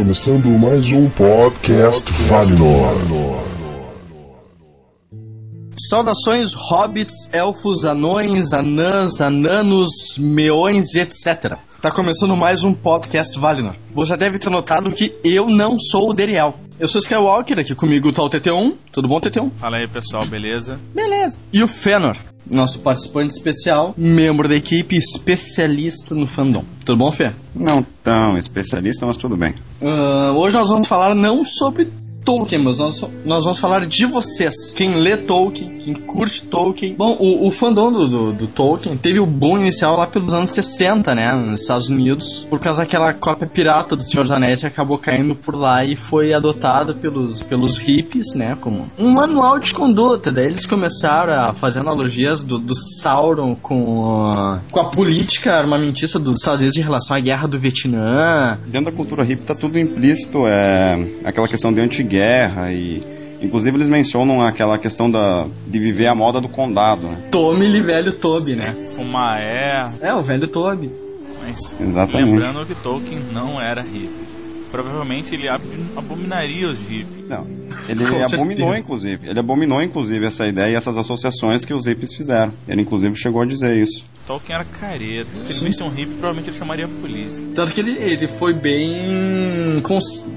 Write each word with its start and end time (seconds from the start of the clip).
começando 0.00 0.46
mais 0.46 0.90
um 0.92 1.10
podcast 1.10 2.10
Valinor. 2.26 2.94
Saudações, 5.78 6.54
hobbits, 6.54 7.28
elfos, 7.34 7.84
anões, 7.84 8.54
anãs, 8.54 9.20
ananos, 9.20 10.16
meões, 10.18 10.94
etc. 10.94 11.58
Tá 11.82 11.90
começando 11.90 12.34
mais 12.34 12.64
um 12.64 12.72
podcast 12.72 13.38
Valinor. 13.38 13.76
Você 13.92 14.08
já 14.08 14.16
deve 14.16 14.38
ter 14.38 14.48
notado 14.48 14.88
que 14.88 15.14
eu 15.22 15.50
não 15.50 15.78
sou 15.78 16.08
o 16.08 16.14
Deriel. 16.14 16.54
Eu 16.78 16.88
sou 16.88 16.98
Skywalker, 16.98 17.58
aqui 17.58 17.74
comigo 17.74 18.10
tá 18.10 18.22
o 18.22 18.30
TT1. 18.30 18.76
Tudo 18.90 19.06
bom, 19.06 19.20
TT1? 19.20 19.50
Fala 19.58 19.76
aí, 19.76 19.86
pessoal, 19.86 20.24
beleza? 20.24 20.80
Beleza. 20.94 21.38
E 21.52 21.62
o 21.62 21.68
Fëanor, 21.68 22.16
nosso 22.48 22.80
participante 22.80 23.34
especial, 23.34 23.94
membro 23.96 24.48
da 24.48 24.56
equipe 24.56 24.96
especialista 24.96 26.14
no 26.14 26.26
fandom. 26.26 26.64
Tudo 26.84 26.98
bom, 26.98 27.12
Fê? 27.12 27.32
Não 27.54 27.84
tão 28.02 28.36
especialista, 28.36 29.06
mas 29.06 29.16
tudo 29.16 29.36
bem. 29.36 29.54
Uh, 29.80 30.36
hoje 30.36 30.56
nós 30.56 30.68
vamos 30.68 30.88
falar 30.88 31.14
não 31.14 31.44
sobre 31.44 31.88
Tolkien, 32.24 32.62
mas 32.62 32.78
nós, 32.78 33.04
nós 33.24 33.44
vamos 33.44 33.58
falar 33.58 33.86
de 33.86 34.06
vocês. 34.06 34.72
Quem 34.74 34.94
lê 34.94 35.16
Tolkien, 35.16 35.78
quem 35.78 35.94
curte 35.94 36.42
Tolkien. 36.42 36.94
Bom, 36.94 37.16
o, 37.18 37.46
o 37.46 37.50
fandom 37.50 37.92
do, 37.92 38.08
do, 38.08 38.32
do, 38.32 38.46
Tolkien 38.46 38.96
teve 38.96 39.18
o 39.18 39.26
boom 39.26 39.58
inicial 39.58 39.96
lá 39.96 40.06
pelos 40.06 40.34
anos 40.34 40.50
60, 40.50 41.14
né? 41.14 41.32
Nos 41.34 41.62
Estados 41.62 41.88
Unidos, 41.88 42.46
por 42.48 42.58
causa 42.58 42.82
daquela 42.82 43.12
cópia 43.12 43.46
pirata 43.46 43.96
do 43.96 44.02
Senhor 44.02 44.22
dos 44.22 44.32
Anéis 44.32 44.60
que 44.60 44.66
acabou 44.66 44.98
caindo 44.98 45.34
por 45.34 45.54
lá 45.54 45.84
e 45.84 45.96
foi 45.96 46.32
adotada 46.32 46.94
pelos, 46.94 47.42
pelos 47.42 47.78
hippies, 47.78 48.34
né? 48.34 48.56
Como 48.60 48.86
um 48.98 49.10
manual 49.10 49.58
de 49.58 49.72
conduta. 49.72 50.30
Daí 50.30 50.46
eles 50.46 50.66
começaram 50.66 51.32
a 51.32 51.54
fazer 51.54 51.80
analogias 51.80 52.40
do, 52.40 52.58
do 52.58 52.74
Sauron 52.74 53.54
com, 53.54 54.30
a, 54.36 54.60
com 54.70 54.80
a 54.80 54.84
política 54.84 55.54
armamentista 55.54 56.18
dos 56.18 56.40
Estados 56.40 56.60
Unidos 56.60 56.78
em 56.78 56.82
relação 56.82 57.16
à 57.16 57.20
guerra 57.20 57.46
do 57.46 57.58
Vietnã. 57.58 58.58
Dentro 58.66 58.90
da 58.90 58.96
cultura 58.96 59.22
hippie 59.24 59.44
tá 59.44 59.54
tudo 59.54 59.78
implícito, 59.78 60.46
é 60.46 60.98
aquela 61.24 61.48
questão 61.48 61.72
de 61.72 61.80
anti 61.80 62.02
guerra 62.10 62.72
e 62.72 63.02
inclusive 63.40 63.76
eles 63.76 63.88
mencionam 63.88 64.42
aquela 64.42 64.76
questão 64.78 65.10
da 65.10 65.46
de 65.66 65.78
viver 65.78 66.08
a 66.08 66.14
moda 66.14 66.40
do 66.40 66.48
condado, 66.48 67.06
né? 67.06 67.16
Tome 67.30 67.68
velho 67.80 68.12
Toby, 68.12 68.56
né? 68.56 68.76
Fumar 68.90 69.40
é. 69.40 69.88
É, 70.00 70.12
o 70.12 70.22
velho 70.22 70.46
Toby. 70.48 70.90
Mas 71.42 71.74
Exatamente. 71.80 72.30
lembrando 72.30 72.66
que 72.66 72.74
Tolkien 72.74 73.20
não 73.32 73.60
era 73.60 73.80
hippie. 73.80 74.10
Provavelmente 74.70 75.34
ele 75.34 75.48
abominaria 75.48 76.68
os 76.68 76.78
hippies. 76.78 77.28
Não. 77.28 77.46
Ele 77.88 78.04
abominou, 78.04 78.76
inclusive. 78.76 79.28
Ele 79.28 79.38
abominou, 79.38 79.82
inclusive, 79.82 80.26
essa 80.26 80.46
ideia 80.46 80.72
e 80.72 80.74
essas 80.74 80.96
associações 80.96 81.64
que 81.64 81.74
os 81.74 81.86
hippies 81.86 82.14
fizeram. 82.14 82.52
Ele, 82.68 82.82
inclusive, 82.82 83.16
chegou 83.16 83.42
a 83.42 83.46
dizer 83.46 83.76
isso. 83.76 84.04
Tolkien 84.26 84.54
era 84.54 84.64
careta. 84.64 85.28
Se 85.44 85.60
ele 85.60 85.70
visse 85.70 85.82
um 85.82 85.88
hippie, 85.88 86.12
provavelmente 86.12 86.50
ele 86.50 86.58
chamaria 86.58 86.84
a 86.84 86.88
polícia. 86.88 87.42
Tanto 87.52 87.72
que 87.72 87.80
ele, 87.80 87.98
ele 87.98 88.28
foi 88.28 88.52
bem, 88.52 89.82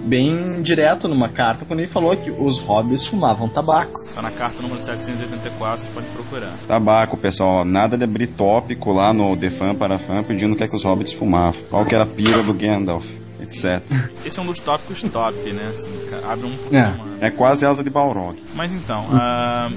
bem 0.06 0.62
direto 0.64 1.08
numa 1.08 1.30
carta 1.30 1.64
quando 1.64 1.80
ele 1.80 1.88
falou 1.88 2.16
que 2.18 2.32
os 2.32 2.58
hobbits 2.58 3.06
fumavam 3.06 3.48
tabaco. 3.48 3.94
Tá 4.16 4.22
na 4.24 4.32
carta 4.32 4.64
número 4.64 4.82
784, 4.82 5.82
vocês 5.82 5.94
podem 5.94 6.10
procurar. 6.10 6.52
Tabaco, 6.68 7.18
pessoal. 7.18 7.64
Nada 7.64 7.96
de 7.96 8.04
abrir 8.04 8.28
tópico 8.28 8.92
lá 8.92 9.14
no 9.14 9.38
The 9.38 9.52
Fan 9.52 9.76
para 9.76 10.00
Fã 10.00 10.24
pedindo 10.24 10.56
que, 10.56 10.64
é 10.64 10.68
que 10.68 10.76
os 10.76 10.84
hobbits 10.84 11.14
fumavam. 11.14 11.62
Qual 11.70 11.86
que 11.86 11.94
era 11.94 12.04
a 12.04 12.08
pira 12.08 12.42
do 12.42 12.54
Gandalf 12.54 13.06
etc. 13.44 13.82
Esse 14.26 14.40
é 14.40 14.42
um 14.42 14.46
dos 14.46 14.60
tópicos 14.60 15.02
top, 15.12 15.38
né? 15.52 15.74
Assim, 15.76 15.92
abre 16.30 16.46
um 16.46 16.76
é. 17.22 17.28
é 17.28 17.30
quase 17.30 17.66
asa 17.66 17.84
de 17.84 17.90
Balrog. 17.90 18.42
Mas 18.56 18.72
então, 18.72 19.06
uh, 19.06 19.74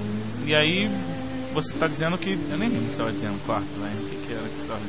e 0.46 0.54
aí 0.54 0.90
você 1.56 1.72
está 1.72 1.88
dizendo 1.88 2.18
que. 2.18 2.38
Eu 2.50 2.58
nem 2.58 2.68
lembro 2.68 2.84
o 2.84 2.88
que 2.88 2.96
você 2.96 3.02
estava 3.02 3.12
dizendo, 3.12 3.40
quarto, 3.46 3.66
né? 3.80 3.90
O 3.98 4.04
que, 4.04 4.16
que 4.26 4.32
era 4.32 4.42
que 4.42 4.56
você 4.56 4.62
estava 4.62 4.80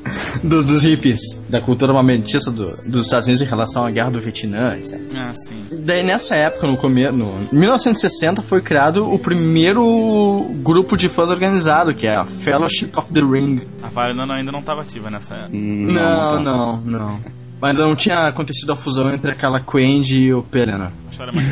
dizendo? 0.44 0.66
dos, 0.66 0.84
hippies, 0.84 1.20
da 1.48 1.62
cultura 1.62 1.94
armamentista 1.94 2.52
do, 2.52 2.76
dos 2.86 3.06
Estados 3.06 3.28
Unidos 3.28 3.42
em 3.42 3.46
relação 3.46 3.86
à 3.86 3.90
guerra 3.90 4.12
do 4.12 4.20
Vietnã, 4.20 4.76
etc. 4.76 5.00
Ah, 5.16 5.32
sim. 5.34 5.64
Daí 5.72 6.04
nessa 6.04 6.36
época, 6.36 6.68
no 6.68 6.76
começo, 6.76 7.16
no 7.16 7.48
1960, 7.54 8.42
foi 8.42 8.62
criado 8.62 9.10
o 9.10 9.18
primeiro 9.18 10.46
grupo 10.62 10.98
de 10.98 11.08
fãs 11.08 11.30
organizado, 11.30 11.96
que 11.96 12.06
é 12.06 12.18
a 12.18 12.26
Fellowship 12.26 12.92
of 12.98 13.14
the 13.14 13.22
Ring. 13.22 13.62
A 13.82 13.88
Valinor 13.88 14.30
ainda 14.32 14.52
não 14.52 14.60
estava 14.60 14.82
ativa 14.82 15.10
nessa 15.10 15.36
época. 15.36 15.58
Não, 15.58 16.44
não, 16.44 16.82
não. 16.82 17.00
não. 17.00 17.38
Mas 17.60 17.76
não 17.76 17.96
tinha 17.96 18.28
acontecido 18.28 18.72
a 18.72 18.76
fusão 18.76 19.12
entre 19.14 19.32
aquela 19.32 19.60
Quend 19.60 20.16
e 20.16 20.34
o 20.34 20.44
Pelena. 20.44 20.92
História 21.12 21.34
mais 21.34 21.48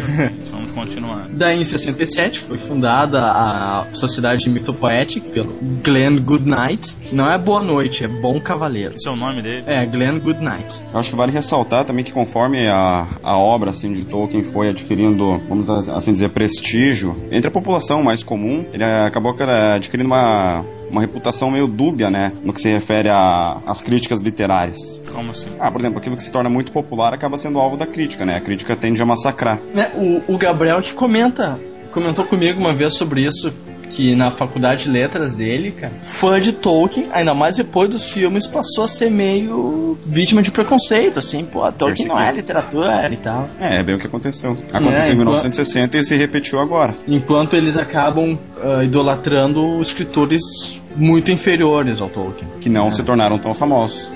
Vamos 0.51 0.71
continuar. 0.71 1.25
Daí 1.31 1.59
em 1.59 1.63
67 1.63 2.41
foi 2.41 2.57
fundada 2.57 3.19
a 3.19 3.87
Sociedade 3.93 4.47
Mythopoetic 4.49 5.31
pelo 5.31 5.51
Glenn 5.83 6.19
Goodnight. 6.19 6.95
Não 7.11 7.29
é 7.29 7.37
Boa 7.37 7.63
Noite, 7.63 8.03
é 8.03 8.07
Bom 8.07 8.39
Cavaleiro. 8.39 8.93
Esse 8.95 9.07
é 9.07 9.11
o 9.11 9.15
nome 9.15 9.41
dele? 9.41 9.63
É, 9.65 9.83
Glenn 9.85 10.19
Goodnight. 10.19 10.81
Eu 10.93 10.99
acho 10.99 11.09
que 11.09 11.15
vale 11.15 11.31
ressaltar 11.31 11.83
também 11.83 12.05
que 12.05 12.11
conforme 12.11 12.67
a, 12.67 13.07
a 13.23 13.37
obra 13.37 13.71
assim, 13.71 13.91
de 13.91 14.05
Tolkien 14.05 14.43
foi 14.43 14.69
adquirindo, 14.69 15.41
vamos 15.49 15.69
assim 15.69 16.11
dizer, 16.11 16.29
prestígio 16.29 17.15
entre 17.31 17.47
a 17.47 17.51
população 17.51 18.03
mais 18.03 18.23
comum, 18.23 18.65
ele 18.71 18.83
acabou 18.83 19.35
adquirindo 19.75 20.07
uma 20.07 20.63
uma 20.89 21.01
reputação 21.01 21.51
meio 21.51 21.67
dúbia, 21.67 22.09
né? 22.09 22.31
No 22.43 22.53
que 22.53 22.61
se 22.61 22.71
refere 22.71 23.09
às 23.09 23.81
críticas 23.81 24.21
literárias. 24.21 24.99
Como 25.11 25.31
assim? 25.31 25.49
Ah, 25.59 25.71
por 25.71 25.81
exemplo, 25.81 25.99
aquilo 25.99 26.17
que 26.17 26.23
se 26.23 26.31
torna 26.31 26.49
muito 26.49 26.71
popular 26.71 27.13
acaba 27.13 27.37
sendo 27.37 27.59
alvo 27.59 27.77
da 27.77 27.85
crítica, 27.85 28.25
né? 28.25 28.37
A 28.37 28.41
crítica 28.41 28.75
tende 28.75 29.01
a 29.01 29.05
massacrar. 29.05 29.59
É, 29.75 29.91
o, 29.97 30.33
o 30.33 30.37
Gabriel 30.37 30.81
que 30.81 30.93
comenta, 30.93 31.59
comentou 31.91 32.25
comigo 32.25 32.59
uma 32.59 32.73
vez 32.73 32.93
sobre 32.93 33.25
isso, 33.25 33.53
que 33.89 34.15
na 34.15 34.31
faculdade 34.31 34.85
de 34.85 34.91
letras 34.91 35.35
dele, 35.35 35.71
cara, 35.71 35.93
fã 36.01 36.39
de 36.39 36.53
Tolkien, 36.53 37.07
ainda 37.11 37.33
mais 37.33 37.57
depois 37.57 37.89
dos 37.89 38.11
filmes, 38.11 38.47
passou 38.47 38.83
a 38.83 38.87
ser 38.87 39.09
meio 39.09 39.97
vítima 40.05 40.41
de 40.41 40.51
preconceito, 40.51 41.19
assim, 41.19 41.45
pô, 41.45 41.69
Tolkien 41.71 42.07
não 42.07 42.19
é 42.19 42.31
literatura 42.31 43.09
e 43.11 43.17
tal. 43.17 43.49
É, 43.59 43.77
é 43.77 43.83
bem 43.83 43.95
o 43.95 43.99
que 43.99 44.07
aconteceu. 44.07 44.57
Aconteceu 44.71 45.11
é, 45.11 45.13
em 45.13 45.17
1960 45.17 45.97
e 45.97 46.03
se 46.03 46.15
repetiu 46.15 46.59
agora. 46.59 46.95
Enquanto 47.07 47.55
eles 47.55 47.77
acabam 47.77 48.37
uh, 48.57 48.83
idolatrando 48.83 49.81
escritores 49.81 50.81
muito 50.95 51.31
inferiores 51.31 52.01
ao 52.01 52.09
Tolkien. 52.09 52.49
Que 52.59 52.69
não 52.69 52.87
é. 52.87 52.91
se 52.91 53.03
tornaram 53.03 53.37
tão 53.37 53.53
famosos. 53.53 54.09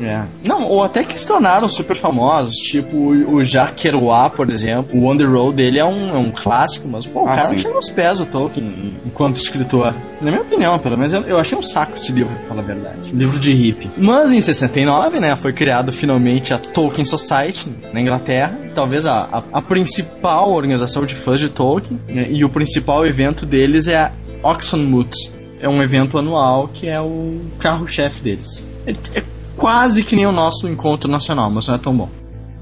É. 0.00 0.24
Não, 0.44 0.64
ou 0.64 0.82
até 0.82 1.04
que 1.04 1.14
se 1.14 1.26
tornaram 1.26 1.68
super 1.68 1.96
famosos, 1.96 2.54
tipo 2.54 2.96
o 2.96 3.42
Jacques 3.42 3.82
Kerouac, 3.82 4.36
por 4.36 4.50
exemplo. 4.50 4.98
O 4.98 5.06
On 5.06 5.16
the 5.16 5.24
Road 5.24 5.56
dele 5.56 5.78
é 5.78 5.84
um, 5.84 6.10
é 6.10 6.18
um 6.18 6.30
clássico, 6.30 6.88
mas 6.88 7.06
pô, 7.06 7.22
o 7.22 7.28
ah, 7.28 7.34
cara 7.34 7.48
sim. 7.48 7.58
chega 7.58 7.74
aos 7.74 7.90
pés 7.90 8.20
o 8.20 8.26
Tolkien 8.26 8.94
enquanto 9.04 9.36
escritor. 9.36 9.94
Na 10.20 10.30
minha 10.30 10.42
opinião, 10.42 10.78
pelo 10.78 10.96
menos, 10.96 11.12
eu, 11.12 11.22
eu 11.22 11.38
achei 11.38 11.56
um 11.56 11.62
saco 11.62 11.94
esse 11.94 12.12
livro, 12.12 12.34
pra 12.34 12.44
falar 12.46 12.62
a 12.62 12.64
verdade. 12.64 13.12
Livro 13.12 13.38
de 13.38 13.52
hippie. 13.52 13.90
Mas 13.96 14.32
em 14.32 14.40
69, 14.40 15.20
né, 15.20 15.36
foi 15.36 15.52
criado 15.52 15.92
finalmente 15.92 16.52
a 16.52 16.58
Tolkien 16.58 17.04
Society 17.04 17.68
na 17.92 18.00
Inglaterra. 18.00 18.58
Talvez 18.74 19.06
a, 19.06 19.22
a, 19.22 19.42
a 19.58 19.62
principal 19.62 20.50
organização 20.52 21.04
de 21.04 21.14
fãs 21.14 21.40
de 21.40 21.48
Tolkien. 21.48 21.98
Né, 22.08 22.26
e 22.30 22.44
o 22.44 22.48
principal 22.48 23.06
evento 23.06 23.46
deles 23.46 23.88
é 23.88 23.96
a 23.96 24.12
Oxenmoot. 24.42 25.32
É 25.60 25.68
um 25.68 25.82
evento 25.82 26.18
anual 26.18 26.68
que 26.68 26.86
é 26.86 27.00
o 27.00 27.40
carro-chefe 27.58 28.22
deles. 28.22 28.64
É, 28.86 28.92
é 29.18 29.22
quase 29.56 30.04
que 30.04 30.14
nem 30.14 30.26
o 30.26 30.32
nosso 30.32 30.68
encontro 30.68 31.10
nacional, 31.10 31.50
mas 31.50 31.66
não 31.66 31.74
é 31.74 31.78
tão 31.78 31.96
bom. 31.96 32.08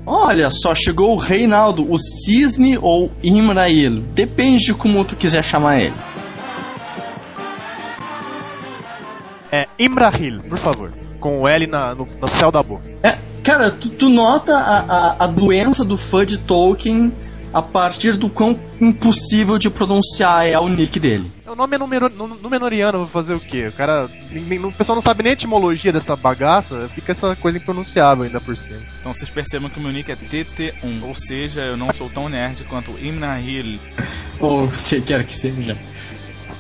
Olha 0.06 0.48
só, 0.50 0.74
chegou 0.74 1.14
o 1.14 1.16
Reinaldo, 1.16 1.90
o 1.90 1.98
Cisne 1.98 2.78
ou 2.80 3.10
Imrail. 3.22 4.00
Depende 4.12 4.66
de 4.66 4.74
como 4.74 5.04
tu 5.04 5.16
quiser 5.16 5.42
chamar 5.42 5.80
ele. 5.80 5.94
É 9.50 9.66
Imrahil, 9.78 10.42
por 10.48 10.58
favor. 10.58 10.92
Com 11.20 11.40
o 11.40 11.48
L 11.48 11.66
na, 11.66 11.94
no, 11.94 12.06
no 12.20 12.28
céu 12.28 12.50
da 12.50 12.62
boca. 12.62 12.84
É, 13.02 13.16
cara, 13.42 13.70
tu, 13.70 13.88
tu 13.88 14.08
nota 14.08 14.52
a, 14.56 14.78
a, 14.78 15.24
a 15.24 15.26
doença 15.26 15.84
do 15.84 15.96
fã 15.96 16.26
de 16.26 16.38
Tolkien 16.38 17.12
a 17.54 17.62
partir 17.62 18.16
do 18.16 18.28
quão 18.28 18.58
impossível 18.80 19.56
de 19.60 19.70
pronunciar 19.70 20.44
é 20.44 20.58
o 20.58 20.68
nick 20.68 20.98
dele. 20.98 21.30
O 21.46 21.54
nome 21.54 21.76
é 21.76 21.78
Númenoriano, 21.78 22.98
vou 22.98 23.06
fazer 23.06 23.32
o 23.32 23.38
quê? 23.38 23.68
O 23.68 23.72
cara. 23.72 24.06
O 24.64 24.72
pessoal 24.72 24.96
não 24.96 25.02
sabe 25.02 25.22
nem 25.22 25.30
a 25.30 25.34
etimologia 25.34 25.92
dessa 25.92 26.16
bagaça, 26.16 26.90
fica 26.92 27.12
essa 27.12 27.36
coisa 27.36 27.56
impronunciável 27.56 28.24
ainda 28.24 28.40
por 28.40 28.56
cima. 28.56 28.80
Então 28.98 29.14
vocês 29.14 29.30
percebam 29.30 29.70
que 29.70 29.78
o 29.78 29.80
meu 29.80 29.92
nick 29.92 30.10
é 30.10 30.16
TT1, 30.16 31.04
ou 31.04 31.14
seja, 31.14 31.60
eu 31.60 31.76
não 31.76 31.92
sou 31.92 32.10
tão 32.10 32.28
nerd 32.28 32.64
quanto 32.64 32.98
Imnahil. 32.98 33.78
Ou 34.40 34.66
que 34.66 35.00
quer 35.00 35.24
que 35.24 35.32
seja. 35.32 35.78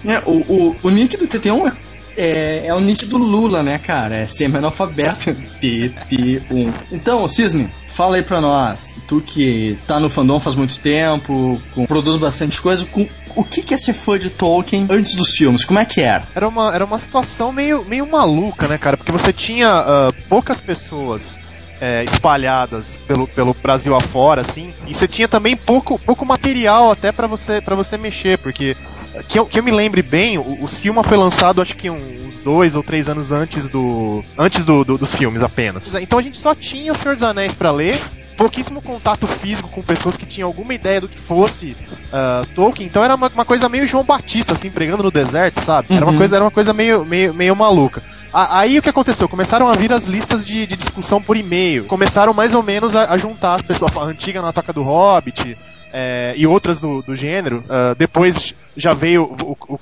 É, 0.04 0.18
o, 0.24 0.42
o, 0.48 0.76
o 0.80 0.90
nick 0.90 1.16
do 1.16 1.26
TT1 1.26 1.72
é, 1.72 1.76
é, 2.16 2.66
é 2.66 2.74
o 2.74 2.80
nick 2.80 3.06
do 3.06 3.18
Lula, 3.18 3.62
né, 3.62 3.78
cara? 3.78 4.16
É 4.16 4.26
semi-analfabeto. 4.26 5.34
TT1. 5.60 6.74
Então, 6.92 7.26
Cisne, 7.26 7.68
fala 7.86 8.16
aí 8.16 8.22
pra 8.22 8.40
nós. 8.40 8.96
Tu 9.08 9.20
que 9.20 9.78
tá 9.86 9.98
no 10.00 10.10
fandom 10.10 10.40
faz 10.40 10.56
muito 10.56 10.78
tempo, 10.80 11.60
produz 11.86 12.16
bastante 12.16 12.60
coisa, 12.60 12.84
com 12.86 13.08
o 13.36 13.42
que, 13.42 13.62
que 13.62 13.74
é 13.74 13.76
ser 13.76 13.92
fã 13.92 14.18
de 14.18 14.30
Tolkien 14.30 14.86
antes 14.88 15.14
dos 15.14 15.30
filmes? 15.36 15.64
Como 15.64 15.78
é 15.78 15.84
que 15.84 16.00
era? 16.00 16.24
Era 16.34 16.48
uma, 16.48 16.74
era 16.74 16.84
uma 16.84 16.98
situação 16.98 17.52
meio, 17.52 17.84
meio 17.84 18.06
maluca, 18.06 18.68
né, 18.68 18.78
cara? 18.78 18.96
Porque 18.96 19.10
você 19.10 19.32
tinha 19.32 19.80
uh, 19.80 20.28
poucas 20.28 20.60
pessoas 20.60 21.38
é, 21.80 22.04
espalhadas 22.04 23.00
pelo, 23.06 23.26
pelo 23.26 23.54
Brasil 23.54 23.94
afora, 23.94 24.42
assim, 24.42 24.72
e 24.86 24.94
você 24.94 25.08
tinha 25.08 25.28
também 25.28 25.56
pouco, 25.56 25.98
pouco 25.98 26.24
material 26.24 26.90
até 26.90 27.10
para 27.10 27.26
você 27.26 27.60
para 27.60 27.74
você 27.74 27.96
mexer, 27.96 28.38
porque 28.38 28.76
que 29.22 29.38
eu, 29.38 29.46
que 29.46 29.58
eu 29.58 29.62
me 29.62 29.70
lembre 29.70 30.02
bem, 30.02 30.38
o, 30.38 30.64
o 30.64 30.68
Silma 30.68 31.02
foi 31.02 31.16
lançado 31.16 31.62
acho 31.62 31.76
que 31.76 31.88
uns 31.90 32.34
dois 32.44 32.74
ou 32.74 32.82
três 32.82 33.08
anos 33.08 33.32
antes 33.32 33.68
do 33.68 34.22
antes 34.36 34.64
do, 34.64 34.84
do, 34.84 34.98
dos 34.98 35.14
filmes 35.14 35.42
apenas. 35.42 35.94
Então 35.94 36.18
a 36.18 36.22
gente 36.22 36.38
só 36.38 36.54
tinha 36.54 36.92
o 36.92 36.96
Senhor 36.96 37.14
dos 37.14 37.22
Anéis 37.22 37.54
para 37.54 37.70
ler 37.70 37.98
pouquíssimo 38.36 38.82
contato 38.82 39.26
físico 39.26 39.68
com 39.68 39.80
pessoas 39.80 40.16
que 40.16 40.26
tinham 40.26 40.48
alguma 40.48 40.74
ideia 40.74 41.00
do 41.00 41.08
que 41.08 41.18
fosse 41.18 41.76
uh, 42.12 42.46
Tolkien, 42.54 42.86
então 42.86 43.02
era 43.02 43.14
uma, 43.14 43.28
uma, 43.28 43.44
coisa 43.44 43.68
meio 43.68 43.86
João 43.86 44.04
Batista, 44.04 44.54
assim, 44.54 44.70
pregando 44.70 45.04
no 45.04 45.10
deserto, 45.10 45.60
sabe? 45.60 45.86
Era 45.90 46.04
uma 46.04 46.12
uhum. 46.12 46.18
coisa, 46.18 46.36
era 46.36 46.44
uma 46.44 46.50
coisa 46.50 46.72
meio, 46.72 47.04
meio, 47.04 47.32
meio 47.32 47.56
maluca. 47.56 48.02
Aí 48.32 48.76
o 48.76 48.82
que 48.82 48.90
aconteceu? 48.90 49.28
Começaram 49.28 49.68
a 49.68 49.72
vir 49.74 49.92
as 49.92 50.06
listas 50.06 50.44
de, 50.44 50.66
de 50.66 50.76
discussão 50.76 51.22
por 51.22 51.36
e-mail. 51.36 51.84
Começaram 51.84 52.34
mais 52.34 52.52
ou 52.52 52.64
menos 52.64 52.94
a, 52.96 53.12
a 53.12 53.16
juntar 53.16 53.54
as 53.54 53.62
pessoas, 53.62 53.96
a 53.96 54.02
antiga 54.02 54.42
na 54.42 54.52
Toca 54.52 54.72
do 54.72 54.82
Hobbit, 54.82 55.56
é, 55.96 56.34
e 56.36 56.44
outras 56.44 56.80
do, 56.80 57.02
do 57.02 57.14
gênero. 57.14 57.58
Uh, 57.58 57.94
depois 57.96 58.52
já 58.76 58.90
veio 58.90 59.22
o, 59.22 59.56
o 59.68 59.78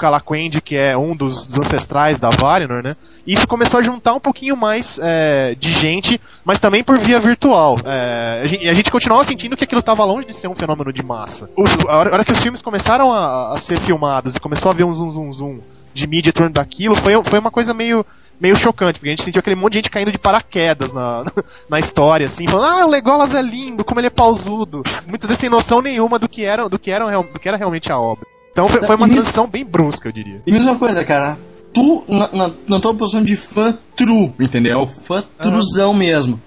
que 0.63 0.77
é 0.77 0.95
um 0.95 1.17
dos, 1.17 1.47
dos, 1.47 1.59
ancestrais 1.59 2.21
da 2.21 2.29
Valinor, 2.29 2.83
né? 2.83 2.95
E 3.27 3.33
isso 3.33 3.49
começou 3.49 3.81
a 3.81 3.83
juntar 3.83 4.13
um 4.13 4.21
pouquinho 4.21 4.55
mais 4.55 4.99
é, 5.03 5.55
de 5.59 5.73
gente, 5.73 6.21
mas 6.45 6.61
também 6.61 6.85
por 6.85 6.99
via 6.99 7.19
virtual. 7.19 7.79
É, 7.87 8.41
a, 8.43 8.47
gente, 8.47 8.69
a, 8.69 8.75
gente, 8.75 8.91
continuava 8.91 9.25
sentindo 9.25 9.57
que 9.57 9.65
aquilo 9.65 9.81
estava 9.81 10.05
longe 10.05 10.27
de 10.27 10.35
ser 10.35 10.49
um 10.49 10.55
fenômeno 10.55 10.93
de 10.93 11.03
massa. 11.03 11.49
O, 11.57 11.65
a, 11.89 11.97
hora, 11.97 12.11
a, 12.11 12.13
hora, 12.13 12.25
que 12.25 12.33
os 12.33 12.43
filmes 12.43 12.61
começaram 12.61 13.11
a, 13.11 13.55
a, 13.55 13.59
ser 13.59 13.79
filmados 13.81 14.37
e 14.37 14.41
começou 14.41 14.71
a 14.71 14.75
ver 14.75 14.85
um 14.85 14.93
zoom 14.93 15.11
zoom 15.13 15.33
zoom 15.33 15.61
de 15.95 16.07
mídia 16.07 16.31
em 16.31 16.33
torno 16.33 16.53
daquilo, 16.53 16.95
foi, 16.95 17.13
foi 17.25 17.39
uma 17.39 17.51
coisa 17.51 17.73
meio 17.73 18.05
meio 18.43 18.57
chocante, 18.57 18.99
porque 18.99 19.09
a 19.09 19.13
gente 19.13 19.23
sentiu 19.23 19.39
aquele 19.39 19.55
monte 19.55 19.75
de 19.75 19.79
gente 19.79 19.91
caindo 19.91 20.11
de 20.11 20.19
paraquedas 20.19 20.93
na, 20.93 21.25
na 21.71 21.79
história, 21.79 22.27
assim, 22.27 22.49
falando, 22.49 22.81
ah, 22.81 22.87
o 22.87 22.91
Legolas 22.91 23.33
é 23.33 23.41
lindo, 23.41 23.85
como 23.85 24.01
ele 24.01 24.09
é 24.09 24.11
pausudo. 24.11 24.83
Muitas 25.07 25.29
vezes 25.29 25.41
sem 25.41 25.49
noção 25.49 25.81
nenhuma 25.81 26.19
do 26.19 26.29
que 26.29 26.45
era, 26.45 26.69
do 26.69 26.79
que 26.79 26.91
era, 26.91 27.05
do 27.23 27.39
que 27.39 27.49
era 27.49 27.57
realmente 27.57 27.93
a 27.93 27.99
obra. 27.99 28.27
Então 28.51 28.69
foi, 28.69 28.83
foi 28.83 28.97
uma 28.97 29.09
transição 29.09 29.47
bem 29.47 29.65
brusca, 29.65 30.09
eu 30.09 30.13
diria. 30.13 30.43
E 30.45 30.51
mesma 30.51 30.77
coisa, 30.77 31.05
cara, 31.05 31.39
tu, 31.73 32.05
na, 32.09 32.29
na, 32.33 32.51
na 32.69 32.81
tua 32.81 32.93
posição 32.93 33.23
de 33.23 33.37
fã 33.37 33.79
true, 33.95 34.33
entendeu? 34.41 34.87
Fã 34.87 35.23
truzão 35.39 35.95
mesmo. 35.95 36.41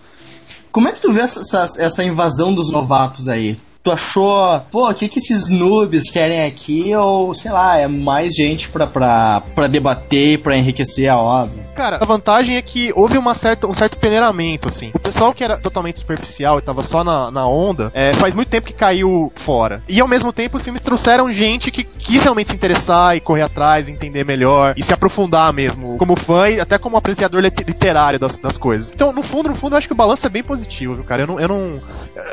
Como 0.71 0.89
é 0.89 0.91
que 0.91 1.01
tu 1.01 1.13
vê 1.13 1.21
essa, 1.21 1.65
essa 1.79 2.03
invasão 2.03 2.53
dos 2.53 2.69
novatos 2.69 3.29
aí? 3.29 3.57
Tu 3.85 3.91
achou, 3.91 4.59
pô, 4.71 4.89
o 4.89 4.93
que, 4.95 5.07
que 5.07 5.19
esses 5.19 5.47
noobs 5.47 6.09
querem 6.09 6.43
aqui? 6.43 6.93
Ou, 6.95 7.35
sei 7.35 7.51
lá, 7.51 7.77
é 7.77 7.87
mais 7.87 8.33
gente 8.33 8.67
pra, 8.67 8.87
pra, 8.87 9.43
pra 9.53 9.67
debater, 9.67 10.39
pra 10.39 10.57
enriquecer 10.57 11.07
a 11.07 11.15
obra? 11.15 11.63
Cara, 11.75 11.99
a 12.01 12.05
vantagem 12.05 12.57
é 12.57 12.61
que 12.63 12.91
houve 12.95 13.15
uma 13.15 13.35
certa, 13.35 13.67
um 13.67 13.73
certo 13.75 13.97
peneiramento, 13.97 14.67
assim. 14.67 14.89
O 14.91 14.99
pessoal 14.99 15.33
que 15.33 15.43
era 15.43 15.57
totalmente 15.57 15.99
superficial 15.99 16.57
e 16.57 16.63
tava 16.63 16.81
só 16.81 17.03
na, 17.03 17.29
na 17.29 17.47
onda, 17.47 17.91
é, 17.93 18.11
faz 18.13 18.33
muito 18.33 18.49
tempo 18.49 18.65
que 18.65 18.73
caiu 18.73 19.31
fora. 19.35 19.83
E 19.87 20.01
ao 20.01 20.07
mesmo 20.07 20.33
tempo 20.33 20.57
os 20.57 20.63
filmes 20.63 20.81
trouxeram 20.81 21.31
gente 21.31 21.69
que 21.69 21.83
quis 21.83 22.23
realmente 22.23 22.49
se 22.49 22.55
interessar 22.55 23.15
e 23.15 23.19
correr 23.19 23.43
atrás, 23.43 23.87
entender 23.87 24.25
melhor 24.25 24.73
e 24.75 24.81
se 24.81 24.93
aprofundar 24.93 25.53
mesmo, 25.53 25.97
como 25.99 26.15
fã 26.15 26.49
e 26.49 26.59
até 26.59 26.79
como 26.79 26.97
apreciador 26.97 27.39
literário 27.41 28.17
das, 28.17 28.35
das 28.37 28.57
coisas. 28.57 28.91
Então, 28.91 29.13
no 29.13 29.21
fundo, 29.21 29.49
no 29.49 29.55
fundo, 29.55 29.73
eu 29.73 29.77
acho 29.77 29.87
que 29.87 29.93
o 29.93 29.97
balanço 29.97 30.25
é 30.25 30.29
bem 30.29 30.43
positivo, 30.43 30.95
viu, 30.95 31.03
cara? 31.03 31.21
Eu 31.21 31.27
não. 31.27 31.39
Eu 31.39 31.47
não 31.49 31.81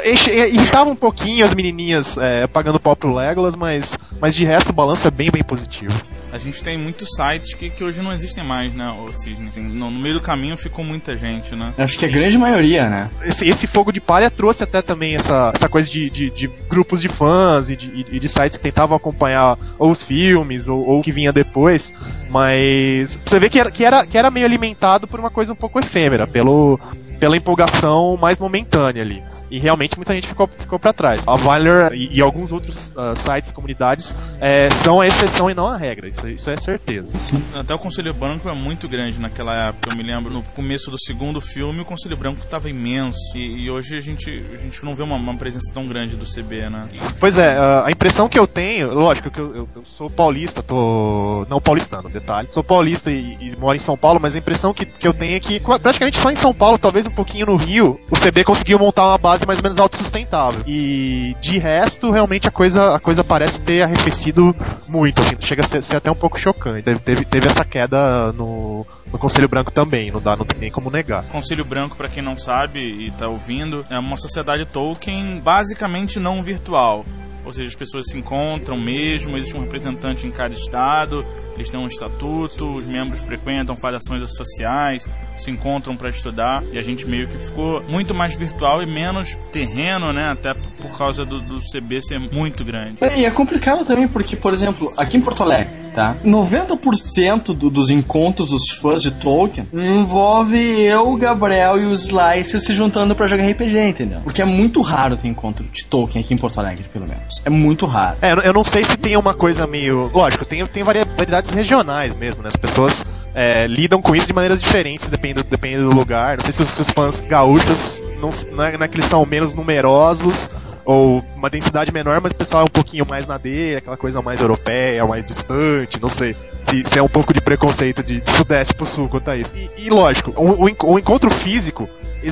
irritava 0.05 0.89
um 0.89 0.97
pouquinho 0.97 1.42
as 1.43 1.55
menininhas 1.55 2.17
é, 2.17 2.47
pagando 2.47 2.81
pau 2.81 2.97
pro 2.97 3.15
Legolas, 3.15 3.57
mas, 3.57 3.99
mas 4.21 4.35
de 4.35 4.45
resto 4.45 4.71
o 4.71 4.73
balanço 4.73 5.07
é 5.07 5.11
bem, 5.11 5.31
bem 5.31 5.43
positivo. 5.43 5.93
A 6.33 6.39
gente 6.39 6.63
tem 6.63 6.79
muitos 6.79 7.09
sites 7.15 7.53
que, 7.53 7.69
que 7.69 7.85
hoje 7.85 8.01
não 8.01 8.13
existem 8.13 8.43
mais, 8.43 8.73
né, 8.73 8.91
o 8.91 9.13
Cisne? 9.13 9.49
Assim, 9.49 9.61
no, 9.63 9.91
no, 9.91 10.01
meio 10.01 10.15
do 10.15 10.21
caminho 10.21 10.57
ficou 10.57 10.83
muita 10.83 11.15
gente, 11.15 11.55
né? 11.55 11.75
Acho 11.77 11.99
que 11.99 12.07
a 12.07 12.09
grande 12.09 12.39
maioria, 12.39 12.89
né? 12.89 13.11
Esse, 13.23 13.47
esse 13.47 13.67
fogo 13.67 13.93
de 13.93 14.01
palha 14.01 14.31
trouxe 14.31 14.65
até 14.65 14.81
também 14.81 15.15
essa, 15.15 15.53
essa 15.55 15.69
coisa 15.69 15.91
de, 15.91 16.09
de, 16.09 16.31
de 16.31 16.47
grupos 16.69 17.03
de 17.03 17.09
fãs 17.09 17.69
e 17.69 17.77
de, 17.77 18.07
e 18.13 18.19
de, 18.19 18.29
sites 18.29 18.57
que 18.57 18.63
tentavam 18.63 18.97
acompanhar 18.97 19.59
ou 19.79 19.91
os 19.91 20.03
filmes 20.03 20.69
ou, 20.69 20.87
ou 20.87 21.01
o 21.01 21.03
que 21.03 21.13
vinha 21.13 21.33
depois, 21.33 21.93
mas 22.31 23.21
você 23.25 23.39
vê 23.39 23.51
que 23.51 23.61
era, 23.61 23.71
que, 23.71 23.85
era, 23.85 24.07
que 24.07 24.17
era 24.17 24.31
meio 24.31 24.47
alimentado 24.47 25.07
por 25.07 25.21
uma 25.21 25.31
coisa 25.31 25.53
um 25.53 25.57
pouco 25.57 25.79
efêmera, 25.79 26.27
pelo, 26.27 26.81
pela 27.21 27.37
empolgação 27.37 28.17
mais 28.17 28.39
momentânea 28.39 29.03
ali 29.03 29.23
e 29.53 29.59
realmente 29.59 29.97
muita 29.97 30.15
gente 30.15 30.27
ficou, 30.27 30.47
ficou 30.47 30.79
para 30.79 30.95
trás. 30.95 31.29
A 31.29 31.37
Valor 31.37 31.95
e, 31.95 32.17
e 32.17 32.23
alguns 32.23 32.51
outros 32.51 32.91
uh, 32.97 33.15
sites 33.15 33.51
e 33.51 33.53
comunidades 33.53 34.17
é, 34.41 34.71
são 34.71 34.99
a 34.99 35.07
exceção 35.07 35.51
e 35.51 35.55
não 35.55 35.69
a 35.69 35.77
regra, 35.77 36.09
isso, 36.09 36.27
isso 36.27 36.49
é 36.49 36.57
certeza. 36.57 37.13
Sim. 37.21 37.43
Até 37.55 37.75
o 37.75 37.79
Conselho 37.79 38.15
Branco 38.15 38.49
é 38.49 38.55
muito 38.55 38.89
grande 38.89 39.21
naquela 39.21 39.69
época, 39.69 39.91
eu 39.91 39.97
me 39.97 40.03
lembro, 40.03 40.33
no 40.33 40.43
começo 40.43 40.91
do 40.91 40.99
segundo 40.99 41.39
filme 41.39 41.83
o 41.83 41.85
Conselho 41.85 42.17
Branco 42.17 42.41
estava 42.41 42.71
imenso 42.71 43.19
e, 43.35 43.67
e, 43.67 43.71
hoje 43.71 43.95
a 43.95 44.01
gente, 44.01 44.31
a 44.55 44.57
gente 44.57 44.83
não 44.83 44.95
vê 44.95 45.03
uma, 45.03 45.17
uma, 45.17 45.37
presença 45.37 45.71
tão 45.75 45.87
grande 45.87 46.17
do 46.17 46.25
CB, 46.25 46.71
né? 46.71 46.89
Pois 47.21 47.37
é, 47.37 47.59
a 47.59 47.91
impressão 47.91 48.31
que 48.31 48.39
eu 48.39 48.47
tenho, 48.47 48.95
lógico 48.95 49.31
que 49.31 49.39
eu, 49.39 49.55
eu, 49.55 49.69
eu 49.77 49.85
sou 49.85 50.09
paulista, 50.09 50.63
tô. 50.63 51.45
não 51.51 51.61
paulistano, 51.61 52.09
detalhe, 52.09 52.49
sou 52.51 52.65
paulista 52.65 53.11
e, 53.11 53.37
e, 53.39 53.57
moro 53.59 53.77
em 53.77 53.81
São 53.81 53.99
Paulo, 53.99 54.19
mas 54.19 54.35
a 54.35 54.39
impressão 54.39 54.73
que, 54.73 54.87
que 54.87 55.07
eu 55.07 55.13
tenho 55.13 55.37
é 55.37 55.41
que 55.41 55.61
praticamente 55.61 56.19
só 56.19 56.31
em 56.31 56.37
São 56.37 56.55
Paulo, 56.55 56.79
talvez 56.79 57.07
um 57.07 57.11
pouquinho 57.11 57.47
no 57.47 57.57
Rio, 57.57 58.01
o 58.11 58.19
CB 58.19 58.45
conseguiu 58.45 58.79
montar 58.79 59.07
uma 59.09 59.19
base 59.19 59.42
mais 59.47 59.59
ou 59.59 59.63
menos 59.63 59.79
autossustentável. 59.79 60.63
E 60.67 61.37
de 61.41 61.59
resto, 61.59 62.11
realmente 62.11 62.49
a 62.49 62.51
coisa, 62.51 62.95
a 62.95 63.01
coisa 63.01 63.23
parece 63.23 63.61
ter 63.61 63.83
arrefecido 63.83 64.55
muito, 64.89 65.21
assim, 65.21 65.37
chega 65.41 65.63
a 65.63 65.65
ser, 65.65 65.83
ser 65.83 65.97
até 65.97 66.11
um 66.11 66.15
pouco 66.15 66.39
chocante. 66.39 66.83
Teve, 66.83 67.01
teve, 67.01 67.25
teve 67.25 67.47
essa 67.47 67.65
queda 67.65 68.33
no, 68.33 68.87
no 69.13 69.19
Conselho 69.19 69.49
Branco 69.49 69.71
também, 69.71 70.11
não 70.11 70.21
dá, 70.21 70.37
não 70.37 70.45
tem 70.45 70.59
nem 70.61 70.71
como 70.71 70.91
negar. 70.91 71.25
Conselho 71.25 71.65
Branco, 71.65 71.97
para 71.97 72.09
quem 72.09 72.23
não 72.23 72.39
sabe 72.39 72.81
e 72.81 73.11
tá 73.13 73.29
ouvindo, 73.29 73.85
é 73.91 73.99
uma 73.99 74.17
sociedade 74.17 74.67
Tolkien 74.67 75.41
basicamente 75.41 76.19
não 76.19 76.43
virtual. 76.43 77.05
Ou 77.45 77.53
seja, 77.53 77.69
as 77.69 77.75
pessoas 77.75 78.07
se 78.11 78.17
encontram 78.17 78.77
mesmo, 78.77 79.37
existe 79.37 79.57
um 79.57 79.61
representante 79.61 80.27
em 80.27 80.31
cada 80.31 80.55
estado, 80.55 81.25
eles 81.55 81.69
têm 81.69 81.79
um 81.79 81.87
estatuto, 81.87 82.73
os 82.73 82.87
membros 82.87 83.21
frequentam, 83.21 83.77
fazem 83.77 83.97
ações 83.97 84.37
sociais, 84.37 85.09
se 85.37 85.51
encontram 85.51 85.97
para 85.97 86.09
estudar, 86.09 86.63
e 86.73 86.79
a 86.79 86.83
gente 86.83 87.07
meio 87.07 87.27
que 87.29 87.39
ficou 87.39 87.83
muito 87.91 88.15
mais 88.15 88.37
virtual 88.37 88.83
e 88.83 88.87
menos 88.87 89.35
terreno, 89.51 90.13
né? 90.13 90.31
Até 90.33 90.55
por 90.55 90.97
causa 90.97 91.25
do, 91.25 91.41
do 91.41 91.61
CB 91.61 92.01
ser 92.03 92.19
muito 92.19 92.65
grande. 92.65 92.99
É, 93.01 93.21
e 93.21 93.25
é 93.25 93.31
complicado 93.31 93.85
também 93.85 94.07
porque, 94.07 94.37
por 94.37 94.53
exemplo, 94.53 94.93
aqui 94.97 95.17
em 95.17 95.21
Porto 95.21 95.43
Alegre, 95.43 95.82
tá? 95.95 96.17
90% 96.25 97.55
do, 97.55 97.71
dos 97.71 97.91
encontros 97.91 98.51
dos 98.51 98.71
fãs 98.71 99.03
de 99.03 99.11
Tolkien 99.11 99.67
envolve 99.73 100.59
eu, 100.83 101.11
o 101.11 101.17
Gabriel 101.17 101.81
e 101.81 101.87
o 101.87 101.93
Slicer 101.93 102.61
se 102.61 102.73
juntando 102.73 103.15
para 103.15 103.27
jogar 103.27 103.47
RPG, 103.47 103.79
entendeu? 103.79 104.21
Porque 104.25 104.43
é 104.43 104.45
muito 104.45 104.81
raro 104.81 105.17
ter 105.17 105.29
encontro 105.29 105.65
de 105.73 105.85
Tolkien 105.85 106.23
aqui 106.23 106.35
em 106.35 106.39
Porto 106.39 106.59
Alegre, 106.59 106.85
pelo 106.93 107.07
menos. 107.07 107.43
É 107.45 107.51
muito 107.51 107.87
raro. 107.87 108.17
É, 108.21 108.33
eu 108.47 108.53
não 108.53 108.65
sei 108.65 108.85
se 108.85 108.97
tem 108.97 109.17
uma 109.17 109.35
coisa 109.35 109.67
meio. 109.67 110.11
Lógico, 110.13 110.45
tem, 110.45 110.65
tem 110.67 110.83
variedades 110.83 111.53
regionais 111.53 112.15
mesmo, 112.15 112.43
né? 112.43 112.49
As 112.49 112.57
pessoas 112.57 113.05
é, 113.35 113.67
lidam 113.67 114.01
com 114.01 114.15
isso 114.15 114.27
de 114.27 114.33
maneiras 114.33 114.61
diferentes, 114.61 115.09
dependendo, 115.09 115.45
dependendo 115.49 115.91
do 115.91 115.97
lugar. 115.97 116.37
Não 116.37 116.45
sei 116.45 116.53
se 116.53 116.63
os, 116.63 116.69
se 116.69 116.81
os 116.81 116.91
fãs 116.91 117.21
gaúchos 117.21 118.03
não, 118.21 118.31
não, 118.55 118.65
é, 118.65 118.77
não 118.77 118.85
é 118.85 118.89
que 118.89 118.97
eles 118.97 119.07
são 119.07 119.25
menos 119.27 119.55
numerosos 119.55 120.49
ou 120.85 121.25
uma 121.37 121.49
densidade 121.49 121.93
menor, 121.93 122.21
mas 122.21 122.33
o 122.33 122.35
pessoal 122.35 122.63
é 122.63 122.65
um 122.65 122.73
pouquinho 122.73 123.07
mais 123.09 123.27
na 123.27 123.39
D, 123.39 123.77
aquela 123.77 123.97
coisa 123.97 124.21
mais 124.21 124.41
europeia, 124.41 125.07
mais 125.07 125.25
distante, 125.25 126.01
não 126.01 126.11
sei. 126.11 126.37
Se, 126.63 126.85
se 126.85 126.99
é 126.99 127.03
um 127.03 127.09
pouco 127.09 127.33
de 127.33 127.41
preconceito 127.41 128.03
de, 128.03 128.21
de 128.21 128.31
sudeste 128.33 128.75
pro 128.75 128.87
sul 128.87 129.09
quanto 129.09 129.31
a 129.31 129.37
isso. 129.37 129.53
E, 129.57 129.87
e 129.87 129.91
lógico, 129.91 130.33
o, 130.37 130.65
o, 130.65 130.93
o, 130.93 130.99
encontro 130.99 131.31
físico 131.31 131.89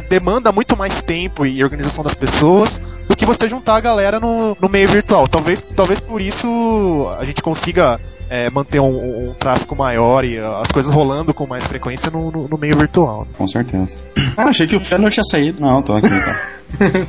demanda 0.08 0.52
muito 0.52 0.76
mais 0.76 1.02
tempo 1.02 1.44
e 1.44 1.62
organização 1.62 2.04
das 2.04 2.14
pessoas 2.14 2.80
do 3.08 3.16
que 3.16 3.26
você 3.26 3.48
juntar 3.48 3.76
a 3.76 3.80
galera 3.80 4.20
no, 4.20 4.56
no 4.60 4.68
meio 4.68 4.88
virtual. 4.88 5.26
Talvez, 5.26 5.60
talvez 5.60 6.00
por 6.00 6.20
isso 6.20 7.08
a 7.18 7.24
gente 7.24 7.42
consiga 7.42 8.00
é, 8.30 8.48
manter 8.48 8.78
um, 8.78 9.30
um, 9.30 9.34
tráfego 9.34 9.74
maior 9.74 10.24
e 10.24 10.38
as 10.38 10.70
coisas 10.70 10.94
rolando 10.94 11.34
com 11.34 11.48
mais 11.48 11.64
frequência 11.64 12.08
no, 12.12 12.30
no, 12.30 12.46
no 12.46 12.56
meio 12.56 12.78
virtual. 12.78 13.26
Com 13.36 13.46
certeza. 13.48 13.98
Ah, 14.36 14.44
achei 14.44 14.68
que 14.68 14.76
o 14.76 14.80
Fernando 14.80 15.10
tinha 15.10 15.24
saído. 15.24 15.60
Não, 15.60 15.82
tô 15.82 15.94
aqui, 15.94 16.08
tá. 16.08 16.60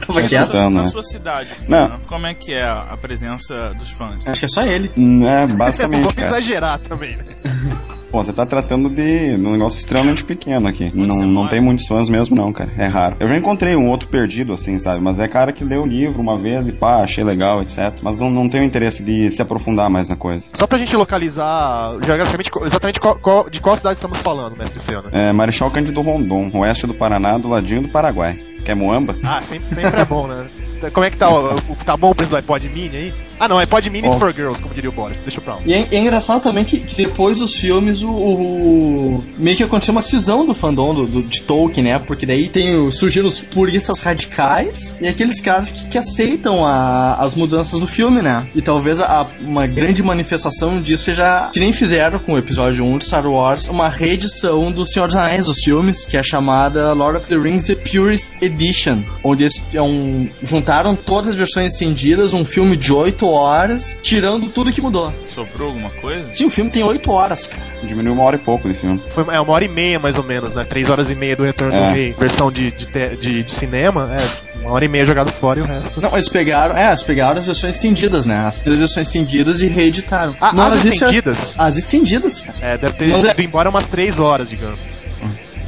Tava 0.07 0.23
quieto. 0.23 0.53
Na, 0.55 0.69
na 0.71 0.83
sua 0.85 1.03
cidade, 1.03 1.49
não. 1.67 1.99
como 2.07 2.25
é 2.25 2.33
que 2.33 2.51
é 2.51 2.63
a 2.63 2.97
presença 2.99 3.71
dos 3.75 3.91
fãs? 3.91 4.25
Acho 4.25 4.39
que 4.39 4.45
é 4.45 4.49
só 4.49 4.65
ele. 4.65 4.91
É, 5.23 5.45
basicamente. 5.45 6.03
Vou 6.03 6.13
exagerar 6.17 6.79
também, 6.79 7.15
né? 7.15 7.25
Pô, 8.11 8.21
você 8.21 8.33
tá 8.33 8.45
tratando 8.45 8.89
de 8.89 9.35
um 9.37 9.53
negócio 9.53 9.77
extremamente 9.77 10.23
pequeno 10.23 10.67
aqui. 10.67 10.91
não, 10.93 11.25
não 11.25 11.47
tem 11.47 11.61
muitos 11.61 11.87
fãs 11.87 12.09
mesmo, 12.09 12.35
não, 12.35 12.51
cara. 12.51 12.69
É 12.77 12.85
raro. 12.85 13.15
Eu 13.19 13.27
já 13.27 13.37
encontrei 13.37 13.75
um 13.75 13.87
outro 13.87 14.09
perdido, 14.09 14.51
assim, 14.51 14.77
sabe? 14.79 15.01
Mas 15.01 15.17
é 15.17 15.27
cara 15.29 15.53
que 15.53 15.63
leu 15.63 15.83
o 15.83 15.87
livro 15.87 16.21
uma 16.21 16.37
vez 16.37 16.67
e 16.67 16.73
pá, 16.73 17.01
achei 17.01 17.23
legal, 17.23 17.61
etc. 17.61 17.99
Mas 18.01 18.19
não, 18.19 18.29
não 18.29 18.49
tenho 18.49 18.65
interesse 18.65 19.01
de 19.01 19.31
se 19.31 19.41
aprofundar 19.41 19.89
mais 19.89 20.09
na 20.09 20.17
coisa. 20.17 20.45
Só 20.53 20.67
pra 20.67 20.77
gente 20.77 20.93
localizar 20.95 21.93
geograficamente, 22.03 22.51
exatamente 22.63 22.99
qual, 22.99 23.17
qual, 23.17 23.49
de 23.49 23.61
qual 23.61 23.77
cidade 23.77 23.95
estamos 23.95 24.17
falando, 24.19 24.57
mestre 24.57 24.81
Fiona? 24.81 25.09
É 25.13 25.31
Marechal 25.31 25.71
Cândido 25.71 26.01
Rondon, 26.01 26.51
oeste 26.53 26.85
do 26.85 26.93
Paraná, 26.93 27.37
do 27.37 27.47
ladinho 27.47 27.83
do 27.83 27.87
Paraguai. 27.89 28.37
Quer 28.65 28.75
Moamba? 28.75 29.15
Ah, 29.23 29.41
sempre, 29.41 29.73
sempre 29.73 30.01
é 30.01 30.05
bom, 30.05 30.27
né? 30.27 30.47
Como 30.93 31.05
é 31.05 31.09
que 31.09 31.17
tá? 31.17 31.29
O, 31.29 31.75
tá 31.85 31.95
bom 31.95 32.09
o 32.11 32.15
preço 32.15 32.31
do 32.31 32.37
iPod 32.37 32.67
Mini 32.67 32.97
aí? 32.97 33.13
Ah, 33.41 33.47
não, 33.47 33.59
é 33.59 33.65
Pod 33.65 33.89
Minis 33.89 34.11
oh. 34.13 34.19
for 34.19 34.31
Girls, 34.31 34.61
como 34.61 34.71
diria 34.71 34.91
o 34.91 34.93
Boris. 34.93 35.17
Deixa 35.23 35.41
pra 35.41 35.55
lá. 35.55 35.61
E 35.65 35.73
é, 35.73 35.87
é, 35.91 35.97
engraçado 35.97 36.39
também 36.43 36.63
que, 36.63 36.79
que, 36.79 36.95
depois 36.95 37.39
dos 37.39 37.55
filmes, 37.55 38.03
o, 38.03 38.11
o, 38.11 39.23
meio 39.35 39.57
que 39.57 39.63
aconteceu 39.63 39.93
uma 39.93 40.01
cisão 40.03 40.45
do 40.45 40.53
fandom 40.53 40.93
do, 40.93 41.07
do, 41.07 41.23
de 41.23 41.41
Tolkien, 41.41 41.85
né? 41.85 41.97
Porque 41.97 42.23
daí 42.23 42.47
tem, 42.47 42.91
surgiram 42.91 43.25
os 43.25 43.41
puristas 43.41 43.99
radicais 43.99 44.95
e 45.01 45.07
aqueles 45.07 45.41
caras 45.41 45.71
que, 45.71 45.87
que 45.87 45.97
aceitam 45.97 46.63
a, 46.63 47.15
as 47.15 47.33
mudanças 47.33 47.79
do 47.79 47.87
filme, 47.87 48.21
né? 48.21 48.47
E 48.53 48.61
talvez 48.61 49.01
a, 49.01 49.27
uma 49.39 49.65
grande 49.65 50.03
manifestação 50.03 50.79
disso 50.79 51.05
seja 51.05 51.49
que 51.51 51.59
nem 51.59 51.73
fizeram 51.73 52.19
com 52.19 52.33
o 52.33 52.37
episódio 52.37 52.85
1 52.85 52.99
de 52.99 53.05
Star 53.05 53.25
Wars, 53.25 53.67
uma 53.69 53.89
reedição 53.89 54.71
do 54.71 54.85
Senhor 54.85 55.07
dos 55.07 55.15
Anéis, 55.15 55.47
dos 55.47 55.63
filmes, 55.63 56.05
que 56.05 56.15
é 56.15 56.21
chamada 56.21 56.93
Lord 56.93 57.17
of 57.17 57.27
the 57.27 57.37
Rings 57.37 57.63
The 57.63 57.73
Purest 57.73 58.35
Edition, 58.39 59.01
onde 59.23 59.45
eles 59.45 59.59
é 59.73 59.81
um, 59.81 60.29
juntaram 60.43 60.95
todas 60.95 61.29
as 61.29 61.35
versões 61.35 61.73
estendidas, 61.73 62.33
um 62.33 62.45
filme 62.45 62.77
de 62.77 62.93
8 62.93 63.30
horas, 63.31 63.99
tirando 64.01 64.49
tudo 64.49 64.71
que 64.71 64.81
mudou. 64.81 65.13
Sobrou 65.27 65.69
alguma 65.69 65.89
coisa? 65.89 66.31
Sim, 66.31 66.45
o 66.45 66.49
filme 66.49 66.69
tem 66.69 66.83
8 66.83 67.09
horas, 67.11 67.47
cara. 67.47 67.63
Diminuiu 67.83 68.13
uma 68.13 68.23
hora 68.23 68.35
e 68.35 68.39
pouco 68.39 68.67
de 68.67 68.73
filme. 68.73 69.01
Foi, 69.09 69.23
é 69.33 69.39
uma 69.39 69.53
hora 69.53 69.65
e 69.65 69.67
meia, 69.67 69.99
mais 69.99 70.17
ou 70.17 70.23
menos, 70.23 70.53
né? 70.53 70.63
Três 70.65 70.89
horas 70.89 71.09
e 71.09 71.15
meia 71.15 71.35
do 71.35 71.43
Retorno 71.43 71.73
é. 71.73 71.89
do 71.89 71.95
Rei. 71.95 72.15
Versão 72.17 72.51
de, 72.51 72.71
de, 72.71 73.15
de, 73.17 73.43
de 73.43 73.51
cinema, 73.51 74.09
é 74.13 74.61
uma 74.61 74.73
hora 74.73 74.85
e 74.85 74.87
meia 74.87 75.05
jogado 75.05 75.31
fora 75.31 75.59
e 75.59 75.61
o 75.61 75.65
resto. 75.65 75.99
Não, 75.99 76.13
eles 76.13 76.29
pegaram. 76.29 76.77
É, 76.77 76.87
eles 76.87 77.03
pegaram 77.03 77.37
as 77.37 77.45
versões 77.45 77.75
estendidas, 77.75 78.25
né? 78.25 78.45
As 78.45 78.59
três 78.59 78.79
versões 78.79 79.07
estendidas 79.07 79.61
e 79.61 79.67
reeditaram. 79.67 80.35
Ah, 80.39 80.53
Não, 80.53 80.65
as 80.65 80.85
estendidas? 80.85 81.57
É, 81.57 81.63
as 81.63 81.77
estendidas, 81.77 82.41
cara. 82.41 82.57
É, 82.61 82.77
deve 82.77 82.93
ter 82.93 83.07
Mas 83.07 83.25
ido 83.25 83.41
é... 83.41 83.43
embora 83.43 83.69
umas 83.69 83.87
três 83.87 84.19
horas, 84.19 84.49
digamos. 84.49 84.79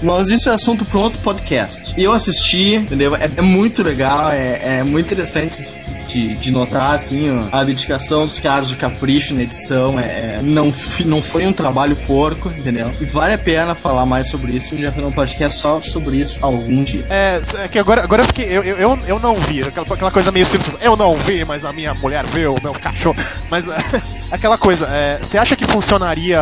Mas 0.04 0.30
isso 0.30 0.50
é 0.50 0.54
assunto 0.54 0.86
para 0.86 1.00
outro 1.00 1.22
podcast. 1.22 1.94
E 1.98 2.04
eu 2.04 2.12
assisti, 2.12 2.76
entendeu? 2.76 3.16
É, 3.16 3.30
é 3.38 3.42
muito 3.42 3.82
legal, 3.82 4.32
é, 4.32 4.80
é, 4.80 4.84
muito 4.84 5.06
interessante 5.06 5.74
de, 6.08 6.36
de 6.36 6.52
notar, 6.52 6.92
assim, 6.92 7.30
a 7.52 7.64
dedicação 7.64 8.26
dos 8.26 8.40
caras, 8.40 8.72
o 8.72 8.76
capricho 8.76 9.34
na 9.34 9.42
edição. 9.42 10.00
É, 10.00 10.36
é 10.36 10.42
não, 10.42 10.72
não 11.06 11.22
foi 11.22 11.46
um 11.46 11.54
trabalho 11.54 11.96
porco, 11.96 12.50
entendeu? 12.50 12.94
E 13.00 13.06
vale 13.06 13.34
a 13.34 13.38
pena 13.38 13.74
falar 13.74 14.06
mais 14.06 14.30
sobre 14.30 14.54
isso. 14.54 14.78
Já 14.78 14.92
fazer 14.92 15.06
um 15.06 15.12
podcast 15.12 15.60
só 15.60 15.82
sobre 15.82 16.18
isso 16.18 16.44
algum 16.46 16.84
dia. 16.84 17.06
É, 17.10 17.42
é 17.58 17.68
que 17.68 17.80
agora, 17.80 18.04
agora 18.04 18.24
eu 18.24 18.28
fiquei. 18.28 18.46
Eu, 18.46 18.64
eu, 18.64 19.00
eu 19.08 19.20
não 19.20 19.36
vi, 19.36 19.62
aquela, 19.62 19.86
aquela 19.86 20.12
coisa 20.12 20.32
meio 20.32 20.46
simples. 20.46 20.76
Eu 20.82 20.96
não 20.96 21.16
vi, 21.16 21.46
mas 21.46 21.64
a 21.64 21.72
minha 21.72 21.94
mulher 21.94 22.26
viu, 22.28 22.56
o 22.56 22.62
meu 22.62 22.74
cachorro. 22.74 23.16
Mas 23.50 23.66
aquela 24.34 24.58
coisa, 24.58 24.88
é, 24.90 25.20
você 25.22 25.38
acha 25.38 25.56
que 25.56 25.66
funcionaria 25.66 26.42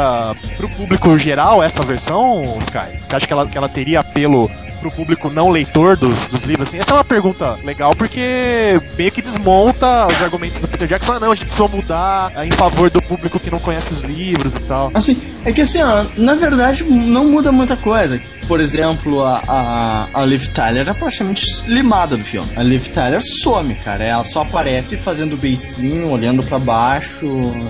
pro 0.56 0.70
público 0.70 1.18
geral 1.18 1.62
essa 1.62 1.84
versão, 1.84 2.58
Sky? 2.62 3.00
Você 3.06 3.16
acha 3.16 3.28
que 3.28 3.34
ela 3.34 3.46
que 3.46 3.58
ela 3.58 3.68
teria 3.68 4.00
apelo 4.00 4.50
pro 4.80 4.90
público 4.90 5.30
não 5.30 5.50
leitor 5.50 5.96
dos, 5.98 6.18
dos 6.28 6.44
livros, 6.44 6.68
assim? 6.68 6.80
Essa 6.80 6.92
é 6.92 6.96
uma 6.96 7.04
pergunta 7.04 7.58
legal, 7.64 7.94
porque 7.96 8.82
meio 8.98 9.12
que 9.12 9.22
desmonta 9.22 10.08
os 10.08 10.22
argumentos 10.22 10.60
do 10.60 10.68
Peter 10.68 10.88
Jackson. 10.88 11.14
Ah, 11.14 11.20
não, 11.20 11.32
a 11.32 11.36
gente 11.36 11.46
precisa 11.46 11.68
mudar 11.68 12.32
em 12.46 12.52
favor 12.52 12.90
do 12.90 13.02
público 13.02 13.40
que 13.40 13.52
não 13.52 13.60
conhece 13.60 13.94
os 13.94 14.02
livros 14.02 14.56
e 14.56 14.60
tal. 14.62 14.90
Assim, 14.94 15.22
é 15.46 15.52
que 15.52 15.62
assim, 15.62 15.82
ó, 15.84 16.06
na 16.18 16.34
verdade 16.34 16.84
não 16.84 17.26
muda 17.26 17.52
muita 17.52 17.76
coisa. 17.76 18.20
Por 18.52 18.60
exemplo, 18.60 19.24
a, 19.24 19.42
a, 19.48 20.08
a 20.14 20.26
Liv 20.26 20.48
Tyler 20.48 20.90
é 20.90 20.94
praticamente 20.94 21.46
limada 21.68 22.18
do 22.18 22.26
filme. 22.26 22.52
A 22.58 22.62
Liv 22.62 22.86
Tyler 22.90 23.22
some, 23.22 23.74
cara. 23.76 24.04
Ela 24.04 24.26
só 24.26 24.42
aparece 24.42 24.98
fazendo 24.98 25.38
beicinho, 25.38 26.10
olhando 26.10 26.44
para 26.44 26.60
baixo, 26.60 27.26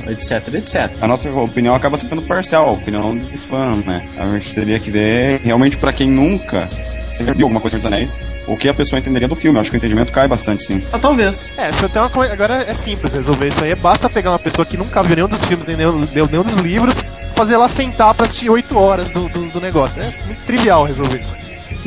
etc, 0.07 0.55
etc. 0.55 0.91
A 1.00 1.07
nossa 1.07 1.31
opinião 1.31 1.75
acaba 1.75 1.97
sendo 1.97 2.23
parcial, 2.23 2.67
a 2.67 2.71
opinião 2.71 3.15
de 3.15 3.38
fã, 3.38 3.75
né? 3.85 4.09
A 4.17 4.25
gente 4.39 4.55
teria 4.55 4.79
que 4.79 4.89
ver 4.89 5.39
realmente 5.41 5.77
para 5.77 5.93
quem 5.93 6.09
nunca 6.09 6.67
sempre 7.09 7.35
viu 7.35 7.45
alguma 7.45 7.61
coisa 7.61 7.77
dos 7.77 7.85
Anéis, 7.85 8.19
o 8.47 8.57
que 8.57 8.67
a 8.67 8.73
pessoa 8.73 9.00
entenderia 9.00 9.27
do 9.27 9.35
filme. 9.35 9.57
Eu 9.57 9.61
acho 9.61 9.69
que 9.69 9.77
o 9.77 9.77
entendimento 9.77 10.11
cai 10.11 10.27
bastante, 10.27 10.63
sim. 10.63 10.83
Ah, 10.91 10.97
talvez. 10.97 11.53
É, 11.57 11.71
se 11.71 11.83
eu 11.83 11.89
tenho 11.89 12.05
uma 12.05 12.11
coisa. 12.11 12.33
Agora 12.33 12.63
é 12.63 12.73
simples 12.73 13.13
resolver 13.13 13.50
isso 13.50 13.63
aí. 13.63 13.75
Basta 13.75 14.09
pegar 14.09 14.31
uma 14.31 14.39
pessoa 14.39 14.65
que 14.65 14.77
nunca 14.77 15.03
viu 15.03 15.15
nenhum 15.15 15.29
dos 15.29 15.45
filmes, 15.45 15.67
nem 15.67 15.77
nenhum, 15.77 16.07
nenhum 16.11 16.43
dos 16.43 16.55
livros, 16.55 17.03
fazer 17.41 17.55
ela 17.55 17.67
sentar 17.67 18.13
pra 18.13 18.27
assistir 18.27 18.51
8 18.51 18.77
horas 18.77 19.10
do, 19.10 19.27
do, 19.27 19.50
do 19.50 19.60
negócio. 19.60 20.00
É 20.00 20.25
muito 20.27 20.45
trivial 20.45 20.86
resolver 20.86 21.19
isso. 21.19 21.36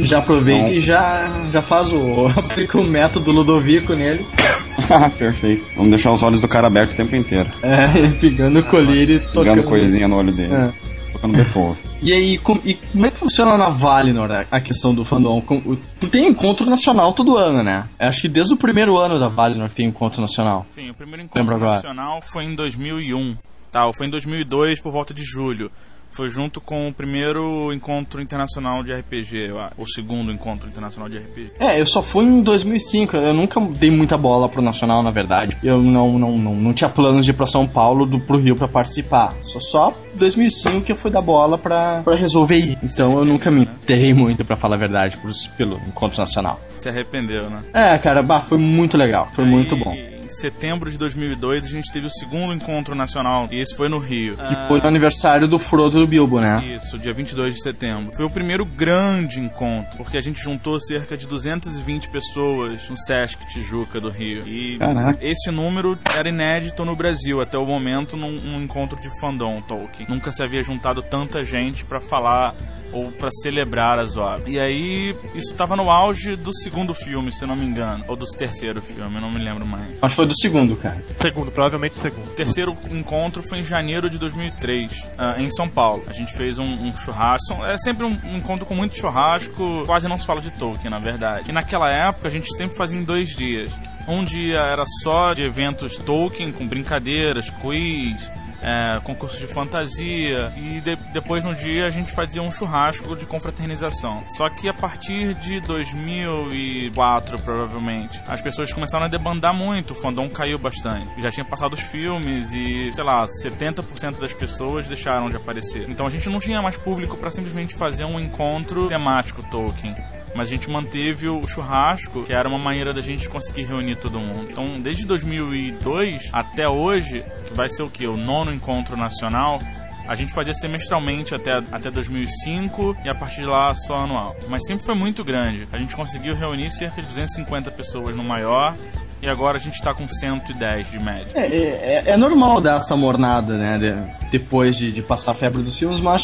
Já 0.00 0.18
aproveita 0.18 0.62
então... 0.62 0.74
e 0.74 0.80
já, 0.80 1.30
já 1.52 1.62
faz 1.62 1.92
o. 1.92 2.26
aplica 2.36 2.76
o 2.76 2.84
método 2.84 3.30
Ludovico 3.30 3.94
nele. 3.94 4.26
Perfeito. 5.16 5.70
Vamos 5.76 5.90
deixar 5.90 6.10
os 6.10 6.24
olhos 6.24 6.40
do 6.40 6.48
cara 6.48 6.66
abertos 6.66 6.94
o 6.94 6.96
tempo 6.96 7.14
inteiro. 7.14 7.48
É, 7.62 7.86
pegando 8.20 8.58
o 8.58 8.62
colírio 8.64 9.16
e 9.16 9.20
tocando. 9.20 9.44
Pegando 9.44 9.62
coisinha 9.62 10.08
no 10.08 10.16
olho 10.16 10.32
dele. 10.32 10.52
É. 10.52 10.72
Tocando 11.12 11.36
Beethoven. 11.36 11.76
E 12.02 12.12
aí, 12.12 12.36
com, 12.38 12.60
e 12.64 12.74
como 12.74 13.06
é 13.06 13.10
que 13.12 13.18
funciona 13.20 13.56
na 13.56 13.68
Valinor 13.68 14.30
a 14.50 14.60
questão 14.60 14.92
do 14.92 15.04
fandom? 15.04 15.40
Com, 15.40 15.76
tem 16.10 16.26
encontro 16.26 16.68
nacional 16.68 17.12
todo 17.12 17.38
ano, 17.38 17.62
né? 17.62 17.84
Acho 17.96 18.22
que 18.22 18.28
desde 18.28 18.54
o 18.54 18.56
primeiro 18.56 18.96
ano 18.98 19.20
da 19.20 19.28
Valinor 19.28 19.70
tem 19.70 19.86
encontro 19.86 20.20
nacional. 20.20 20.66
Sim, 20.70 20.90
o 20.90 20.94
primeiro 20.94 21.22
encontro 21.22 21.58
nacional 21.60 22.20
foi 22.20 22.44
em 22.44 22.56
2001. 22.56 23.36
Tá, 23.74 23.92
foi 23.92 24.06
em 24.06 24.10
2002 24.10 24.78
por 24.78 24.92
volta 24.92 25.12
de 25.12 25.24
julho. 25.24 25.68
Foi 26.08 26.30
junto 26.30 26.60
com 26.60 26.86
o 26.86 26.94
primeiro 26.94 27.72
encontro 27.72 28.22
internacional 28.22 28.84
de 28.84 28.92
RPG, 28.92 29.48
o 29.76 29.84
segundo 29.84 30.30
encontro 30.30 30.68
internacional 30.68 31.08
de 31.08 31.18
RPG. 31.18 31.54
É, 31.58 31.80
eu 31.80 31.84
só 31.84 32.00
fui 32.00 32.24
em 32.24 32.40
2005, 32.40 33.16
eu 33.16 33.34
nunca 33.34 33.60
dei 33.60 33.90
muita 33.90 34.16
bola 34.16 34.48
pro 34.48 34.62
nacional, 34.62 35.02
na 35.02 35.10
verdade. 35.10 35.56
Eu 35.60 35.82
não, 35.82 36.16
não, 36.16 36.38
não, 36.38 36.54
não 36.54 36.72
tinha 36.72 36.88
planos 36.88 37.24
de 37.24 37.32
ir 37.32 37.34
pra 37.34 37.46
São 37.46 37.66
Paulo 37.66 38.06
do, 38.06 38.20
pro 38.20 38.38
Rio 38.38 38.54
para 38.54 38.68
participar. 38.68 39.34
Só 39.42 39.58
só 39.58 39.98
2005 40.14 40.82
que 40.82 40.92
eu 40.92 40.96
fui 40.96 41.10
dar 41.10 41.20
bola 41.20 41.58
pra, 41.58 42.00
pra 42.04 42.14
resolver 42.14 42.56
ir. 42.56 42.78
Então 42.80 43.18
eu 43.18 43.24
nunca 43.24 43.50
me 43.50 43.62
enterrei 43.62 44.14
muito, 44.14 44.44
para 44.44 44.54
falar 44.54 44.76
a 44.76 44.78
verdade, 44.78 45.18
por, 45.18 45.32
pelo 45.56 45.78
encontro 45.78 46.20
nacional. 46.20 46.60
Se 46.76 46.88
arrependeu, 46.88 47.50
né? 47.50 47.60
É, 47.74 47.98
cara, 47.98 48.22
bah, 48.22 48.40
foi 48.40 48.56
muito 48.56 48.96
legal, 48.96 49.28
foi 49.32 49.44
Aí... 49.44 49.50
muito 49.50 49.74
bom 49.74 50.13
em 50.24 50.28
setembro 50.28 50.90
de 50.90 50.98
2002 50.98 51.64
a 51.64 51.68
gente 51.68 51.92
teve 51.92 52.06
o 52.06 52.10
segundo 52.10 52.54
encontro 52.54 52.94
nacional 52.94 53.48
e 53.50 53.60
esse 53.60 53.76
foi 53.76 53.88
no 53.88 53.98
Rio. 53.98 54.36
Que 54.36 54.68
foi 54.68 54.80
no 54.80 54.88
aniversário 54.88 55.46
do 55.46 55.58
Frodo 55.58 56.00
do 56.00 56.06
Bilbo, 56.06 56.40
né? 56.40 56.64
Isso, 56.76 56.98
dia 56.98 57.12
22 57.12 57.54
de 57.54 57.62
setembro. 57.62 58.14
Foi 58.16 58.24
o 58.24 58.30
primeiro 58.30 58.64
grande 58.64 59.38
encontro, 59.38 59.98
porque 59.98 60.16
a 60.16 60.20
gente 60.20 60.40
juntou 60.40 60.80
cerca 60.80 61.16
de 61.16 61.26
220 61.26 62.08
pessoas 62.08 62.88
no 62.88 62.96
Sesc 62.96 63.46
Tijuca 63.48 64.00
do 64.00 64.10
Rio. 64.10 64.46
E 64.46 64.78
Caraca. 64.78 65.18
esse 65.20 65.50
número 65.50 65.98
era 66.16 66.28
inédito 66.28 66.84
no 66.84 66.96
Brasil 66.96 67.40
até 67.40 67.58
o 67.58 67.66
momento 67.66 68.16
num, 68.16 68.32
num 68.32 68.62
encontro 68.62 68.98
de 69.00 69.08
fandom 69.20 69.60
Tolkien. 69.60 70.08
Nunca 70.08 70.32
se 70.32 70.42
havia 70.42 70.62
juntado 70.62 71.02
tanta 71.02 71.44
gente 71.44 71.84
para 71.84 72.00
falar 72.00 72.54
ou 72.94 73.10
para 73.10 73.28
celebrar 73.30 73.98
as 73.98 74.16
obras. 74.16 74.44
E 74.46 74.58
aí, 74.58 75.14
isso 75.34 75.50
estava 75.50 75.76
no 75.76 75.90
auge 75.90 76.36
do 76.36 76.54
segundo 76.54 76.94
filme, 76.94 77.32
se 77.32 77.44
não 77.44 77.56
me 77.56 77.66
engano, 77.66 78.04
ou 78.06 78.16
do 78.16 78.24
terceiro 78.24 78.80
filme, 78.80 79.20
não 79.20 79.30
me 79.30 79.38
lembro 79.38 79.66
mais. 79.66 79.90
Acho 80.00 80.14
que 80.14 80.16
foi 80.16 80.26
do 80.26 80.40
segundo, 80.40 80.76
cara. 80.76 81.04
Segundo, 81.20 81.50
provavelmente 81.50 81.96
segundo. 81.96 82.28
O 82.28 82.34
terceiro 82.34 82.76
encontro 82.90 83.42
foi 83.42 83.58
em 83.58 83.64
janeiro 83.64 84.08
de 84.08 84.16
2003, 84.18 84.92
uh, 84.92 85.08
ah, 85.18 85.34
em 85.38 85.50
São 85.50 85.68
Paulo. 85.68 86.04
A 86.06 86.12
gente 86.12 86.32
fez 86.32 86.58
um, 86.58 86.64
um 86.64 86.96
churrasco, 86.96 87.64
é 87.64 87.76
sempre 87.78 88.06
um, 88.06 88.16
um, 88.24 88.36
encontro 88.36 88.64
com 88.64 88.74
muito 88.74 88.96
churrasco, 88.96 89.84
quase 89.86 90.08
não 90.08 90.18
se 90.18 90.26
fala 90.26 90.40
de 90.40 90.52
Tolkien, 90.52 90.90
na 90.90 91.00
verdade. 91.00 91.50
E 91.50 91.52
naquela 91.52 91.90
época 91.90 92.28
a 92.28 92.30
gente 92.30 92.54
sempre 92.56 92.76
fazia 92.76 92.98
em 92.98 93.04
dois 93.04 93.30
dias. 93.30 93.72
Um 94.06 94.22
dia 94.22 94.60
era 94.60 94.84
só 95.02 95.32
de 95.32 95.44
eventos 95.44 95.96
Tolkien, 95.96 96.52
com 96.52 96.66
brincadeiras, 96.66 97.50
quiz, 97.50 98.30
é, 98.64 98.98
concurso 99.04 99.38
de 99.38 99.46
fantasia 99.46 100.52
e 100.56 100.80
de, 100.80 100.96
depois 101.12 101.44
no 101.44 101.54
dia 101.54 101.86
a 101.86 101.90
gente 101.90 102.12
fazia 102.12 102.42
um 102.42 102.50
churrasco 102.50 103.14
de 103.14 103.26
confraternização. 103.26 104.24
Só 104.26 104.48
que 104.48 104.68
a 104.68 104.74
partir 104.74 105.34
de 105.34 105.60
2004, 105.60 107.38
provavelmente, 107.40 108.22
as 108.26 108.40
pessoas 108.40 108.72
começaram 108.72 109.04
a 109.04 109.08
debandar 109.08 109.54
muito, 109.54 109.92
o 109.92 109.94
fandom 109.94 110.28
caiu 110.30 110.58
bastante. 110.58 111.20
Já 111.20 111.28
tinha 111.28 111.44
passado 111.44 111.74
os 111.74 111.80
filmes 111.80 112.50
e, 112.52 112.90
sei 112.92 113.04
lá, 113.04 113.24
70% 113.24 114.18
das 114.18 114.32
pessoas 114.32 114.88
deixaram 114.88 115.28
de 115.28 115.36
aparecer. 115.36 115.88
Então 115.88 116.06
a 116.06 116.10
gente 116.10 116.28
não 116.30 116.40
tinha 116.40 116.62
mais 116.62 116.78
público 116.78 117.16
para 117.16 117.30
simplesmente 117.30 117.74
fazer 117.74 118.04
um 118.04 118.18
encontro 118.18 118.88
temático 118.88 119.42
Tolkien 119.50 119.94
mas 120.34 120.48
a 120.48 120.50
gente 120.50 120.68
manteve 120.68 121.28
o 121.28 121.46
churrasco, 121.46 122.24
que 122.24 122.32
era 122.32 122.48
uma 122.48 122.58
maneira 122.58 122.92
da 122.92 123.00
gente 123.00 123.28
conseguir 123.28 123.64
reunir 123.64 123.96
todo 123.96 124.18
mundo. 124.18 124.48
Então, 124.50 124.80
desde 124.80 125.06
2002 125.06 126.30
até 126.32 126.68
hoje, 126.68 127.24
que 127.46 127.54
vai 127.54 127.68
ser 127.68 127.82
o 127.82 127.90
que? 127.90 128.06
O 128.06 128.16
nono 128.16 128.52
encontro 128.52 128.96
nacional, 128.96 129.60
a 130.06 130.14
gente 130.14 130.32
fazia 130.32 130.52
semestralmente 130.52 131.34
até, 131.34 131.62
até 131.72 131.90
2005 131.90 132.96
e 133.04 133.08
a 133.08 133.14
partir 133.14 133.40
de 133.40 133.46
lá 133.46 133.72
só 133.74 133.98
anual. 134.00 134.36
Mas 134.48 134.66
sempre 134.66 134.84
foi 134.84 134.94
muito 134.94 135.24
grande. 135.24 135.66
A 135.72 135.78
gente 135.78 135.96
conseguiu 135.96 136.34
reunir 136.34 136.70
cerca 136.70 137.00
de 137.00 137.08
250 137.08 137.70
pessoas 137.70 138.14
no 138.14 138.22
maior 138.22 138.76
e 139.22 139.28
agora 139.28 139.56
a 139.56 139.60
gente 139.60 139.74
está 139.74 139.94
com 139.94 140.06
110 140.06 140.90
de 140.90 140.98
média. 140.98 141.28
É, 141.34 141.46
é, 141.46 142.02
é, 142.06 142.16
normal 142.16 142.60
dar 142.60 142.76
essa 142.76 142.96
mornada, 142.96 143.56
né? 143.56 143.78
De, 143.78 144.30
depois 144.30 144.76
de, 144.76 144.92
de, 144.92 145.00
passar 145.00 145.32
a 145.32 145.34
febre 145.34 145.62
dos 145.62 145.78
filmes, 145.78 146.00
mas 146.00 146.22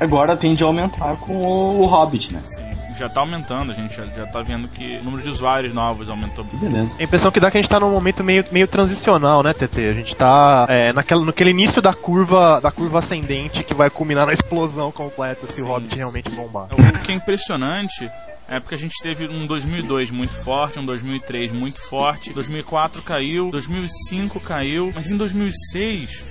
agora 0.00 0.36
tende 0.36 0.64
a 0.64 0.66
aumentar 0.66 1.16
com 1.16 1.34
o, 1.36 1.82
o 1.82 1.86
Hobbit, 1.86 2.32
né? 2.32 2.40
Sim 2.46 2.77
já 2.98 3.08
tá 3.08 3.20
aumentando, 3.20 3.70
a 3.70 3.74
gente 3.74 3.94
já, 3.94 4.04
já 4.06 4.26
tá 4.26 4.42
vendo 4.42 4.68
que 4.68 4.98
o 4.98 5.04
número 5.04 5.22
de 5.22 5.28
usuários 5.28 5.72
novos 5.72 6.10
aumentou. 6.10 6.44
Beleza. 6.44 6.96
A 6.98 7.02
impressão 7.02 7.30
que 7.30 7.40
dá 7.40 7.48
é 7.48 7.50
que 7.50 7.58
a 7.58 7.62
gente 7.62 7.70
tá 7.70 7.80
num 7.80 7.90
momento 7.90 8.24
meio, 8.24 8.44
meio 8.50 8.66
transicional, 8.66 9.42
né, 9.42 9.52
TT? 9.52 9.88
A 9.88 9.92
gente 9.94 10.14
tá 10.16 10.66
é, 10.68 10.92
naquela, 10.92 11.24
naquele 11.24 11.50
início 11.50 11.80
da 11.80 11.94
curva 11.94 12.60
da 12.60 12.70
curva 12.70 12.98
ascendente 12.98 13.62
que 13.62 13.74
vai 13.74 13.90
culminar 13.90 14.26
na 14.26 14.32
explosão 14.32 14.90
completa 14.90 15.46
se 15.46 15.54
Sim. 15.54 15.62
o 15.62 15.66
Hobbit 15.66 15.94
realmente 15.94 16.30
bombar. 16.30 16.68
O 16.72 16.98
que 17.00 17.12
é 17.12 17.14
impressionante 17.14 18.10
É 18.48 18.58
porque 18.60 18.74
a 18.74 18.78
gente 18.78 18.94
teve 19.02 19.28
um 19.28 19.46
2002 19.46 20.10
muito 20.10 20.32
forte, 20.32 20.78
um 20.78 20.84
2003 20.84 21.52
muito 21.52 21.80
forte, 21.80 22.32
2004 22.32 23.02
caiu, 23.02 23.50
2005 23.50 24.40
caiu, 24.40 24.90
mas 24.94 25.10
em 25.10 25.16
2006 25.16 26.24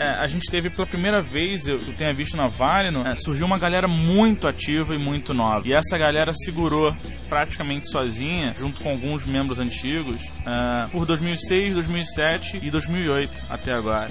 é, 0.00 0.16
a 0.18 0.26
gente 0.26 0.50
teve 0.50 0.70
pela 0.70 0.86
primeira 0.86 1.20
vez, 1.20 1.68
eu, 1.68 1.78
tenha 1.92 2.14
visto 2.14 2.34
na 2.34 2.48
Valino, 2.48 3.06
é, 3.06 3.14
surgiu 3.14 3.46
uma 3.46 3.58
galera 3.58 3.86
muito 3.86 4.48
ativa 4.48 4.94
e 4.94 4.98
muito 4.98 5.34
nova. 5.34 5.68
E 5.68 5.74
essa 5.74 5.98
galera 5.98 6.32
segurou 6.32 6.96
praticamente 7.28 7.90
sozinha, 7.90 8.54
junto 8.56 8.80
com 8.80 8.88
alguns 8.88 9.26
membros 9.26 9.58
antigos, 9.58 10.22
é, 10.46 10.88
por 10.90 11.04
2006, 11.04 11.74
2007 11.74 12.60
e 12.62 12.70
2008 12.70 13.44
até 13.50 13.74
agora 13.74 14.10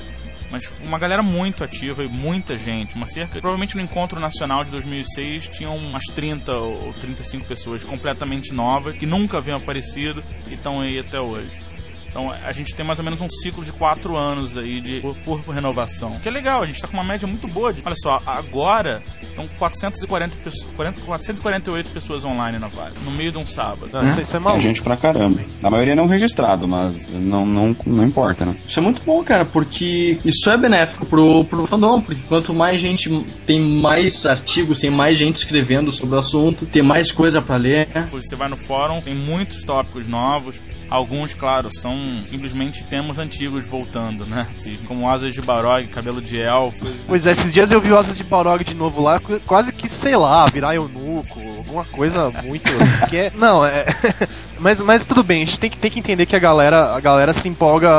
mas 0.51 0.67
uma 0.83 0.97
galera 0.97 1.21
muito 1.21 1.63
ativa 1.63 2.03
e 2.03 2.07
muita 2.07 2.57
gente, 2.57 2.95
uma 2.95 3.05
cerca, 3.05 3.39
provavelmente 3.39 3.75
no 3.75 3.83
encontro 3.83 4.19
nacional 4.19 4.63
de 4.63 4.71
2006 4.71 5.47
tinham 5.49 5.77
umas 5.77 6.05
30 6.05 6.51
ou 6.53 6.91
35 6.93 7.45
pessoas 7.45 7.83
completamente 7.83 8.51
novas 8.51 8.97
que 8.97 9.05
nunca 9.05 9.37
haviam 9.37 9.57
aparecido 9.57 10.23
e 10.49 10.55
estão 10.55 10.81
aí 10.81 10.97
até 10.97 11.19
hoje. 11.19 11.68
Então 12.09 12.31
a 12.43 12.51
gente 12.51 12.75
tem 12.75 12.85
mais 12.85 12.99
ou 12.99 13.05
menos 13.05 13.21
um 13.21 13.29
ciclo 13.29 13.63
de 13.63 13.71
quatro 13.71 14.17
anos 14.17 14.57
aí 14.57 14.81
de 14.81 14.99
por, 14.99 15.39
por 15.41 15.53
renovação. 15.53 16.19
Que 16.19 16.27
é 16.27 16.31
legal, 16.31 16.63
a 16.63 16.65
gente 16.65 16.75
está 16.75 16.87
com 16.87 16.95
uma 16.95 17.03
média 17.03 17.27
muito 17.27 17.47
boa. 17.47 17.71
De, 17.71 17.81
olha 17.85 17.95
só, 17.95 18.21
agora 18.25 19.01
estão 19.21 19.47
440 19.57 20.37
40, 20.75 21.01
448 21.01 21.91
pessoas 21.91 22.25
online 22.25 22.57
na 22.57 22.67
Vale, 22.67 22.95
no 23.03 23.11
meio 23.11 23.31
de 23.31 23.37
um 23.37 23.45
sábado. 23.45 23.89
Não, 23.91 24.05
isso, 24.05 24.21
isso 24.21 24.35
é, 24.35 24.39
maluco. 24.39 24.59
é 24.59 24.61
gente 24.61 24.81
pra 24.81 24.97
caramba. 24.97 25.39
A 25.63 25.69
maioria 25.69 25.95
não 25.95 26.07
registrado, 26.07 26.67
mas 26.67 27.09
não, 27.09 27.45
não, 27.45 27.75
não 27.85 28.03
importa, 28.03 28.45
né? 28.45 28.55
Isso 28.67 28.79
é 28.79 28.81
muito 28.81 29.01
bom, 29.03 29.23
cara, 29.23 29.45
porque 29.45 30.19
isso 30.23 30.49
é 30.49 30.57
benéfico 30.57 31.05
pro, 31.05 31.43
pro 31.45 31.67
fandom, 31.67 32.01
porque 32.01 32.21
quanto 32.27 32.53
mais 32.53 32.81
gente 32.81 33.09
tem 33.45 33.59
mais 33.59 34.25
artigos, 34.25 34.79
tem 34.79 34.89
mais 34.89 35.17
gente 35.17 35.37
escrevendo 35.37 35.91
sobre 35.91 36.15
o 36.15 36.19
assunto, 36.19 36.65
tem 36.65 36.81
mais 36.81 37.11
coisa 37.11 37.41
para 37.41 37.55
ler. 37.55 37.87
Você 38.11 38.35
vai 38.35 38.49
no 38.49 38.57
fórum, 38.57 39.01
tem 39.01 39.15
muitos 39.15 39.63
tópicos 39.63 40.07
novos 40.07 40.59
Alguns, 40.89 41.35
claro, 41.35 41.69
são 41.71 41.98
simplesmente 42.25 42.83
temas 42.83 43.17
antigos 43.17 43.65
voltando, 43.65 44.25
né? 44.25 44.47
Assim, 44.55 44.77
como 44.87 45.09
Asas 45.09 45.33
de 45.33 45.41
Balrog, 45.41 45.87
Cabelo 45.87 46.21
de 46.21 46.37
Elfo. 46.37 46.85
Pois 47.07 47.25
é, 47.25 47.31
esses 47.31 47.53
dias 47.53 47.71
eu 47.71 47.81
vi 47.81 47.93
Asas 47.93 48.17
de 48.17 48.23
Balrog 48.23 48.63
de 48.63 48.73
novo 48.73 49.01
lá, 49.01 49.19
quase 49.45 49.71
que, 49.71 49.87
sei 49.87 50.15
lá, 50.15 50.45
virar 50.45 50.75
eunuco, 50.75 51.39
alguma 51.57 51.85
coisa 51.85 52.29
muito... 52.43 52.69
que 53.09 53.17
é, 53.17 53.31
não, 53.35 53.65
é... 53.65 53.85
mas, 54.59 54.79
mas 54.79 55.05
tudo 55.05 55.23
bem, 55.23 55.43
a 55.43 55.45
gente 55.45 55.59
tem 55.59 55.69
que, 55.69 55.77
tem 55.77 55.91
que 55.91 55.99
entender 55.99 56.25
que 56.25 56.35
a 56.35 56.39
galera, 56.39 56.95
a 56.95 56.99
galera 56.99 57.33
se 57.33 57.47
empolga 57.47 57.89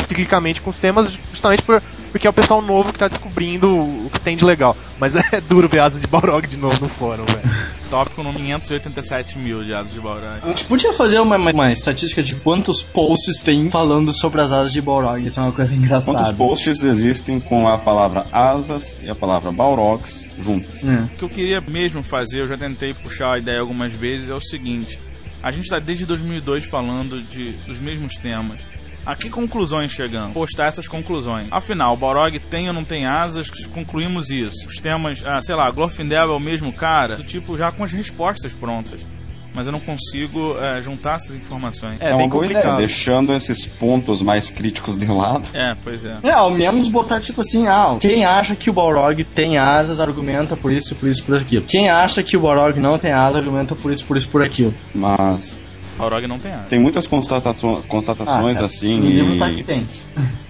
ciclicamente 0.00 0.60
com 0.60 0.70
os 0.70 0.78
temas 0.78 1.12
justamente 1.32 1.62
por 1.62 1.82
porque 2.10 2.26
é 2.26 2.30
o 2.30 2.32
pessoal 2.32 2.62
novo 2.62 2.92
que 2.92 2.98
tá 2.98 3.08
descobrindo 3.08 3.68
o 3.68 4.10
que 4.12 4.20
tem 4.20 4.36
de 4.36 4.44
legal. 4.44 4.76
Mas 4.98 5.14
é 5.32 5.40
duro 5.40 5.68
ver 5.68 5.80
asas 5.80 6.00
de 6.00 6.06
Balrog 6.06 6.46
de 6.46 6.56
novo 6.56 6.80
no 6.80 6.88
fórum, 6.88 7.24
velho. 7.24 7.77
Tópico 7.88 8.22
no 8.22 8.32
587 8.32 9.38
mil 9.38 9.64
de 9.64 9.74
asas 9.74 9.92
de 9.92 10.00
Balrog. 10.00 10.38
A 10.42 10.48
gente 10.48 10.64
podia 10.64 10.92
fazer 10.92 11.20
uma, 11.20 11.36
uma, 11.36 11.72
estatística 11.72 12.22
de 12.22 12.34
quantos 12.36 12.82
posts 12.82 13.42
tem 13.42 13.70
falando 13.70 14.12
sobre 14.12 14.40
as 14.40 14.52
asas 14.52 14.72
de 14.72 14.80
Balrog. 14.80 15.26
Isso 15.26 15.40
é 15.40 15.42
uma 15.42 15.52
coisa 15.52 15.74
engraçada. 15.74 16.18
Quantos 16.18 16.32
posts 16.34 16.82
existem 16.82 17.40
com 17.40 17.66
a 17.66 17.78
palavra 17.78 18.26
asas 18.30 18.98
e 19.02 19.08
a 19.08 19.14
palavra 19.14 19.50
Balrogs 19.50 20.30
juntas? 20.38 20.84
É. 20.84 21.00
O 21.02 21.08
que 21.08 21.24
eu 21.24 21.28
queria 21.28 21.60
mesmo 21.60 22.02
fazer, 22.02 22.40
eu 22.40 22.48
já 22.48 22.56
tentei 22.56 22.92
puxar 22.94 23.34
a 23.34 23.38
ideia 23.38 23.60
algumas 23.60 23.92
vezes, 23.92 24.28
é 24.28 24.34
o 24.34 24.40
seguinte. 24.40 24.98
A 25.42 25.50
gente 25.50 25.64
está 25.64 25.78
desde 25.78 26.04
2002 26.04 26.64
falando 26.64 27.22
de, 27.22 27.52
dos 27.66 27.80
mesmos 27.80 28.14
temas. 28.14 28.60
A 29.08 29.16
que 29.16 29.30
conclusões 29.30 29.90
chegamos? 29.90 30.34
Postar 30.34 30.66
essas 30.66 30.86
conclusões. 30.86 31.48
Afinal, 31.50 31.94
o 31.94 31.96
Balrog 31.96 32.38
tem 32.38 32.68
ou 32.68 32.74
não 32.74 32.84
tem 32.84 33.06
asas? 33.06 33.48
Concluímos 33.72 34.28
isso. 34.28 34.68
Os 34.68 34.74
temas, 34.82 35.24
ah, 35.24 35.40
sei 35.40 35.54
lá, 35.54 35.70
Glorfindel 35.70 36.30
é 36.30 36.36
o 36.36 36.38
mesmo 36.38 36.70
cara? 36.74 37.16
Do 37.16 37.24
tipo, 37.24 37.56
já 37.56 37.72
com 37.72 37.84
as 37.84 37.90
respostas 37.90 38.52
prontas 38.52 39.06
mas 39.54 39.66
eu 39.66 39.72
não 39.72 39.80
consigo 39.80 40.56
é, 40.60 40.80
juntar 40.80 41.16
essas 41.16 41.34
informações. 41.34 41.96
É, 42.00 42.10
é 42.10 42.14
uma 42.14 42.28
boa 42.28 42.46
ideia, 42.46 42.76
deixando 42.76 43.34
esses 43.34 43.66
pontos 43.66 44.22
mais 44.22 44.50
críticos 44.50 44.96
de 44.96 45.06
lado. 45.06 45.48
É, 45.52 45.74
pois 45.82 46.04
é. 46.04 46.18
É, 46.22 46.30
ao 46.30 46.50
menos 46.50 46.86
botar 46.86 47.18
tipo 47.18 47.40
assim, 47.40 47.66
ah, 47.66 47.96
quem 47.98 48.24
acha 48.24 48.54
que 48.54 48.70
o 48.70 48.72
Balrog 48.72 49.24
tem 49.24 49.58
asas 49.58 49.98
argumenta 49.98 50.56
por 50.56 50.70
isso, 50.70 50.94
por 50.94 51.08
isso, 51.08 51.24
por 51.24 51.34
aquilo. 51.34 51.64
Quem 51.64 51.88
acha 51.88 52.22
que 52.22 52.36
o 52.36 52.40
Balrog 52.40 52.78
não 52.78 52.98
tem 52.98 53.10
asas 53.10 53.38
argumenta 53.38 53.74
por 53.74 53.92
isso, 53.92 54.04
por 54.04 54.16
isso, 54.16 54.28
por 54.28 54.42
aquilo. 54.42 54.72
Mas 54.94 55.58
Balrog 55.98 56.26
não 56.26 56.38
tem 56.38 56.52
Tem 56.70 56.78
muitas 56.78 57.06
constatações, 57.06 57.84
constatações 57.86 58.60
ah, 58.60 58.64
assim 58.64 59.00
e, 59.00 59.38
tá 59.38 59.48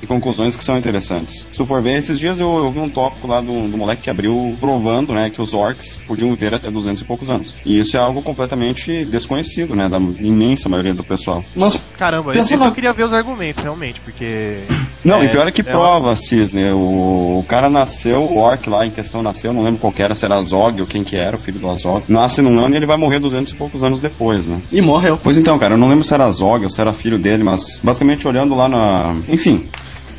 e, 0.03 0.07
conclusões 0.07 0.57
que 0.57 0.65
são 0.65 0.77
interessantes. 0.77 1.49
Se 1.51 1.59
tu 1.59 1.67
for 1.67 1.83
ver, 1.83 1.99
esses 1.99 2.19
dias 2.19 2.41
eu, 2.41 2.59
eu 2.59 2.71
vi 2.71 2.79
um 2.79 2.89
tópico 2.89 3.27
lá 3.27 3.41
do, 3.41 3.69
do 3.69 3.77
moleque 3.77 4.03
que 4.03 4.11
abriu 4.11 4.57
provando 4.61 5.13
né, 5.13 5.31
que 5.31 5.41
os 5.41 5.55
orcs 5.55 5.99
podiam 6.07 6.31
viver 6.31 6.55
até 6.55 6.71
200 6.71 7.03
e 7.03 7.05
poucos 7.05 7.31
anos. 7.31 7.57
E 7.65 7.79
isso 7.79 7.97
é 7.97 8.01
algo 8.01 8.23
completamente 8.23 9.05
desconhecido, 9.05 9.75
né, 9.75 9.89
da 9.89 9.99
imensa 9.99 10.69
maioria 10.69 10.95
do 10.95 11.05
pessoal. 11.05 11.45
Mas, 11.55 11.81
caramba, 11.97 12.33
eu 12.33 12.45
só 12.45 12.71
queria 12.71 12.93
ver 12.93 13.05
os 13.05 13.13
argumentos, 13.13 13.63
realmente, 13.63 14.01
porque... 14.01 14.59
Não, 15.05 15.23
é, 15.23 15.27
e 15.27 15.29
pior 15.29 15.47
é 15.47 15.53
que 15.53 15.61
é 15.61 15.65
prova, 15.65 16.09
uma... 16.09 16.17
Cisne. 16.17 16.71
O, 16.73 17.39
o 17.39 17.45
cara 17.47 17.71
nasceu, 17.71 18.21
o 18.21 18.39
orc 18.39 18.69
lá 18.69 18.87
em 18.87 18.91
questão 18.91 19.23
nasceu, 19.23 19.53
não 19.53 19.63
lembro 19.63 19.81
qual 19.81 19.93
era, 19.99 20.15
se 20.15 20.25
era 20.25 20.37
Azog 20.37 20.81
ou 20.81 20.87
quem 20.87 21.05
que 21.05 21.17
era, 21.17 21.37
o 21.37 21.39
filho 21.39 21.59
do 21.59 21.69
Azog. 21.71 22.05
Nasce 22.09 22.43
num 22.43 22.59
ano 22.65 22.75
e 22.75 22.77
ele 22.77 22.87
vai 22.87 22.97
morrer 22.97 23.19
200 23.19 23.53
e 23.53 23.57
poucos 23.57 23.83
anos 23.83 24.01
depois, 24.01 24.47
né? 24.47 24.61
E 24.71 24.81
morreu. 24.81 25.19
Pois 25.23 25.39
então, 25.39 25.59
cara, 25.59 25.75
eu 25.75 25.79
não 25.79 25.89
lembro 25.89 26.05
se 26.05 26.15
era 26.15 26.31
Zog 26.31 26.65
ou 26.65 26.71
se 26.71 26.81
era 26.81 26.93
filho 26.93 27.19
dele, 27.19 27.43
mas 27.43 27.81
basicamente 27.83 28.27
olhando 28.27 28.55
lá 28.55 28.69
na. 28.69 29.17
Enfim, 29.29 29.65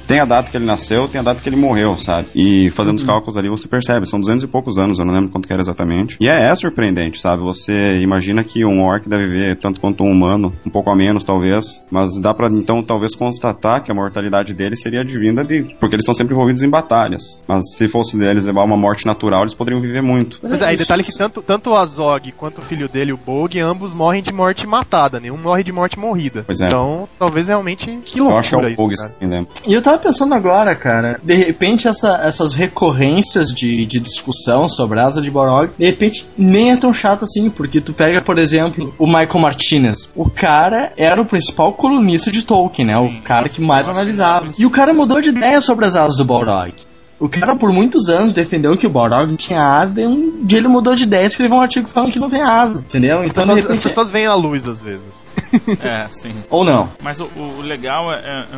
tem 0.10 0.19
a 0.19 0.26
data 0.26 0.50
que 0.50 0.58
ele 0.58 0.65
nasceu, 0.65 1.08
tem 1.08 1.22
a 1.22 1.24
data 1.24 1.39
que 1.39 1.48
ele 1.48 1.56
morreu, 1.56 1.95
sabe? 1.95 2.28
E 2.34 2.72
fazendo 2.72 2.95
os 2.95 3.04
uhum. 3.04 3.10
cálculos 3.10 3.38
ali 3.38 3.48
você 3.48 3.67
percebe, 3.67 4.10
são 4.10 4.19
duzentos 4.19 4.43
e 4.43 4.48
poucos 4.48 4.80
anos, 4.80 4.98
eu 4.98 5.06
não 5.06 5.13
lembro 5.13 5.30
quanto 5.30 5.45
que 5.45 5.54
era 5.54 5.62
exatamente. 5.62 6.17
E 6.19 6.28
é, 6.28 6.50
é, 6.50 6.56
surpreendente, 6.56 7.19
sabe? 7.19 7.43
Você 7.43 8.00
imagina 8.02 8.43
que 8.43 8.65
um 8.65 8.84
orc 8.84 9.08
deve 9.08 9.28
viver 9.28 9.56
tanto 9.58 9.80
quanto 9.80 10.04
um 10.04 10.12
humano, 10.12 10.52
um 10.65 10.69
pouco 10.72 10.89
a 10.89 10.95
menos 10.95 11.24
talvez, 11.24 11.86
mas 11.91 12.17
dá 12.17 12.34
para 12.34 12.48
então 12.48 12.82
talvez 12.82 13.13
constatar 13.13 13.84
que 13.84 13.91
a 13.91 13.93
mortalidade 13.93 14.52
deles 14.56 14.82
seria 14.82 15.02
advinda 15.02 15.45
de 15.45 15.62
porque 15.80 15.95
eles 15.95 16.06
são 16.06 16.15
sempre 16.15 16.34
envolvidos 16.34 16.63
em 16.63 16.69
batalhas. 16.69 17.43
Mas 17.48 17.76
se 17.76 17.88
fosse 17.88 18.17
deles 18.17 18.45
levar 18.45 18.63
uma 18.63 18.76
morte 18.76 19.06
natural, 19.06 19.43
eles 19.43 19.54
poderiam 19.54 19.80
viver 19.80 20.02
muito. 20.02 20.39
Mas 20.41 20.60
é, 20.60 20.65
aí 20.65 20.76
detalhe 20.76 21.04
que 21.04 21.15
tanto, 21.15 21.39
tanto 21.43 21.69
o 21.69 21.76
Azog 21.76 22.32
quanto 22.32 22.62
o 22.62 22.65
filho 22.65 22.89
dele, 22.89 23.13
o 23.13 23.17
Bog, 23.17 23.60
ambos 23.60 23.93
morrem 23.93 24.24
de 24.24 24.34
morte 24.34 24.65
matada, 24.65 25.19
nenhum 25.19 25.38
morre 25.38 25.63
de 25.63 25.72
morte 25.72 26.00
morrida. 26.00 26.45
Pois 26.48 26.62
é. 26.62 26.65
Então, 26.65 27.08
talvez 27.19 27.48
realmente 27.48 27.86
que 28.04 28.19
loucura 28.19 28.36
Eu 28.36 28.39
acho 28.39 28.50
que 28.50 28.56
é 28.56 28.67
o 28.69 28.76
Bog, 28.76 28.93
isso, 28.95 29.08
sim, 29.08 29.48
E 29.67 29.74
eu 29.76 29.84
tava 29.84 29.99
pensando 30.00 30.34
agora, 30.34 30.76
cara. 30.76 31.20
De 31.24 31.36
repente, 31.36 31.88
essa, 31.88 32.20
essas 32.24 32.54
recorrências 32.54 33.50
de, 33.50 33.86
de 33.86 34.00
discussão 34.00 34.68
sobre 34.68 35.00
a 35.00 35.06
Asa 35.06 35.22
de 35.22 35.30
Balrog, 35.30 35.72
de 35.78 35.86
repente, 35.86 36.28
nem 36.38 36.72
é 36.72 36.76
tão 36.76 36.94
chato 36.94 37.26
assim, 37.26 37.50
porque 37.50 37.80
tu 37.80 37.94
pega, 37.94 38.22
por 38.22 38.38
exemplo, 38.38 38.94
o 38.98 39.06
Michael 39.06 39.40
Martinez. 39.40 40.10
O 40.16 40.30
cara 40.30 40.92
era 40.98 41.22
o 41.22 41.26
principal 41.26 41.74
colunista 41.74 42.32
de 42.32 42.44
Tolkien, 42.44 42.88
né? 42.88 42.98
O 42.98 43.22
cara 43.22 43.48
que 43.48 43.62
mais 43.62 43.88
analisava. 43.88 44.50
E 44.58 44.66
o 44.66 44.70
cara 44.70 44.94
mudou 44.94 45.22
de 45.22 45.30
ideia 45.30 45.62
sobre 45.62 45.86
as 45.86 45.96
asas 45.96 46.18
do 46.18 46.26
Balrog. 46.26 46.74
O 47.20 47.28
cara 47.28 47.54
por 47.54 47.72
muitos 47.72 48.08
anos 48.08 48.32
defendeu 48.32 48.78
que 48.78 48.88
o 48.88 48.90
Balrog 48.90 49.36
tinha 49.36 49.62
asa, 49.62 50.00
e 50.00 50.08
um 50.08 50.42
dia 50.42 50.58
ele 50.58 50.70
mudou 50.70 50.96
de 50.96 51.04
ideia 51.04 51.26
e 51.26 51.28
escreveu 51.28 51.58
um 51.58 51.62
artigo 51.62 51.88
falando 51.88 52.14
que 52.14 52.20
não 52.20 52.30
tem 52.30 52.42
asa, 52.42 52.80
entendeu? 52.80 53.26
Então, 53.26 53.44
as, 53.44 53.58
repente... 53.58 53.74
as 53.74 53.84
pessoas 53.84 54.10
veem 54.10 54.26
à 54.26 54.34
luz 54.36 54.66
às 54.66 54.82
vezes. 54.82 55.20
É, 55.82 56.08
sim. 56.10 56.36
Ou 56.48 56.64
não. 56.64 56.90
Mas 57.02 57.20
o, 57.20 57.26
o 57.36 57.62
legal 57.62 58.14
é, 58.14 58.18
é, 58.18 58.46
é 58.54 58.58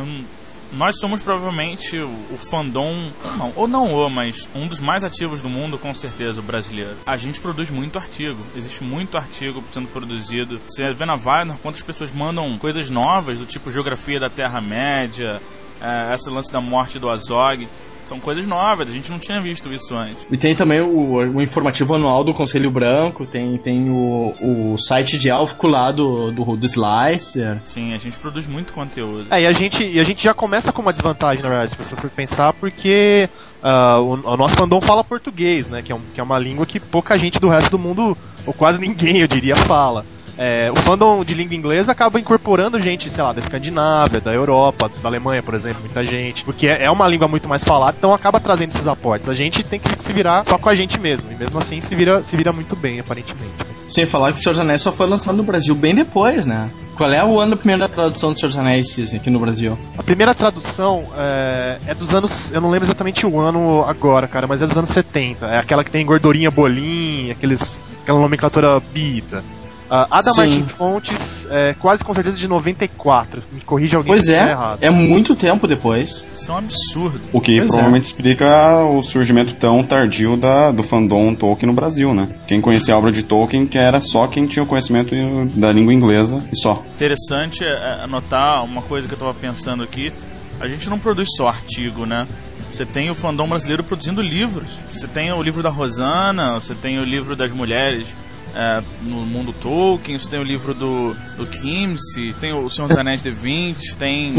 nós 0.72 0.98
somos 0.98 1.22
provavelmente 1.22 1.98
o, 1.98 2.08
o 2.08 2.38
fandom, 2.38 3.10
não, 3.36 3.52
ou 3.54 3.68
não 3.68 3.94
o, 3.94 4.08
mas 4.08 4.48
um 4.54 4.66
dos 4.66 4.80
mais 4.80 5.04
ativos 5.04 5.42
do 5.42 5.48
mundo, 5.48 5.78
com 5.78 5.92
certeza, 5.94 6.40
o 6.40 6.42
brasileiro. 6.42 6.96
A 7.06 7.16
gente 7.16 7.40
produz 7.40 7.70
muito 7.70 7.98
artigo, 7.98 8.38
existe 8.56 8.82
muito 8.82 9.16
artigo 9.16 9.62
sendo 9.72 9.88
produzido. 9.88 10.60
Você 10.66 10.90
vê 10.92 11.04
na 11.04 11.16
Wagner 11.16 11.56
quantas 11.62 11.82
pessoas 11.82 12.12
mandam 12.12 12.56
coisas 12.58 12.88
novas, 12.88 13.38
do 13.38 13.46
tipo 13.46 13.70
Geografia 13.70 14.18
da 14.18 14.30
Terra-média, 14.30 15.40
é, 15.80 16.14
esse 16.14 16.30
lance 16.30 16.52
da 16.52 16.60
morte 16.60 16.98
do 16.98 17.10
Azog. 17.10 17.68
São 18.04 18.18
coisas 18.20 18.46
novas, 18.46 18.88
a 18.88 18.92
gente 18.92 19.10
não 19.10 19.18
tinha 19.18 19.40
visto 19.40 19.72
isso 19.72 19.94
antes. 19.94 20.26
E 20.30 20.36
tem 20.36 20.54
também 20.54 20.80
o, 20.80 21.14
o 21.16 21.42
informativo 21.42 21.94
anual 21.94 22.24
do 22.24 22.34
Conselho 22.34 22.70
Branco, 22.70 23.24
tem, 23.24 23.56
tem 23.58 23.90
o, 23.90 24.34
o 24.40 24.76
site 24.78 25.16
de 25.18 25.30
élfico 25.30 25.66
lá 25.66 25.90
do, 25.90 26.30
do, 26.32 26.56
do 26.56 26.66
Slicer. 26.66 27.60
Sim, 27.64 27.92
a 27.94 27.98
gente 27.98 28.18
produz 28.18 28.46
muito 28.46 28.72
conteúdo. 28.72 29.26
É, 29.30 29.42
e 29.42 29.46
a 29.46 29.52
gente, 29.52 29.84
e 29.84 30.00
a 30.00 30.04
gente 30.04 30.22
já 30.22 30.34
começa 30.34 30.72
com 30.72 30.82
uma 30.82 30.92
desvantagem, 30.92 31.42
na 31.42 31.48
verdade, 31.48 31.70
se 31.70 31.76
você 31.76 31.94
for 31.96 32.10
pensar, 32.10 32.52
porque 32.54 33.28
uh, 33.62 34.00
o, 34.00 34.32
o, 34.32 34.36
nosso 34.36 34.56
fandom 34.56 34.80
fala 34.80 35.04
português, 35.04 35.68
né? 35.68 35.82
Que 35.82 35.92
é, 35.92 35.94
um, 35.94 36.00
que 36.12 36.20
é 36.20 36.22
uma 36.22 36.38
língua 36.38 36.66
que 36.66 36.80
pouca 36.80 37.16
gente 37.16 37.38
do 37.38 37.48
resto 37.48 37.70
do 37.70 37.78
mundo, 37.78 38.16
ou 38.44 38.52
quase 38.52 38.80
ninguém, 38.80 39.18
eu 39.18 39.28
diria, 39.28 39.56
fala. 39.56 40.04
É, 40.44 40.72
o 40.72 40.74
fandom 40.74 41.24
de 41.24 41.34
língua 41.34 41.54
inglesa 41.54 41.92
acaba 41.92 42.18
incorporando 42.18 42.80
gente, 42.82 43.08
sei 43.08 43.22
lá, 43.22 43.32
da 43.32 43.38
Escandinávia, 43.38 44.20
da 44.20 44.34
Europa, 44.34 44.90
da 45.00 45.08
Alemanha, 45.08 45.40
por 45.40 45.54
exemplo, 45.54 45.78
muita 45.82 46.02
gente, 46.02 46.42
porque 46.42 46.66
é 46.66 46.90
uma 46.90 47.06
língua 47.06 47.28
muito 47.28 47.48
mais 47.48 47.62
falada, 47.62 47.94
então 47.96 48.12
acaba 48.12 48.40
trazendo 48.40 48.70
esses 48.70 48.88
aportes. 48.88 49.28
A 49.28 49.34
gente 49.34 49.62
tem 49.62 49.78
que 49.78 49.96
se 49.96 50.12
virar 50.12 50.44
só 50.44 50.58
com 50.58 50.68
a 50.68 50.74
gente 50.74 50.98
mesmo, 50.98 51.30
e 51.30 51.36
mesmo 51.36 51.56
assim 51.60 51.80
se 51.80 51.94
vira, 51.94 52.24
se 52.24 52.36
vira 52.36 52.52
muito 52.52 52.74
bem, 52.74 52.98
aparentemente. 52.98 53.52
Sem 53.86 54.04
falar 54.04 54.32
que 54.32 54.40
o 54.40 54.42
Senhor 54.42 54.54
dos 54.54 54.60
Anéis 54.60 54.82
só 54.82 54.90
foi 54.90 55.06
lançado 55.06 55.36
no 55.36 55.44
Brasil 55.44 55.76
bem 55.76 55.94
depois, 55.94 56.44
né? 56.44 56.68
Qual 56.96 57.12
é 57.12 57.24
o 57.24 57.38
ano 57.38 57.52
da 57.52 57.56
primeira 57.56 57.88
tradução 57.88 58.32
do 58.32 58.38
Senhor 58.38 58.48
dos 58.48 58.58
Anéis, 58.58 58.92
Cisne, 58.92 59.20
aqui 59.20 59.30
no 59.30 59.38
Brasil? 59.38 59.78
A 59.96 60.02
primeira 60.02 60.34
tradução 60.34 61.04
é, 61.16 61.78
é, 61.86 61.94
dos 61.94 62.12
anos. 62.12 62.50
Eu 62.50 62.60
não 62.60 62.68
lembro 62.68 62.86
exatamente 62.86 63.24
o 63.24 63.38
ano 63.38 63.84
agora, 63.86 64.26
cara, 64.26 64.48
mas 64.48 64.60
é 64.60 64.66
dos 64.66 64.76
anos 64.76 64.90
70. 64.90 65.46
É 65.46 65.58
aquela 65.58 65.84
que 65.84 65.90
tem 65.90 66.04
gordurinha 66.04 66.50
bolinha, 66.50 67.32
aqueles, 67.32 67.78
aquela 68.02 68.18
nomenclatura 68.18 68.80
bita. 68.92 69.44
Uh, 69.92 70.08
a 70.10 70.22
da 70.22 70.32
Martins 70.34 70.70
Fontes 70.70 71.46
é 71.50 71.74
quase 71.74 72.02
com 72.02 72.14
certeza 72.14 72.38
de 72.38 72.48
94. 72.48 73.42
Me 73.52 73.60
corrija 73.60 73.98
alguém 73.98 74.14
pois 74.14 74.24
se 74.24 74.32
é, 74.34 74.48
errado. 74.48 74.78
é 74.80 74.88
muito 74.88 75.34
tempo 75.34 75.66
depois. 75.68 76.26
Isso 76.32 76.50
é 76.50 76.54
um 76.54 76.56
absurdo. 76.56 77.20
O 77.30 77.42
que 77.42 77.58
Pois 77.58 77.64
é. 77.64 77.66
provavelmente 77.66 78.04
explica 78.04 78.84
o 78.86 79.02
surgimento 79.02 79.52
tão 79.52 79.82
tardio 79.84 80.38
da, 80.38 80.70
do 80.70 80.82
fandom 80.82 81.34
Tolkien 81.34 81.66
no 81.66 81.74
Brasil, 81.74 82.14
né? 82.14 82.26
Quem 82.46 82.58
conhecia 82.58 82.94
a 82.94 82.98
obra 82.98 83.12
de 83.12 83.22
Tolkien 83.22 83.66
que 83.66 83.76
era 83.76 84.00
só 84.00 84.26
quem 84.26 84.46
tinha 84.46 84.62
o 84.62 84.66
conhecimento 84.66 85.14
da 85.56 85.70
língua 85.70 85.92
inglesa 85.92 86.42
e 86.50 86.56
só. 86.56 86.82
Interessante 86.94 87.62
é 87.62 87.82
é 87.82 88.04
anotar 88.04 88.64
uma 88.64 88.80
coisa 88.80 89.08
que 89.08 89.14
eu 89.14 89.18
tava 89.18 89.34
pensando 89.34 89.82
aqui. 89.82 90.12
A 90.60 90.68
gente 90.68 90.88
não 90.88 90.98
produz 90.98 91.28
só 91.36 91.48
artigo, 91.48 92.06
né? 92.06 92.26
Você 92.72 92.86
tem 92.86 93.10
o 93.10 93.14
fandom 93.14 93.46
brasileiro 93.46 93.82
produzindo 93.84 94.22
livros. 94.22 94.70
Você 94.92 95.06
tem 95.06 95.32
o 95.32 95.42
livro 95.42 95.62
da 95.62 95.68
Rosana, 95.68 96.54
você 96.54 96.74
tem 96.74 96.98
o 96.98 97.04
livro 97.04 97.36
das 97.36 97.52
mulheres 97.52 98.14
é, 98.54 98.82
no 99.02 99.24
mundo 99.26 99.52
Tolkien, 99.52 100.18
você 100.18 100.28
tem 100.28 100.38
o 100.38 100.42
livro 100.42 100.74
do, 100.74 101.14
do 101.36 101.46
Kimsey, 101.46 102.34
tem 102.34 102.52
o 102.52 102.68
Senhor 102.68 102.88
dos 102.88 102.96
Anéis 102.96 103.22
de 103.22 103.30
20, 103.30 103.96
tem 103.96 104.34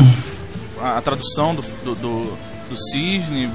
a, 0.80 0.98
a 0.98 1.02
tradução 1.02 1.56
do, 1.56 1.62
do, 1.84 1.96
do, 1.96 2.38
do 2.70 2.78
Cisne. 2.78 3.50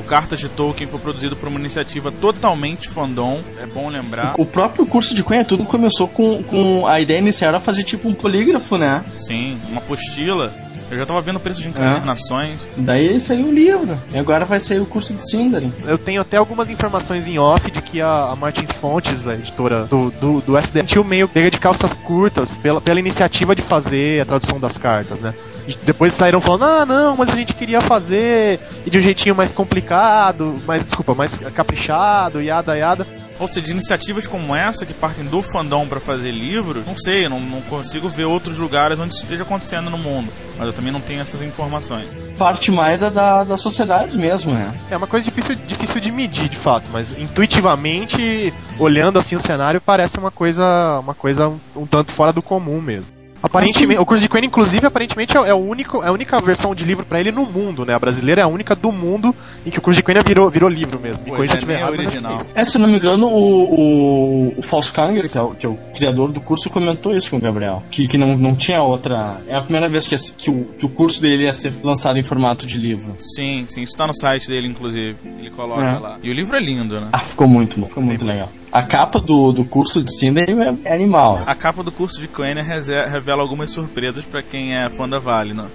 O 0.00 0.04
Cartas 0.04 0.38
de 0.38 0.50
Tolkien 0.50 0.88
foi 0.88 1.00
produzido 1.00 1.34
por 1.34 1.48
uma 1.48 1.58
iniciativa 1.58 2.12
totalmente 2.12 2.88
fandom, 2.88 3.40
é 3.58 3.66
bom 3.66 3.88
lembrar. 3.88 4.34
O 4.38 4.44
próprio 4.44 4.84
curso 4.84 5.14
de 5.14 5.22
Cunha 5.22 5.44
tudo 5.44 5.64
começou 5.64 6.06
com, 6.06 6.42
com 6.42 6.86
a 6.86 7.00
ideia 7.00 7.18
inicial 7.18 7.48
era 7.48 7.60
fazer 7.60 7.84
tipo 7.84 8.06
um 8.08 8.12
polígrafo, 8.12 8.76
né? 8.76 9.02
Sim, 9.14 9.58
uma 9.70 9.78
apostila. 9.78 10.52
Eu 10.94 11.00
já 11.00 11.06
tava 11.06 11.20
vendo 11.20 11.36
o 11.36 11.40
preço 11.40 11.60
de 11.60 11.68
encarnações. 11.68 12.60
Daí 12.76 13.18
saiu 13.18 13.48
o 13.48 13.52
livro. 13.52 13.98
E 14.12 14.18
agora 14.18 14.44
vai 14.44 14.60
sair 14.60 14.78
o 14.78 14.86
curso 14.86 15.12
de 15.12 15.28
Sindarin. 15.28 15.72
Eu 15.84 15.98
tenho 15.98 16.20
até 16.20 16.36
algumas 16.36 16.70
informações 16.70 17.26
em 17.26 17.36
off 17.36 17.68
de 17.68 17.82
que 17.82 18.00
a, 18.00 18.30
a 18.30 18.36
Martins 18.36 18.70
Fontes, 18.72 19.26
a 19.26 19.34
editora 19.34 19.84
do, 19.84 20.10
do, 20.12 20.40
do 20.40 20.56
SD, 20.56 20.84
tinha 20.84 21.02
meio 21.02 21.28
pega 21.28 21.50
de 21.50 21.58
calças 21.58 21.92
curtas 21.94 22.54
pela, 22.54 22.80
pela 22.80 23.00
iniciativa 23.00 23.56
de 23.56 23.62
fazer 23.62 24.22
a 24.22 24.24
tradução 24.24 24.60
das 24.60 24.78
cartas, 24.78 25.20
né? 25.20 25.34
E 25.66 25.74
depois 25.84 26.12
saíram 26.12 26.40
falando, 26.40 26.64
ah 26.64 26.86
não, 26.86 27.16
mas 27.16 27.30
a 27.30 27.36
gente 27.36 27.54
queria 27.54 27.80
fazer 27.80 28.60
e 28.86 28.90
de 28.90 28.98
um 28.98 29.00
jeitinho 29.00 29.34
mais 29.34 29.52
complicado, 29.52 30.54
mais, 30.66 30.84
desculpa, 30.84 31.14
mais 31.14 31.34
caprichado, 31.54 32.40
yada 32.40 32.76
yada. 32.76 33.06
Ou 33.38 33.48
seja, 33.48 33.72
iniciativas 33.72 34.26
como 34.26 34.54
essa 34.54 34.86
que 34.86 34.94
partem 34.94 35.24
do 35.24 35.42
fandom 35.42 35.86
para 35.86 36.00
fazer 36.00 36.30
livro, 36.30 36.84
não 36.86 36.96
sei, 36.96 37.28
não, 37.28 37.40
não 37.40 37.60
consigo 37.62 38.08
ver 38.08 38.24
outros 38.24 38.58
lugares 38.58 38.98
onde 38.98 39.14
isso 39.14 39.24
esteja 39.24 39.42
acontecendo 39.42 39.90
no 39.90 39.98
mundo. 39.98 40.32
Mas 40.56 40.66
eu 40.66 40.72
também 40.72 40.92
não 40.92 41.00
tenho 41.00 41.20
essas 41.20 41.42
informações. 41.42 42.06
Parte 42.38 42.70
mais 42.70 43.02
é 43.02 43.10
da, 43.10 43.44
das 43.44 43.60
sociedades 43.60 44.16
mesmo, 44.16 44.52
né? 44.52 44.72
É 44.90 44.96
uma 44.96 45.06
coisa 45.06 45.24
difícil, 45.24 45.56
difícil 45.66 46.00
de 46.00 46.10
medir, 46.10 46.48
de 46.48 46.56
fato, 46.56 46.86
mas 46.92 47.16
intuitivamente, 47.18 48.52
olhando 48.78 49.18
assim 49.18 49.36
o 49.36 49.40
cenário, 49.40 49.80
parece 49.80 50.18
uma 50.18 50.30
coisa, 50.30 51.00
uma 51.00 51.14
coisa 51.14 51.48
um, 51.48 51.58
um 51.76 51.86
tanto 51.86 52.12
fora 52.12 52.32
do 52.32 52.42
comum 52.42 52.80
mesmo. 52.80 53.13
Aparentemente, 53.44 54.00
o 54.00 54.06
curso 54.06 54.22
de 54.22 54.28
Queen, 54.28 54.46
inclusive, 54.46 54.86
aparentemente 54.86 55.36
é, 55.36 55.52
o 55.52 55.58
único, 55.58 56.02
é 56.02 56.08
a 56.08 56.12
única 56.12 56.38
versão 56.38 56.74
de 56.74 56.82
livro 56.82 57.04
pra 57.04 57.20
ele 57.20 57.30
no 57.30 57.44
mundo, 57.44 57.84
né? 57.84 57.94
A 57.94 57.98
brasileira 57.98 58.40
é 58.40 58.44
a 58.44 58.48
única 58.48 58.74
do 58.74 58.90
mundo 58.90 59.34
em 59.66 59.70
que 59.70 59.78
o 59.78 59.82
curso 59.82 59.98
de 60.00 60.02
Queen 60.02 60.18
virou, 60.26 60.48
virou 60.48 60.68
livro 60.70 60.98
mesmo. 60.98 61.22
Pois 61.26 61.50
é, 61.50 61.56
tiver 61.58 61.74
errado, 61.78 61.90
mas 61.96 62.06
original. 62.06 62.40
É, 62.54 62.64
se 62.64 62.78
não 62.78 62.88
me 62.88 62.96
engano, 62.96 63.26
o, 63.26 63.74
o, 63.74 64.58
o 64.58 64.62
Falskanger, 64.62 65.30
que 65.30 65.36
é 65.36 65.42
o, 65.42 65.54
que 65.54 65.66
é 65.66 65.68
o 65.68 65.78
criador 65.94 66.32
do 66.32 66.40
curso, 66.40 66.70
comentou 66.70 67.14
isso 67.14 67.28
com 67.30 67.36
o 67.36 67.40
Gabriel. 67.40 67.82
Que, 67.90 68.08
que 68.08 68.16
não, 68.16 68.36
não 68.36 68.54
tinha 68.56 68.82
outra. 68.82 69.38
É 69.46 69.54
a 69.54 69.60
primeira 69.60 69.90
vez 69.90 70.08
que, 70.08 70.16
que, 70.38 70.50
o, 70.50 70.64
que 70.78 70.86
o 70.86 70.88
curso 70.88 71.20
dele 71.20 71.44
ia 71.44 71.52
ser 71.52 71.72
lançado 71.82 72.18
em 72.18 72.22
formato 72.22 72.66
de 72.66 72.78
livro. 72.78 73.14
Sim, 73.18 73.66
sim, 73.68 73.82
isso 73.82 73.94
tá 73.94 74.06
no 74.06 74.14
site 74.14 74.48
dele, 74.48 74.68
inclusive. 74.68 75.16
Ele 75.38 75.50
coloca 75.50 75.82
É. 75.82 75.98
lá. 75.98 76.16
E 76.22 76.30
o 76.30 76.32
livro 76.32 76.56
é 76.56 76.60
lindo, 76.60 76.98
né? 76.98 77.08
Ah, 77.12 77.20
ficou 77.20 77.46
muito 77.46 77.78
bom, 77.78 77.86
ficou 77.86 78.02
muito 78.02 78.24
legal. 78.24 78.48
A 78.74 78.82
capa 78.82 79.20
do, 79.20 79.52
do 79.52 79.64
curso 79.64 80.02
de 80.02 80.12
Sindarin 80.12 80.60
é, 80.60 80.74
é 80.90 80.94
animal. 80.94 81.42
A 81.46 81.54
capa 81.54 81.82
do 81.84 81.92
curso 81.92 82.20
de 82.20 82.26
Quenya 82.26 82.60
revela 82.62 83.40
algumas 83.40 83.70
surpresas 83.70 84.24
pra 84.26 84.42
quem 84.42 84.74
é 84.74 84.88
fã 84.90 85.08
da 85.08 85.20
Valinor. 85.20 85.66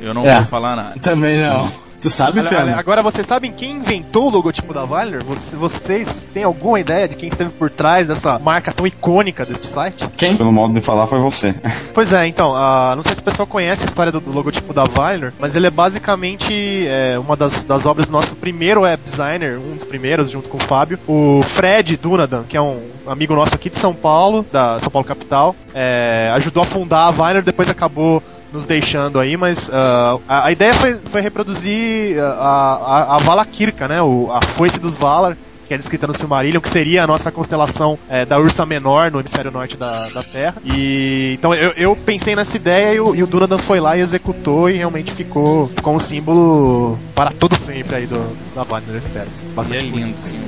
Eu 0.00 0.14
não 0.14 0.24
É. 0.24 0.36
vou 0.36 0.44
falar 0.44 0.76
nada. 0.76 0.94
Também 1.00 1.36
não. 1.38 1.68
Tu 2.04 2.10
sabe, 2.10 2.40
Olha, 2.40 2.76
agora 2.76 3.02
vocês 3.02 3.26
sabem 3.26 3.50
quem 3.50 3.72
inventou 3.76 4.26
o 4.26 4.30
logotipo 4.30 4.74
da 4.74 4.84
Valor? 4.84 5.22
Você- 5.22 5.56
vocês 5.56 6.26
têm 6.34 6.42
alguma 6.44 6.78
ideia 6.78 7.08
de 7.08 7.14
quem 7.14 7.30
esteve 7.30 7.48
por 7.50 7.70
trás 7.70 8.06
dessa 8.06 8.38
marca 8.38 8.72
tão 8.72 8.86
icônica 8.86 9.44
deste 9.44 9.66
site? 9.66 10.06
Quem? 10.16 10.36
Pelo 10.36 10.52
modo 10.52 10.74
de 10.74 10.82
falar, 10.82 11.06
foi 11.06 11.18
você. 11.18 11.54
Pois 11.94 12.12
é, 12.12 12.26
então, 12.26 12.54
ah, 12.54 12.92
não 12.94 13.02
sei 13.02 13.14
se 13.14 13.20
o 13.20 13.24
pessoal 13.24 13.46
conhece 13.46 13.82
a 13.84 13.86
história 13.86 14.12
do, 14.12 14.20
do 14.20 14.32
logotipo 14.32 14.74
da 14.74 14.84
Valor, 14.84 15.32
mas 15.38 15.56
ele 15.56 15.66
é 15.66 15.70
basicamente 15.70 16.86
é, 16.86 17.18
uma 17.18 17.36
das, 17.36 17.64
das 17.64 17.86
obras 17.86 18.06
do 18.06 18.12
nosso 18.12 18.34
primeiro 18.36 18.82
web 18.82 19.02
designer, 19.02 19.58
um 19.58 19.74
dos 19.76 19.84
primeiros, 19.84 20.30
junto 20.30 20.48
com 20.48 20.58
o 20.58 20.60
Fábio, 20.60 20.98
o 21.08 21.40
Fred 21.42 21.96
Dunadan, 21.96 22.42
que 22.46 22.56
é 22.56 22.60
um 22.60 22.80
amigo 23.06 23.34
nosso 23.34 23.54
aqui 23.54 23.70
de 23.70 23.76
São 23.76 23.94
Paulo, 23.94 24.44
da 24.52 24.78
São 24.80 24.90
Paulo 24.90 25.06
capital, 25.08 25.56
é, 25.74 26.30
ajudou 26.34 26.62
a 26.62 26.66
fundar 26.66 27.08
a 27.08 27.10
Valor, 27.10 27.42
depois 27.42 27.68
acabou 27.70 28.22
nos 28.54 28.66
deixando 28.66 29.18
aí, 29.18 29.36
mas 29.36 29.68
ah, 29.70 30.18
a, 30.28 30.46
a 30.46 30.52
ideia 30.52 30.72
foi, 30.72 30.94
foi 30.94 31.20
reproduzir 31.20 32.18
ah, 32.20 32.24
a, 32.24 33.14
a, 33.14 33.16
a 33.16 33.18
Valakirka, 33.18 33.88
né, 33.88 34.00
o, 34.00 34.30
a 34.32 34.40
foice 34.40 34.78
dos 34.78 34.96
Valar, 34.96 35.36
que 35.66 35.74
é 35.74 35.76
descrita 35.76 36.06
no 36.06 36.14
Silmarillion, 36.14 36.60
que 36.60 36.68
seria 36.68 37.04
a 37.04 37.06
nossa 37.06 37.32
constelação 37.32 37.98
é, 38.08 38.24
da 38.24 38.38
Ursa 38.38 38.64
Menor 38.66 39.10
no 39.10 39.20
hemisfério 39.20 39.50
norte 39.50 39.76
da, 39.76 40.08
da 40.08 40.22
Terra. 40.22 40.56
E 40.64 41.36
então 41.38 41.54
eu, 41.54 41.72
eu 41.72 41.96
pensei 41.96 42.36
nessa 42.36 42.56
ideia 42.56 42.94
e 42.94 43.00
o, 43.00 43.14
e 43.14 43.22
o 43.22 43.26
Dunadan 43.26 43.58
foi 43.58 43.80
lá 43.80 43.96
e 43.96 44.00
executou 44.00 44.68
e 44.68 44.76
realmente 44.76 45.12
ficou, 45.12 45.70
um 45.86 46.00
símbolo 46.00 46.98
para 47.14 47.30
todo 47.30 47.56
sempre 47.56 47.96
aí 47.96 48.06
do, 48.06 48.36
da 48.54 48.62
Valinor, 48.62 48.94
eu 48.94 48.98
espero. 48.98 49.26
E 49.26 49.50
é 49.50 49.54
Bastante 49.54 49.86
lindo, 49.86 50.16
sim. 50.22 50.40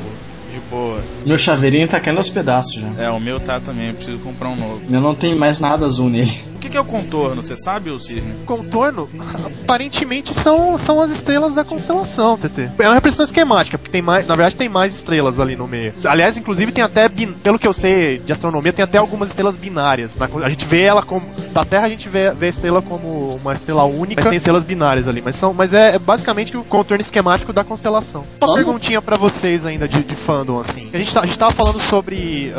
De 0.53 0.61
boa. 0.71 1.01
Meu 1.25 1.39
chaveirinho 1.39 1.87
tá 1.89 1.99
caindo 2.01 2.19
aos 2.19 2.29
pedaços 2.31 2.75
já. 2.75 2.89
É, 2.99 3.11
o 3.11 3.21
meu 3.21 3.39
tá 3.41 3.61
também, 3.61 3.89
eu 3.89 3.95
preciso 3.95 4.19
comprar 4.19 4.49
um 4.51 4.57
novo. 4.57 4.81
Eu 4.91 5.01
não 5.01 5.15
tenho 5.15 5.39
mais 5.39 5.61
nada 5.61 5.87
azul 5.87 6.09
nele. 6.09 6.31
O 6.57 6.59
que, 6.59 6.71
que 6.71 6.77
é 6.77 6.81
o 6.81 6.85
contorno? 6.85 7.43
Você 7.43 7.57
sabe, 7.57 7.91
o 7.91 7.99
Cisne? 7.99 8.33
contorno, 8.45 9.09
aparentemente 9.63 10.35
são, 10.35 10.77
são 10.79 11.01
as 11.01 11.11
estrelas 11.11 11.55
da 11.55 11.65
constelação, 11.65 12.37
TT. 12.37 12.71
É 12.79 12.89
uma 12.89 12.95
representação 12.95 13.25
esquemática, 13.25 13.79
porque 13.79 13.91
tem 13.91 14.03
mais, 14.03 14.27
na 14.27 14.35
verdade 14.35 14.57
tem 14.57 14.69
mais 14.69 14.95
estrelas 14.97 15.39
ali 15.39 15.55
no 15.57 15.67
meio. 15.67 15.93
Aliás, 16.05 16.37
inclusive 16.37 16.73
tem 16.73 16.83
até, 16.83 17.09
bin- 17.09 17.33
pelo 17.33 17.59
que 17.59 17.67
eu 17.67 17.73
sei 17.73 18.19
de 18.19 18.33
astronomia, 18.33 18.73
tem 18.73 18.83
até 18.85 18.99
algumas 18.99 19.29
estrelas 19.31 19.57
binárias. 19.57 20.13
A 20.43 20.51
gente 20.51 20.65
vê 20.65 20.83
ela 20.83 21.03
como, 21.03 21.27
da 21.53 21.65
Terra 21.65 21.87
a 21.87 21.89
gente 21.89 22.09
vê, 22.09 22.31
vê 22.33 22.47
a 22.47 22.51
estrela 22.51 22.83
como 22.83 23.37
uma 23.37 23.55
estrela 23.55 23.85
única, 23.85 24.21
mas 24.23 24.29
tem 24.31 24.37
estrelas 24.37 24.65
binárias 24.65 25.07
ali. 25.09 25.23
Mas, 25.25 25.37
são, 25.37 25.53
mas 25.55 25.73
é, 25.73 25.95
é 25.97 25.99
basicamente 25.99 26.57
o 26.57 26.65
contorno 26.65 27.01
esquemático 27.01 27.53
da 27.53 27.63
constelação. 27.65 28.25
Uma 28.43 28.55
perguntinha 28.55 29.01
pra 29.01 29.17
vocês 29.17 29.65
ainda 29.67 29.87
de, 29.87 30.03
de 30.03 30.15
fandom, 30.15 30.56
assim. 30.61 30.91
A 30.93 30.99
gente, 30.99 31.13
tá, 31.15 31.21
a 31.21 31.27
gente 31.27 31.39
tava 31.39 31.53
falando 31.53 31.81
sobre... 31.81 32.53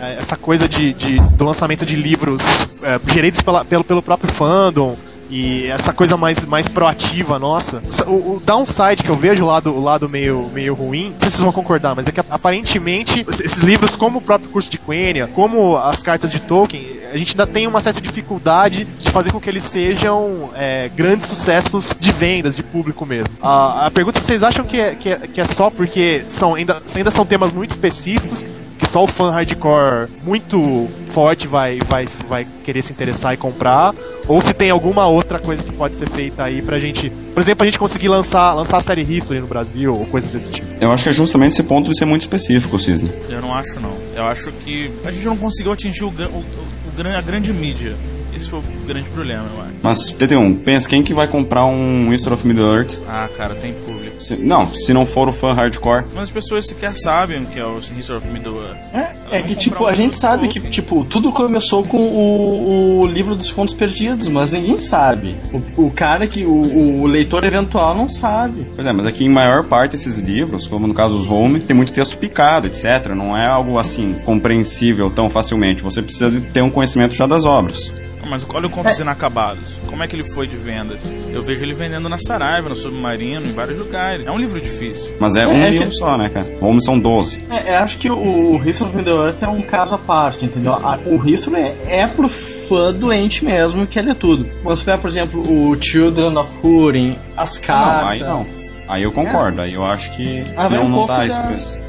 é, 0.00 0.16
essa 0.18 0.36
coisa 0.36 0.68
de, 0.68 0.92
de- 0.94 1.20
do 1.20 1.44
lançamento 1.44 1.86
de 1.86 1.94
livros 1.94 2.42
é, 2.82 2.98
geridos 3.12 3.40
pela- 3.40 3.64
pelo, 3.64 3.84
pelo 3.84 4.02
próprio 4.02 4.32
fandom 4.32 4.96
e 5.32 5.66
essa 5.68 5.94
coisa 5.94 6.14
mais, 6.14 6.44
mais 6.44 6.68
proativa 6.68 7.38
nossa. 7.38 7.82
O, 8.06 8.36
o 8.36 8.42
downside 8.44 9.02
que 9.02 9.08
eu 9.08 9.16
vejo, 9.16 9.44
o 9.44 9.46
lado, 9.46 9.72
o 9.72 9.82
lado 9.82 10.06
meio, 10.06 10.50
meio 10.52 10.74
ruim, 10.74 11.04
não 11.04 11.20
sei 11.20 11.30
se 11.30 11.36
vocês 11.36 11.42
vão 11.42 11.52
concordar, 11.52 11.96
mas 11.96 12.06
é 12.06 12.12
que 12.12 12.20
aparentemente 12.20 13.24
esses 13.26 13.62
livros, 13.62 13.96
como 13.96 14.18
o 14.18 14.22
próprio 14.22 14.50
curso 14.50 14.70
de 14.70 14.76
Quenya, 14.76 15.26
como 15.28 15.78
as 15.78 16.02
cartas 16.02 16.30
de 16.30 16.38
Tolkien, 16.38 16.98
a 17.10 17.16
gente 17.16 17.30
ainda 17.30 17.46
tem 17.46 17.66
uma 17.66 17.80
certa 17.80 17.98
dificuldade 17.98 18.84
de 18.84 19.10
fazer 19.10 19.32
com 19.32 19.40
que 19.40 19.48
eles 19.48 19.64
sejam 19.64 20.50
é, 20.54 20.90
grandes 20.94 21.26
sucessos 21.26 21.94
de 21.98 22.12
vendas, 22.12 22.54
de 22.54 22.62
público 22.62 23.06
mesmo. 23.06 23.32
A, 23.42 23.86
a 23.86 23.90
pergunta 23.90 24.18
é 24.18 24.20
se 24.20 24.26
vocês 24.26 24.42
acham 24.42 24.66
que 24.66 24.78
é, 24.78 24.94
que 24.94 25.08
é, 25.08 25.16
que 25.16 25.40
é 25.40 25.46
só 25.46 25.70
porque 25.70 26.24
são, 26.28 26.56
ainda, 26.56 26.82
ainda 26.94 27.10
são 27.10 27.24
temas 27.24 27.52
muito 27.52 27.70
específicos 27.70 28.44
que 28.82 28.88
só 28.90 29.04
o 29.04 29.06
fã 29.06 29.30
hardcore 29.30 30.08
muito 30.24 30.88
forte 31.12 31.46
vai, 31.46 31.78
vai, 31.88 32.06
vai 32.28 32.46
querer 32.64 32.82
se 32.82 32.92
interessar 32.92 33.32
e 33.34 33.36
comprar, 33.36 33.94
ou 34.26 34.40
se 34.40 34.52
tem 34.52 34.70
alguma 34.70 35.06
outra 35.06 35.38
coisa 35.38 35.62
que 35.62 35.70
pode 35.72 35.94
ser 35.96 36.08
feita 36.10 36.42
aí 36.42 36.60
pra 36.62 36.78
gente, 36.78 37.10
por 37.34 37.40
exemplo, 37.40 37.62
a 37.62 37.66
gente 37.66 37.78
conseguir 37.78 38.08
lançar, 38.08 38.52
lançar 38.54 38.78
a 38.78 38.80
série 38.80 39.02
History 39.02 39.40
no 39.40 39.46
Brasil, 39.46 39.94
ou 39.94 40.06
coisas 40.06 40.30
desse 40.30 40.50
tipo. 40.50 40.66
Eu 40.80 40.90
acho 40.90 41.04
que 41.04 41.10
é 41.10 41.12
justamente 41.12 41.52
esse 41.52 41.62
ponto 41.62 41.90
de 41.90 41.96
ser 41.98 42.06
muito 42.06 42.22
específico, 42.22 42.78
Cisne. 42.78 43.10
Eu 43.28 43.40
não 43.40 43.54
acho, 43.54 43.78
não. 43.78 43.92
Eu 44.16 44.24
acho 44.24 44.50
que 44.52 44.90
a 45.04 45.12
gente 45.12 45.26
não 45.26 45.36
conseguiu 45.36 45.72
atingir 45.72 46.04
o, 46.04 46.08
o- 46.08 46.10
o 46.10 47.16
a 47.16 47.20
grande 47.20 47.52
mídia. 47.52 47.94
Esse 48.34 48.48
foi 48.48 48.60
o 48.60 48.62
grande 48.86 49.08
problema, 49.10 49.44
eu 49.54 49.60
acho. 49.62 49.72
Mas, 49.82 49.98
TT1, 50.12 50.60
pensa 50.64 50.88
quem 50.88 51.02
que 51.02 51.12
vai 51.12 51.28
comprar 51.28 51.66
um 51.66 52.12
History 52.12 52.34
of 52.34 52.46
Middle-earth? 52.46 52.98
Ah, 53.06 53.28
cara, 53.36 53.54
tem 53.54 53.74
público. 53.74 54.01
Se- 54.18 54.36
não, 54.36 54.72
se 54.74 54.92
não 54.92 55.04
for 55.04 55.28
o 55.28 55.32
fã 55.32 55.52
hardcore. 55.52 56.04
Mas 56.14 56.24
as 56.24 56.30
pessoas 56.30 56.66
sequer 56.66 56.94
sabem 56.94 57.38
o 57.42 57.44
que 57.44 57.58
é 57.58 57.64
o 57.66 57.78
History 57.78 58.18
of 58.18 58.28
Middle-earth. 58.28 58.78
É, 58.94 59.38
é 59.38 59.42
que, 59.42 59.54
tipo, 59.54 59.86
a 59.86 59.92
gente 59.94 60.16
sabe 60.18 60.48
que, 60.48 60.60
tipo, 60.60 61.04
tudo 61.04 61.32
começou 61.32 61.82
com 61.84 61.98
o, 61.98 63.00
o 63.00 63.06
livro 63.06 63.34
dos 63.34 63.50
contos 63.50 63.74
perdidos, 63.74 64.28
mas 64.28 64.52
ninguém 64.52 64.78
sabe. 64.80 65.36
O, 65.76 65.86
o 65.86 65.90
cara 65.90 66.26
que, 66.26 66.44
o, 66.44 67.02
o 67.02 67.06
leitor 67.06 67.44
eventual 67.44 67.94
não 67.94 68.08
sabe. 68.08 68.66
Pois 68.74 68.86
é, 68.86 68.92
mas 68.92 69.06
aqui 69.06 69.24
em 69.24 69.28
maior 69.28 69.64
parte 69.64 69.94
esses 69.96 70.18
livros, 70.18 70.66
como 70.66 70.86
no 70.86 70.94
caso 70.94 71.16
os 71.16 71.26
home, 71.28 71.60
tem 71.60 71.76
muito 71.76 71.92
texto 71.92 72.16
picado, 72.18 72.66
etc. 72.66 73.08
Não 73.16 73.36
é 73.36 73.46
algo 73.46 73.78
assim 73.78 74.14
compreensível 74.24 75.10
tão 75.10 75.28
facilmente. 75.30 75.82
Você 75.82 76.02
precisa 76.02 76.30
de 76.30 76.40
ter 76.40 76.62
um 76.62 76.70
conhecimento 76.70 77.14
já 77.14 77.26
das 77.26 77.44
obras. 77.44 77.94
Mas 78.28 78.46
olha 78.54 78.66
o 78.66 78.70
Contos 78.70 78.98
é. 78.98 79.02
Inacabados. 79.02 79.78
Como 79.86 80.02
é 80.02 80.06
que 80.06 80.16
ele 80.16 80.24
foi 80.24 80.46
de 80.46 80.56
vendas? 80.56 81.00
Eu 81.32 81.44
vejo 81.44 81.62
ele 81.64 81.74
vendendo 81.74 82.08
na 82.08 82.18
Saraiva, 82.18 82.68
no 82.68 82.74
Submarino, 82.74 83.46
em 83.46 83.52
vários 83.52 83.78
lugares. 83.78 84.26
É 84.26 84.30
um 84.30 84.38
livro 84.38 84.60
difícil. 84.60 85.12
Mas 85.18 85.34
é, 85.34 85.42
é 85.42 85.46
um 85.46 85.62
é 85.62 85.70
livro 85.70 85.88
que... 85.88 85.94
só, 85.94 86.16
né, 86.16 86.28
cara? 86.28 86.56
Ou 86.60 86.80
são 86.80 86.98
12. 86.98 87.44
É, 87.50 87.76
acho 87.76 87.98
que 87.98 88.10
o 88.10 88.56
History 88.56 88.88
of 88.88 88.96
Middle 88.96 89.26
Earth 89.26 89.42
é 89.42 89.48
um 89.48 89.62
caso 89.62 89.94
à 89.94 89.98
parte, 89.98 90.44
entendeu? 90.44 90.76
O 91.06 91.28
History 91.28 91.60
é, 91.60 91.76
é 91.88 92.06
pro 92.06 92.28
fã 92.28 92.92
doente 92.92 93.44
mesmo 93.44 93.86
que 93.86 93.98
ele 93.98 94.10
é 94.10 94.14
tudo. 94.14 94.48
Vamos 94.62 94.82
pegar, 94.82 94.98
por 94.98 95.08
exemplo, 95.08 95.40
o 95.40 95.76
Children 95.80 96.36
of 96.36 96.50
Húrin, 96.62 97.18
as 97.36 97.58
cartas. 97.58 98.02
Não, 98.02 98.08
aí 98.08 98.20
não. 98.20 98.46
Aí 98.88 99.02
eu 99.02 99.12
concordo, 99.12 99.60
é. 99.60 99.64
aí 99.64 99.74
eu 99.74 99.84
acho 99.84 100.14
que, 100.14 100.44
ah, 100.56 100.66
que 100.66 100.74
não, 100.74 100.84
um 100.84 100.88
não 100.88 101.06
tá 101.06 101.24
isso 101.24 101.38
da 101.38 101.81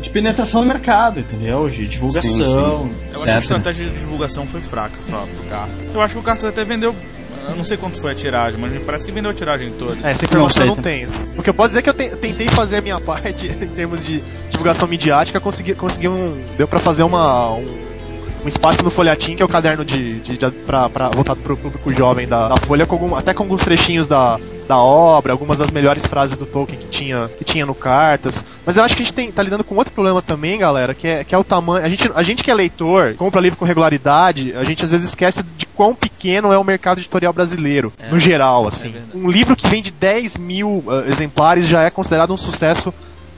de 0.00 0.10
penetração 0.10 0.62
no 0.62 0.68
mercado, 0.68 1.20
entendeu? 1.20 1.68
De 1.68 1.86
divulgação. 1.86 2.30
Sim, 2.30 2.44
sim. 2.44 2.54
Eu 2.54 3.10
acho 3.10 3.24
que 3.24 3.30
a 3.30 3.38
estratégia 3.38 3.86
de 3.86 3.92
divulgação 3.92 4.46
foi 4.46 4.60
fraca 4.60 4.98
só 5.08 5.26
pro 5.26 5.50
Cartas. 5.50 5.94
Eu 5.94 6.00
acho 6.00 6.14
que 6.14 6.20
o 6.20 6.22
Cartas 6.22 6.44
até 6.44 6.64
vendeu. 6.64 6.94
Eu 7.48 7.54
não 7.54 7.64
sei 7.64 7.76
quanto 7.76 8.00
foi 8.00 8.10
a 8.10 8.14
tiragem, 8.14 8.58
mas 8.60 8.72
me 8.72 8.80
parece 8.80 9.06
que 9.06 9.12
vendeu 9.12 9.30
a 9.30 9.34
tiragem 9.34 9.70
toda. 9.78 9.96
É, 10.06 10.10
essa 10.10 10.24
informação 10.24 10.66
não, 10.66 10.72
eu 10.72 10.76
não 10.76 10.82
tenho. 10.82 11.08
O 11.36 11.42
que 11.42 11.50
eu 11.50 11.54
posso 11.54 11.68
dizer 11.68 11.78
é 11.78 11.82
que 11.82 11.90
eu 11.90 12.16
tentei 12.16 12.48
fazer 12.48 12.78
a 12.78 12.80
minha 12.80 12.98
parte 13.00 13.46
em 13.46 13.68
termos 13.68 14.04
de 14.04 14.20
divulgação 14.50 14.88
midiática, 14.88 15.40
consegui, 15.40 15.74
consegui 15.74 16.08
um. 16.08 16.44
Deu 16.56 16.66
pra 16.66 16.80
fazer 16.80 17.04
uma. 17.04 17.52
Um, 17.54 17.86
um 18.44 18.48
espaço 18.48 18.82
no 18.82 18.90
Folhatim, 18.90 19.36
que 19.36 19.42
é 19.42 19.44
o 19.44 19.48
caderno 19.48 19.84
de, 19.84 20.20
de, 20.20 20.36
de 20.36 20.50
pra, 20.66 20.88
pra, 20.88 21.08
voltado 21.08 21.40
pro 21.40 21.56
público 21.56 21.92
jovem 21.92 22.28
da, 22.28 22.48
da 22.48 22.56
Folha, 22.56 22.86
com 22.86 22.94
algum, 22.94 23.14
até 23.14 23.34
com 23.34 23.42
alguns 23.42 23.62
trechinhos 23.62 24.06
da, 24.06 24.38
da 24.66 24.78
obra, 24.78 25.32
algumas 25.32 25.58
das 25.58 25.70
melhores 25.70 26.06
frases 26.06 26.36
do 26.36 26.46
Tolkien 26.46 26.78
que 26.78 26.86
tinha, 26.88 27.28
que 27.28 27.44
tinha 27.44 27.64
no 27.64 27.74
Cartas. 27.74 28.44
Mas 28.64 28.76
eu 28.76 28.82
acho 28.82 28.96
que 28.96 29.02
a 29.02 29.04
gente 29.04 29.14
tem, 29.14 29.32
tá 29.32 29.42
lidando 29.42 29.64
com 29.64 29.76
outro 29.76 29.92
problema 29.92 30.20
também, 30.20 30.58
galera, 30.58 30.94
que 30.94 31.06
é, 31.06 31.24
que 31.24 31.34
é 31.34 31.38
o 31.38 31.44
tamanho. 31.44 31.84
A 31.84 31.88
gente, 31.88 32.10
a 32.14 32.22
gente 32.22 32.42
que 32.42 32.50
é 32.50 32.54
leitor, 32.54 33.14
compra 33.14 33.40
livro 33.40 33.58
com 33.58 33.64
regularidade, 33.64 34.54
a 34.56 34.64
gente 34.64 34.84
às 34.84 34.90
vezes 34.90 35.08
esquece 35.08 35.42
de 35.56 35.66
quão 35.66 35.94
pequeno 35.94 36.52
é 36.52 36.58
o 36.58 36.64
mercado 36.64 36.98
editorial 36.98 37.32
brasileiro, 37.32 37.92
é, 37.98 38.10
no 38.10 38.18
geral, 38.18 38.66
assim. 38.66 38.94
É 38.96 39.16
um 39.16 39.30
livro 39.30 39.54
que 39.54 39.68
vende 39.68 39.90
10 39.90 40.36
mil 40.36 40.82
uh, 40.86 41.04
exemplares 41.08 41.66
já 41.66 41.82
é 41.82 41.90
considerado 41.90 42.32
um 42.32 42.36
sucesso 42.36 42.92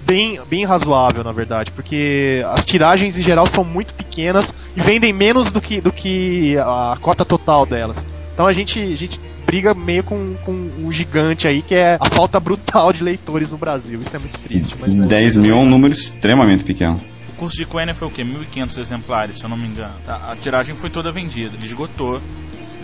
bem, 0.06 0.40
bem 0.48 0.64
razoável, 0.64 1.22
na 1.22 1.32
verdade, 1.32 1.70
porque 1.70 2.42
as 2.48 2.64
tiragens 2.64 3.18
em 3.18 3.22
geral 3.22 3.44
são 3.46 3.62
muito 3.62 3.92
pequenas 3.92 4.52
e 4.74 4.80
vendem 4.80 5.12
menos 5.12 5.50
do 5.50 5.60
que, 5.60 5.80
do 5.80 5.92
que 5.92 6.56
a 6.58 6.96
cota 7.00 7.24
total 7.24 7.66
delas. 7.66 8.04
Então 8.38 8.46
a 8.46 8.52
gente, 8.52 8.78
a 8.78 8.94
gente 8.94 9.20
briga 9.44 9.74
meio 9.74 10.04
com, 10.04 10.36
com 10.44 10.52
um 10.52 10.92
gigante 10.92 11.48
aí, 11.48 11.60
que 11.60 11.74
é 11.74 11.98
a 11.98 12.08
falta 12.08 12.38
brutal 12.38 12.92
de 12.92 13.02
leitores 13.02 13.50
no 13.50 13.58
Brasil. 13.58 14.00
Isso 14.00 14.14
é 14.14 14.18
muito 14.20 14.38
triste. 14.38 14.76
Mas 14.78 14.94
10 14.94 15.36
é 15.36 15.40
mil 15.40 15.56
é 15.56 15.58
um 15.58 15.66
número 15.66 15.92
extremamente 15.92 16.62
pequeno. 16.62 17.00
O 17.30 17.32
curso 17.32 17.56
de 17.56 17.66
Quenya 17.66 17.96
foi 17.96 18.06
o 18.06 18.10
quê? 18.12 18.22
1.500 18.22 18.78
exemplares, 18.78 19.38
se 19.38 19.44
eu 19.44 19.48
não 19.48 19.56
me 19.56 19.66
engano. 19.66 19.92
A, 20.06 20.30
a 20.30 20.36
tiragem 20.36 20.76
foi 20.76 20.88
toda 20.88 21.10
vendida, 21.10 21.56
esgotou. 21.64 22.22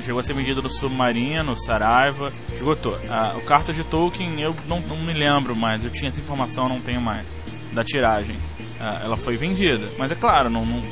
Chegou 0.02 0.18
a 0.18 0.24
ser 0.24 0.34
vendido 0.34 0.60
no 0.60 0.68
Submarino, 0.68 1.56
Saraiva, 1.56 2.32
esgotou. 2.52 2.98
Ah, 3.08 3.34
o 3.36 3.42
Carta 3.42 3.72
de 3.72 3.84
Tolkien 3.84 4.40
eu 4.40 4.56
não, 4.66 4.80
não, 4.80 4.96
me 4.96 5.12
lembro 5.12 5.54
mais, 5.54 5.84
eu 5.84 5.90
tinha 5.90 6.08
essa 6.08 6.20
informação, 6.20 6.68
não 6.68 6.80
tenho 6.80 7.00
mais. 7.00 7.24
Da 7.72 7.84
tiragem. 7.84 8.34
Ah, 8.80 9.02
ela 9.04 9.16
foi 9.16 9.36
vendida. 9.36 9.88
Mas 9.96 10.10
é 10.10 10.16
claro, 10.16 10.50
não, 10.50 10.66
não 10.66 10.82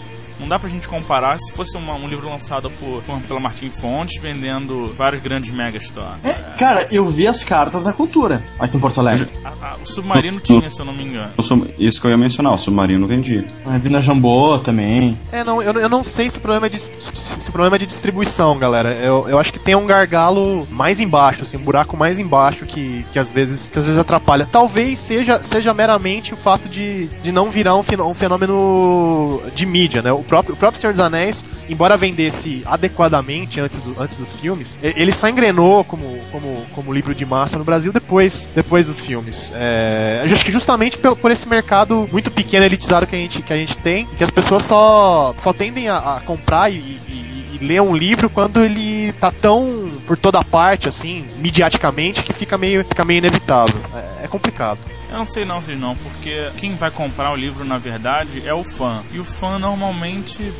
não 0.42 0.48
dá 0.48 0.58
pra 0.58 0.68
gente 0.68 0.88
comparar 0.88 1.38
se 1.38 1.52
fosse 1.52 1.76
uma, 1.76 1.94
um 1.94 2.08
livro 2.08 2.28
lançado 2.28 2.70
por, 2.70 3.00
por, 3.02 3.20
pela 3.20 3.40
Martin 3.40 3.70
Fontes, 3.70 4.20
vendendo 4.20 4.92
vários 4.94 5.22
grandes 5.22 5.50
megastores. 5.50 6.24
É, 6.24 6.32
cara, 6.58 6.88
eu 6.90 7.06
vi 7.06 7.26
as 7.26 7.44
cartas 7.44 7.84
da 7.84 7.92
cultura 7.92 8.42
aqui 8.58 8.76
em 8.76 8.80
Porto 8.80 8.98
Alegre. 8.98 9.28
A, 9.44 9.48
a, 9.48 9.76
o 9.76 9.86
Submarino 9.86 10.40
tinha, 10.40 10.68
se 10.68 10.80
eu 10.80 10.84
não 10.84 10.92
me 10.92 11.04
engano. 11.04 11.32
Isso 11.78 12.00
que 12.00 12.06
eu 12.06 12.10
ia 12.10 12.16
mencionar, 12.16 12.52
o 12.52 12.58
Submarino 12.58 13.06
vendia. 13.06 13.44
Ah, 13.64 13.78
vi 13.78 13.88
na 13.88 14.00
Jambô 14.00 14.58
também. 14.58 15.16
É, 15.30 15.44
não, 15.44 15.62
eu, 15.62 15.72
eu 15.74 15.88
não 15.88 16.02
sei 16.02 16.28
se 16.28 16.38
o 16.38 16.40
problema 16.40 16.66
é 16.66 16.70
de, 16.70 16.80
se 16.80 17.48
o 17.48 17.52
problema 17.52 17.76
é 17.76 17.78
de 17.78 17.86
distribuição, 17.86 18.58
galera. 18.58 18.92
Eu, 18.94 19.28
eu 19.28 19.38
acho 19.38 19.52
que 19.52 19.58
tem 19.58 19.76
um 19.76 19.86
gargalo 19.86 20.66
mais 20.70 20.98
embaixo, 20.98 21.42
assim, 21.42 21.56
um 21.56 21.62
buraco 21.62 21.96
mais 21.96 22.18
embaixo 22.18 22.66
que, 22.66 23.04
que, 23.12 23.18
às, 23.18 23.30
vezes, 23.30 23.70
que 23.70 23.78
às 23.78 23.84
vezes 23.84 23.98
atrapalha. 23.98 24.48
Talvez 24.50 24.98
seja, 24.98 25.40
seja 25.42 25.72
meramente 25.72 26.34
o 26.34 26.36
fato 26.36 26.68
de, 26.68 27.06
de 27.22 27.30
não 27.30 27.50
virar 27.50 27.76
um, 27.76 27.80
um 27.80 28.14
fenômeno 28.14 29.40
de 29.54 29.66
mídia, 29.66 30.02
né? 30.02 30.12
O 30.12 30.22
próprio, 30.32 30.54
o 30.54 30.56
próprio 30.56 30.80
Senhor 30.80 30.94
dos 30.94 31.00
Anéis, 31.00 31.44
embora 31.68 31.94
vendesse 31.94 32.62
adequadamente 32.64 33.60
antes, 33.60 33.78
do, 33.80 34.00
antes 34.00 34.16
dos 34.16 34.32
filmes, 34.32 34.78
ele 34.82 35.12
só 35.12 35.28
engrenou 35.28 35.84
como, 35.84 36.18
como, 36.30 36.66
como 36.74 36.90
livro 36.90 37.14
de 37.14 37.26
massa 37.26 37.58
no 37.58 37.64
Brasil 37.64 37.92
depois, 37.92 38.48
depois 38.54 38.86
dos 38.86 38.98
filmes. 38.98 39.52
É, 39.54 40.22
acho 40.24 40.42
que 40.42 40.50
justamente 40.50 40.96
por, 40.96 41.14
por, 41.16 41.30
esse 41.30 41.46
mercado 41.46 42.08
muito 42.10 42.30
pequeno, 42.30 42.64
elitizado 42.64 43.06
que 43.06 43.14
a 43.14 43.18
gente, 43.18 43.42
que 43.42 43.52
a 43.52 43.56
gente 43.56 43.76
tem, 43.76 44.06
que 44.06 44.24
as 44.24 44.30
pessoas 44.30 44.62
só, 44.62 45.34
só 45.38 45.52
tendem 45.52 45.90
a, 45.90 45.96
a 45.98 46.20
comprar 46.20 46.72
e, 46.72 46.76
e, 46.76 47.58
e 47.60 47.64
ler 47.66 47.82
um 47.82 47.94
livro 47.94 48.30
quando 48.30 48.64
ele 48.64 48.91
tá 49.12 49.30
tão 49.32 49.90
por 50.06 50.16
toda 50.16 50.40
parte, 50.40 50.88
assim, 50.88 51.24
mediaticamente, 51.36 52.22
que 52.22 52.32
fica 52.32 52.58
meio, 52.58 52.84
fica 52.84 53.04
meio 53.04 53.18
inevitável. 53.18 53.80
É, 53.94 54.24
é 54.24 54.28
complicado. 54.28 54.78
Eu 55.10 55.18
não 55.18 55.26
sei 55.26 55.44
não, 55.44 55.60
se 55.60 55.74
não, 55.74 55.94
porque 55.96 56.50
quem 56.56 56.74
vai 56.74 56.90
comprar 56.90 57.32
o 57.32 57.36
livro, 57.36 57.64
na 57.64 57.78
verdade, 57.78 58.42
é 58.46 58.54
o 58.54 58.64
fã. 58.64 59.02
E 59.12 59.18
o 59.18 59.24
fã 59.24 59.58
normalmente 59.58 60.52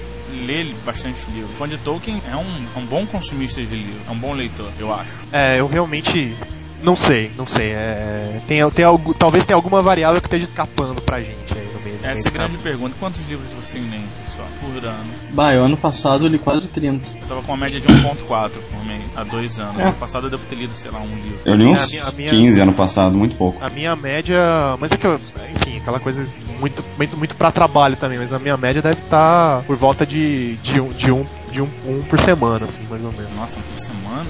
lê 0.47 0.65
bastante 0.85 1.19
livro. 1.31 1.51
O 1.51 1.55
fã 1.55 1.69
de 1.69 1.79
Tolkien 1.79 2.23
é 2.31 2.37
um, 2.37 2.67
é 2.77 2.79
um 2.79 2.87
bom 2.87 3.07
consumista 3.07 3.61
de 3.61 3.75
livro, 3.75 4.01
é 4.09 4.11
um 4.11 4.19
bom 4.19 4.33
leitor, 4.33 4.71
eu 4.79 4.93
acho. 4.93 5.27
É, 5.33 5.61
eu 5.61 5.67
realmente 5.67 6.37
não 6.83 6.97
sei, 6.97 7.31
não 7.37 7.47
sei. 7.47 7.71
É, 7.71 8.41
tem, 8.49 8.69
tem 8.71 8.85
algo, 8.85 9.15
talvez 9.15 9.45
tenha 9.45 9.57
alguma 9.57 9.81
variável 9.81 10.21
que 10.21 10.27
esteja 10.27 10.45
escapando 10.45 11.01
pra 11.01 11.21
gente 11.21 11.57
aí 11.57 11.69
no 11.73 11.81
meio. 11.81 11.99
Essa 12.03 12.29
é 12.29 12.31
a 12.31 12.33
grande 12.33 12.59
pergunta. 12.59 12.97
Quantos 12.99 13.27
livros 13.29 13.49
você 13.53 13.79
lê, 13.79 14.01
pessoal, 14.33 14.49
por 14.61 14.87
ano? 14.87 15.14
Bah, 15.31 15.55
eu 15.55 15.64
ano 15.64 15.77
passado 15.77 16.25
eu 16.25 16.29
li 16.29 16.38
quase 16.38 16.68
30. 16.68 17.09
Eu 17.21 17.29
tava 17.29 17.42
com 17.42 17.53
uma 17.53 17.59
média 17.59 17.81
de 17.81 17.87
1.4 17.87 18.51
por 18.51 18.85
mês, 18.85 19.03
há 19.14 19.25
dois 19.25 19.59
anos. 19.59 19.79
É. 19.79 19.85
Ano 19.85 19.92
passado 19.95 20.27
eu 20.27 20.31
devo 20.31 20.45
ter 20.47 20.57
lido, 20.57 20.73
sei 20.73 20.90
lá, 20.90 21.01
um 21.01 21.14
livro. 21.16 21.40
Eu 21.45 21.55
li 21.55 21.64
uns 21.64 21.81
a 21.83 21.87
minha, 21.87 22.05
a 22.05 22.12
minha, 22.12 22.29
15 22.29 22.61
ano 22.61 22.73
passado, 22.73 23.16
muito 23.16 23.37
pouco. 23.37 23.62
A 23.62 23.71
minha 23.71 23.95
média, 23.95 24.38
mas 24.81 24.92
é 24.92 24.97
que 24.97 25.07
eu, 25.07 25.14
enfim, 25.14 25.79
aquela 25.79 26.01
coisa 26.01 26.27
muito, 26.59 26.85
muito, 26.97 27.16
muito 27.16 27.35
pra 27.35 27.53
trabalho 27.53 27.97
também, 27.97 28.18
mas 28.18 28.33
a 28.33 28.38
minha 28.38 28.57
média 28.57 28.81
deve 28.83 29.01
estar 29.01 29.59
tá 29.59 29.62
por 29.66 29.77
volta 29.77 30.07
de, 30.07 30.57
de, 30.57 30.81
um, 30.81 30.88
de, 30.88 31.12
um, 31.12 31.27
de 31.51 31.62
um, 31.62 31.68
um 31.87 32.03
por 32.03 32.21
semana, 32.21 32.64
assim, 32.64 32.83
mais 32.88 33.05
ou 33.05 33.12
menos. 33.12 33.35
Nossa, 33.37 33.59
um 33.59 33.62
por 33.62 33.79
semana? 33.79 34.27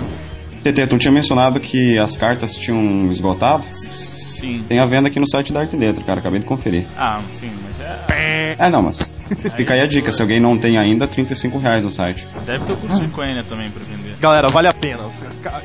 TT, 0.62 0.86
tu 0.86 0.98
tinha 0.98 1.12
mencionado 1.12 1.58
que 1.58 1.98
as 1.98 2.16
cartas 2.16 2.56
tinham 2.56 3.10
esgotado? 3.10 3.64
Sim. 3.72 4.11
Tem 4.68 4.78
a 4.78 4.84
venda 4.84 5.08
aqui 5.08 5.18
no 5.20 5.28
site 5.28 5.52
da 5.52 5.60
Arte 5.60 5.76
Letra, 5.76 6.02
cara. 6.04 6.20
Acabei 6.20 6.40
de 6.40 6.46
conferir. 6.46 6.86
Ah, 6.96 7.20
sim, 7.32 7.50
mas 7.62 7.80
é. 7.80 8.56
É, 8.58 8.70
não, 8.70 8.82
mas. 8.82 9.10
Fica 9.56 9.74
aí 9.74 9.80
a 9.80 9.86
dica, 9.86 10.12
se 10.12 10.20
alguém 10.20 10.40
não 10.40 10.58
tem 10.58 10.76
ainda, 10.76 11.06
35 11.06 11.58
reais 11.58 11.84
no 11.84 11.90
site. 11.90 12.26
Deve 12.44 12.64
ter 12.64 12.72
o 12.72 12.76
curso 12.76 13.00
de 13.00 13.08
também 13.44 13.70
pra 13.70 13.82
vender. 13.84 14.16
Galera, 14.20 14.48
vale 14.48 14.68
a 14.68 14.74
pena. 14.74 15.04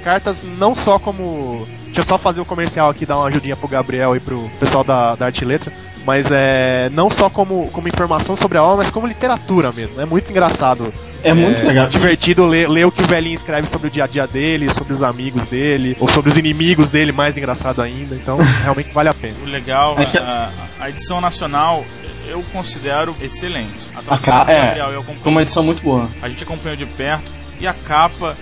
Cartas 0.04 0.42
não 0.58 0.74
só 0.74 0.98
como. 0.98 1.68
Deixa 1.86 2.02
eu 2.02 2.06
só 2.06 2.18
fazer 2.18 2.42
o 2.42 2.46
comercial 2.46 2.90
aqui, 2.90 3.06
dar 3.06 3.18
uma 3.18 3.28
ajudinha 3.28 3.56
pro 3.56 3.68
Gabriel 3.68 4.16
e 4.16 4.20
pro 4.20 4.50
pessoal 4.60 4.84
da, 4.84 5.16
da 5.16 5.26
Arte 5.26 5.44
Letra 5.44 5.72
mas 6.08 6.32
é 6.32 6.90
não 6.94 7.10
só 7.10 7.30
como, 7.30 7.70
como 7.72 7.90
informação 7.90 8.38
sobre 8.38 8.58
a 8.58 8.64
obra, 8.64 8.78
mas 8.78 8.90
como 8.90 9.06
literatura 9.06 9.74
mesmo. 9.74 10.00
É 10.00 10.06
muito 10.06 10.30
engraçado. 10.32 10.94
É 11.28 11.34
muito 11.34 11.62
é, 11.62 11.66
legal. 11.66 11.88
divertido 11.88 12.46
ler, 12.46 12.70
ler 12.70 12.86
o 12.86 12.92
que 12.92 13.02
o 13.02 13.08
velhinho 13.08 13.36
escreve 13.36 13.68
sobre 13.68 13.88
o 13.88 13.92
dia 13.92 14.06
a 14.06 14.08
dia 14.08 14.28
dele, 14.28 14.74
sobre 14.74 14.94
os 14.94 15.04
amigos 15.04 15.46
dele, 15.46 15.96
ou 16.00 16.08
sobre 16.08 16.32
os 16.32 16.38
inimigos 16.38 16.90
dele, 16.90 17.12
mais 17.12 17.38
engraçado 17.38 17.82
ainda. 17.82 18.16
Então, 18.16 18.38
realmente 18.64 18.92
vale 18.94 19.10
a 19.10 19.14
pena. 19.14 19.36
O 19.42 19.46
legal, 19.46 19.96
é 19.98 20.06
que... 20.06 20.18
a, 20.18 20.50
a 20.80 20.90
edição 20.90 21.20
nacional 21.22 21.86
eu 22.28 22.44
considero 22.52 23.16
excelente. 23.22 23.90
A, 23.96 24.16
a 24.16 24.20
capa, 24.20 24.52
é, 24.52 24.76
como 25.06 25.20
uma 25.26 25.42
edição 25.42 25.64
muito 25.64 25.82
boa. 25.82 26.10
A 26.22 26.30
gente 26.30 26.44
acompanhou 26.44 26.76
de 26.76 26.86
perto 26.86 27.32
e 27.60 27.68
a 27.68 27.74
capa 27.74 28.36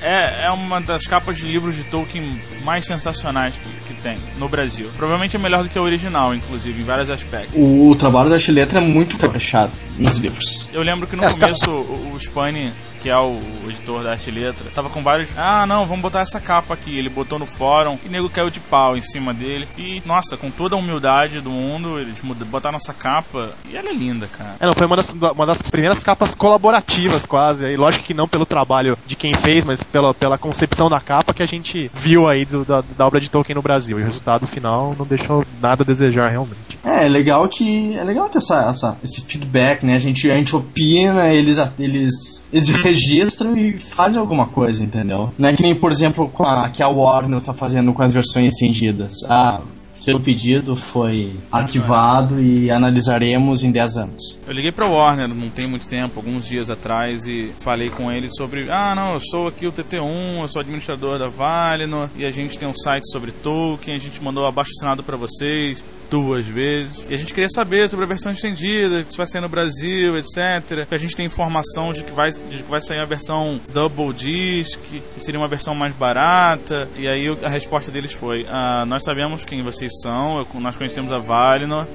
é, 0.00 0.46
é 0.46 0.50
uma 0.50 0.80
das 0.80 1.06
capas 1.06 1.36
de 1.36 1.46
livros 1.46 1.76
de 1.76 1.84
Tolkien 1.84 2.40
mais 2.68 2.84
sensacionais 2.84 3.56
que, 3.56 3.70
que, 3.86 4.02
tem 4.02 4.18
no 4.36 4.46
Brasil. 4.46 4.90
Provavelmente 4.94 5.36
é 5.36 5.38
melhor 5.38 5.62
do 5.62 5.70
que 5.70 5.78
a 5.78 5.80
original, 5.80 6.34
inclusive, 6.34 6.82
em 6.82 6.84
vários 6.84 7.08
aspectos. 7.08 7.54
O, 7.56 7.88
o 7.88 7.96
trabalho 7.96 8.28
da 8.28 8.38
Chiletra 8.38 8.78
é 8.78 8.82
muito 8.82 9.16
caprichado 9.16 9.72
nos 9.98 10.18
livros. 10.18 10.68
Eu 10.74 10.82
lembro 10.82 11.06
que 11.06 11.16
no 11.16 11.22
começo 11.22 11.70
o, 11.70 12.12
o 12.12 12.20
Spani 12.20 12.70
que 12.98 13.08
é 13.08 13.16
o 13.16 13.40
editor 13.68 14.02
da 14.02 14.10
arte 14.10 14.30
letra, 14.30 14.70
tava 14.74 14.90
com 14.90 15.02
vários. 15.02 15.36
Ah, 15.36 15.66
não, 15.66 15.86
vamos 15.86 16.02
botar 16.02 16.20
essa 16.20 16.40
capa 16.40 16.74
aqui. 16.74 16.98
Ele 16.98 17.08
botou 17.08 17.38
no 17.38 17.46
fórum 17.46 17.98
e 18.04 18.08
o 18.08 18.10
nego 18.10 18.28
caiu 18.28 18.50
de 18.50 18.60
pau 18.60 18.96
em 18.96 19.02
cima 19.02 19.32
dele. 19.32 19.68
E, 19.76 20.02
nossa, 20.04 20.36
com 20.36 20.50
toda 20.50 20.74
a 20.74 20.78
humildade 20.78 21.40
do 21.40 21.50
mundo, 21.50 21.98
eles 21.98 22.22
botaram 22.22 22.76
essa 22.76 22.92
capa 22.92 23.50
e 23.70 23.76
ela 23.76 23.90
é 23.90 23.92
linda, 23.92 24.26
cara. 24.26 24.56
É, 24.60 24.66
não, 24.66 24.74
foi 24.74 24.86
uma 24.86 24.96
das, 24.96 25.10
uma 25.10 25.46
das 25.46 25.62
primeiras 25.62 26.02
capas 26.02 26.34
colaborativas, 26.34 27.24
quase. 27.24 27.66
E 27.66 27.76
lógico 27.76 28.04
que 28.04 28.14
não 28.14 28.28
pelo 28.28 28.46
trabalho 28.46 28.96
de 29.06 29.16
quem 29.16 29.34
fez, 29.34 29.64
mas 29.64 29.82
pela, 29.82 30.12
pela 30.12 30.38
concepção 30.38 30.90
da 30.90 31.00
capa 31.00 31.34
que 31.34 31.42
a 31.42 31.46
gente 31.46 31.90
viu 31.94 32.28
aí 32.28 32.44
do, 32.44 32.64
da, 32.64 32.82
da 32.96 33.06
obra 33.06 33.20
de 33.20 33.30
Tolkien 33.30 33.54
no 33.54 33.62
Brasil. 33.62 33.98
E 33.98 34.02
o 34.02 34.06
resultado 34.06 34.46
final 34.46 34.94
não 34.98 35.06
deixou 35.06 35.44
nada 35.60 35.82
a 35.82 35.86
desejar 35.86 36.28
realmente. 36.28 36.67
É, 36.84 37.06
é 37.06 37.08
legal 37.08 37.48
que. 37.48 37.96
É 37.96 38.04
legal 38.04 38.28
ter 38.28 38.38
essa, 38.38 38.68
essa, 38.68 38.96
esse 39.02 39.20
feedback, 39.22 39.84
né? 39.84 39.96
A 39.96 39.98
gente, 39.98 40.30
a 40.30 40.36
gente 40.36 40.54
opina, 40.54 41.32
eles, 41.32 41.58
eles, 41.78 42.48
eles 42.52 42.68
registram 42.82 43.56
e 43.56 43.72
fazem 43.78 44.20
alguma 44.20 44.46
coisa, 44.46 44.82
entendeu? 44.82 45.32
Não 45.38 45.48
é 45.48 45.52
que 45.54 45.62
nem, 45.62 45.74
por 45.74 45.90
exemplo, 45.90 46.28
com 46.28 46.44
a, 46.44 46.68
que 46.68 46.82
a 46.82 46.88
Warner 46.88 47.40
tá 47.40 47.52
fazendo 47.54 47.92
com 47.92 48.02
as 48.02 48.12
versões 48.12 48.54
estendidas. 48.54 49.14
Ah, 49.28 49.60
Seu 49.92 50.20
pedido 50.20 50.76
foi 50.76 51.32
arquivado 51.50 52.40
e 52.40 52.70
analisaremos 52.70 53.64
em 53.64 53.72
10 53.72 53.96
anos. 53.96 54.38
Eu 54.46 54.52
liguei 54.52 54.70
pra 54.70 54.86
Warner 54.86 55.26
não 55.26 55.48
tem 55.48 55.66
muito 55.66 55.88
tempo, 55.88 56.20
alguns 56.20 56.46
dias 56.46 56.70
atrás, 56.70 57.26
e 57.26 57.52
falei 57.58 57.90
com 57.90 58.10
ele 58.10 58.28
sobre: 58.30 58.70
ah, 58.70 58.94
não, 58.94 59.14
eu 59.14 59.20
sou 59.20 59.48
aqui 59.48 59.66
o 59.66 59.72
TT1, 59.72 60.42
eu 60.42 60.48
sou 60.48 60.60
administrador 60.60 61.18
da 61.18 61.28
Valinor, 61.28 62.08
e 62.16 62.24
a 62.24 62.30
gente 62.30 62.56
tem 62.56 62.68
um 62.68 62.76
site 62.76 63.10
sobre 63.10 63.32
Tolkien, 63.32 63.96
a 63.96 64.00
gente 64.00 64.22
mandou 64.22 64.46
abaixo 64.46 64.70
assinado 64.76 65.02
para 65.02 65.16
vocês 65.16 65.82
duas 66.10 66.46
vezes. 66.46 67.06
E 67.08 67.14
a 67.14 67.18
gente 67.18 67.32
queria 67.32 67.48
saber 67.48 67.88
sobre 67.88 68.04
a 68.04 68.08
versão 68.08 68.32
estendida, 68.32 69.04
que 69.04 69.16
vai 69.16 69.26
sair 69.26 69.40
no 69.40 69.48
Brasil, 69.48 70.16
etc. 70.16 70.86
Que 70.88 70.94
a 70.94 70.98
gente 70.98 71.16
tem 71.16 71.26
informação 71.26 71.92
de 71.92 72.04
que 72.04 72.12
vai, 72.12 72.30
de 72.30 72.62
que 72.62 72.70
vai 72.70 72.80
sair 72.80 73.00
a 73.00 73.04
versão 73.04 73.60
Double 73.72 74.12
Disc, 74.12 74.78
que 74.80 75.02
seria 75.20 75.40
uma 75.40 75.48
versão 75.48 75.74
mais 75.74 75.94
barata. 75.94 76.88
E 76.96 77.08
aí 77.08 77.28
a 77.42 77.48
resposta 77.48 77.90
deles 77.90 78.12
foi: 78.12 78.46
ah, 78.48 78.84
Nós 78.86 79.04
sabemos 79.04 79.44
quem 79.44 79.62
vocês 79.62 79.92
são, 80.02 80.46
nós 80.54 80.76
conhecemos 80.76 81.12
a 81.12 81.18
Valinor 81.18 81.86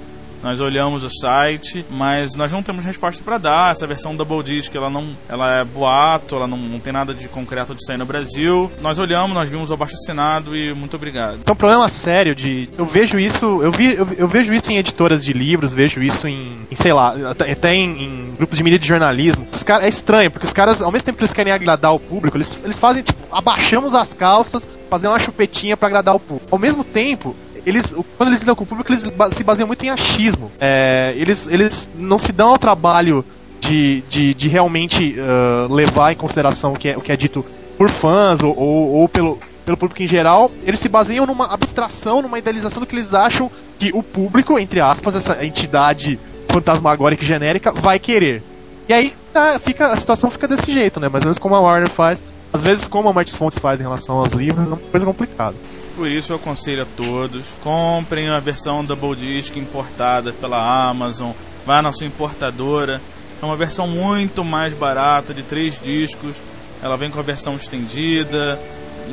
nós 0.43 0.59
olhamos 0.59 1.03
o 1.03 1.09
site, 1.09 1.85
mas 1.89 2.35
nós 2.35 2.51
não 2.51 2.61
temos 2.61 2.83
resposta 2.83 3.23
para 3.23 3.37
dar. 3.37 3.71
Essa 3.71 3.87
versão 3.87 4.15
Double 4.15 4.43
Disc, 4.43 4.75
ela 4.75 4.89
não, 4.89 5.07
ela 5.29 5.61
é 5.61 5.63
boato, 5.63 6.35
ela 6.35 6.47
não, 6.47 6.57
não 6.57 6.79
tem 6.79 6.91
nada 6.91 7.13
de 7.13 7.27
concreto 7.29 7.73
de 7.73 7.85
sair 7.85 7.97
no 7.97 8.05
Brasil. 8.05 8.69
Nós 8.81 8.99
olhamos, 8.99 9.33
nós 9.33 9.49
vimos 9.49 9.71
o 9.71 9.73
abaixo 9.73 9.95
assinado 9.95 10.55
e 10.55 10.73
muito 10.73 10.95
obrigado. 10.95 11.39
Então, 11.41 11.55
problema 11.55 11.87
sério 11.87 12.35
de 12.35 12.69
eu 12.77 12.85
vejo 12.85 13.17
isso, 13.17 13.61
eu 13.63 13.71
vi, 13.71 13.95
eu, 13.95 14.07
eu 14.17 14.27
vejo 14.27 14.53
isso 14.53 14.69
em 14.71 14.77
editoras 14.77 15.23
de 15.23 15.31
livros, 15.31 15.73
vejo 15.73 16.03
isso 16.03 16.27
em, 16.27 16.57
em 16.69 16.75
sei 16.75 16.91
lá, 16.91 17.15
até, 17.29 17.51
até 17.51 17.73
em, 17.73 18.03
em, 18.03 18.35
grupos 18.35 18.57
de 18.57 18.63
mídia 18.63 18.79
de 18.79 18.87
jornalismo. 18.87 19.47
Os 19.53 19.63
é 19.63 19.87
estranho, 19.87 20.29
porque 20.29 20.45
os 20.45 20.53
caras, 20.53 20.81
ao 20.81 20.91
mesmo 20.91 21.05
tempo 21.05 21.17
que 21.17 21.23
eles 21.23 21.33
querem 21.33 21.53
agradar 21.53 21.93
o 21.93 21.99
público, 21.99 22.35
eles, 22.35 22.59
eles 22.63 22.77
fazem 22.77 23.01
tipo, 23.01 23.19
abaixamos 23.31 23.95
as 23.95 24.11
calças, 24.13 24.67
fazer 24.89 25.07
uma 25.07 25.19
chupetinha 25.19 25.77
para 25.77 25.87
agradar 25.87 26.15
o 26.15 26.19
público. 26.19 26.47
Ao 26.51 26.59
mesmo 26.59 26.83
tempo, 26.83 27.35
eles, 27.65 27.95
quando 28.17 28.29
eles 28.29 28.39
lidam 28.39 28.55
com 28.55 28.63
o 28.63 28.67
público, 28.67 28.91
eles 28.91 29.03
se 29.31 29.43
baseiam 29.43 29.67
muito 29.67 29.85
em 29.85 29.89
achismo. 29.89 30.51
É, 30.59 31.13
eles, 31.15 31.47
eles 31.47 31.89
não 31.95 32.19
se 32.19 32.31
dão 32.31 32.49
ao 32.49 32.57
trabalho 32.57 33.23
de, 33.59 34.01
de, 34.09 34.33
de 34.33 34.47
realmente 34.49 35.15
uh, 35.17 35.73
levar 35.73 36.11
em 36.11 36.15
consideração 36.15 36.73
o 36.73 36.77
que 36.77 36.89
é, 36.89 36.97
o 36.97 37.01
que 37.01 37.11
é 37.11 37.15
dito 37.15 37.45
por 37.77 37.89
fãs 37.89 38.41
ou, 38.41 38.57
ou, 38.57 38.89
ou, 38.99 39.09
pelo, 39.09 39.39
pelo 39.65 39.77
público 39.77 40.03
em 40.03 40.07
geral. 40.07 40.51
Eles 40.63 40.79
se 40.79 40.89
baseiam 40.89 41.25
numa 41.25 41.45
abstração, 41.45 42.21
numa 42.21 42.37
idealização 42.37 42.81
do 42.81 42.85
que 42.85 42.95
eles 42.95 43.13
acham 43.13 43.49
que 43.79 43.91
o 43.93 44.03
público, 44.03 44.59
entre 44.59 44.81
aspas, 44.81 45.15
essa 45.15 45.43
entidade 45.45 46.19
fantasmagórica 46.49 47.23
e 47.23 47.27
genérica, 47.27 47.71
vai 47.71 47.97
querer. 47.99 48.43
E 48.87 48.93
aí 48.93 49.13
tá, 49.31 49.57
fica, 49.59 49.87
a 49.87 49.97
situação 49.97 50.29
fica 50.29 50.47
desse 50.47 50.71
jeito, 50.71 50.99
né? 50.99 51.07
Mais 51.07 51.23
ou 51.23 51.27
menos 51.27 51.39
como 51.39 51.55
a 51.55 51.59
Warner 51.59 51.89
faz. 51.89 52.21
Às 52.51 52.63
vezes, 52.63 52.85
como 52.85 53.09
a 53.09 53.13
Martins 53.13 53.35
Fontes 53.35 53.57
faz 53.57 53.79
em 53.79 53.83
relação 53.83 54.19
aos 54.19 54.33
livros, 54.33 54.63
é 54.63 54.67
uma 54.67 54.77
coisa 54.77 55.05
complicada. 55.05 55.55
Por 55.95 56.09
isso 56.09 56.33
eu 56.33 56.37
aconselho 56.37 56.83
a 56.83 56.87
todos, 56.97 57.45
comprem 57.61 58.29
a 58.29 58.39
versão 58.39 58.83
Double 58.83 59.15
Disc 59.15 59.55
importada 59.55 60.33
pela 60.33 60.89
Amazon, 60.89 61.31
vá 61.65 61.81
na 61.81 61.91
sua 61.91 62.07
importadora. 62.07 62.99
É 63.41 63.45
uma 63.45 63.55
versão 63.55 63.87
muito 63.87 64.43
mais 64.43 64.73
barata, 64.73 65.33
de 65.33 65.43
três 65.43 65.79
discos. 65.79 66.37
Ela 66.81 66.97
vem 66.97 67.09
com 67.09 67.19
a 67.19 67.23
versão 67.23 67.55
estendida, 67.55 68.59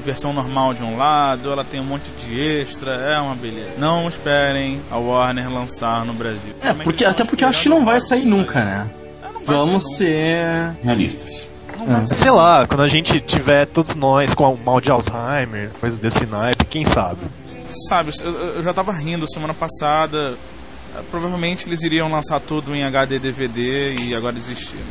versão 0.04 0.32
normal 0.32 0.74
de 0.74 0.82
um 0.82 0.96
lado, 0.96 1.50
ela 1.50 1.64
tem 1.64 1.80
um 1.80 1.84
monte 1.84 2.10
de 2.18 2.40
extra, 2.40 2.92
é 2.92 3.18
uma 3.20 3.34
beleza. 3.34 3.72
Não 3.78 4.08
esperem 4.08 4.80
a 4.90 4.96
Warner 4.96 5.52
lançar 5.52 6.04
no 6.04 6.12
Brasil. 6.12 6.54
É, 6.62 6.72
porque, 6.72 7.04
até 7.04 7.24
porque 7.24 7.44
eu 7.44 7.48
acho 7.48 7.62
que 7.62 7.68
não 7.68 7.84
vai 7.84 8.00
sair 8.00 8.24
nunca, 8.24 8.64
né? 8.64 8.90
Vamos 9.44 9.96
ser 9.96 10.76
realistas. 10.82 11.50
É. 11.88 12.14
Sei 12.14 12.30
lá, 12.30 12.66
quando 12.66 12.82
a 12.82 12.88
gente 12.88 13.20
tiver 13.20 13.66
todos 13.66 13.94
nós 13.94 14.34
com 14.34 14.56
mal 14.56 14.80
de 14.80 14.90
Alzheimer, 14.90 15.70
coisas 15.80 15.98
desse 15.98 16.26
naipe, 16.26 16.64
quem 16.64 16.84
sabe? 16.84 17.20
Sabe, 17.88 18.10
eu, 18.22 18.32
eu 18.32 18.62
já 18.62 18.74
tava 18.74 18.92
rindo 18.92 19.26
semana 19.32 19.54
passada. 19.54 20.36
Provavelmente 21.10 21.68
eles 21.68 21.82
iriam 21.82 22.10
lançar 22.10 22.40
tudo 22.40 22.74
em 22.74 22.82
HD 22.82 23.18
DVD 23.18 23.94
e 23.94 24.14
agora 24.14 24.34
desistiram. 24.34 24.82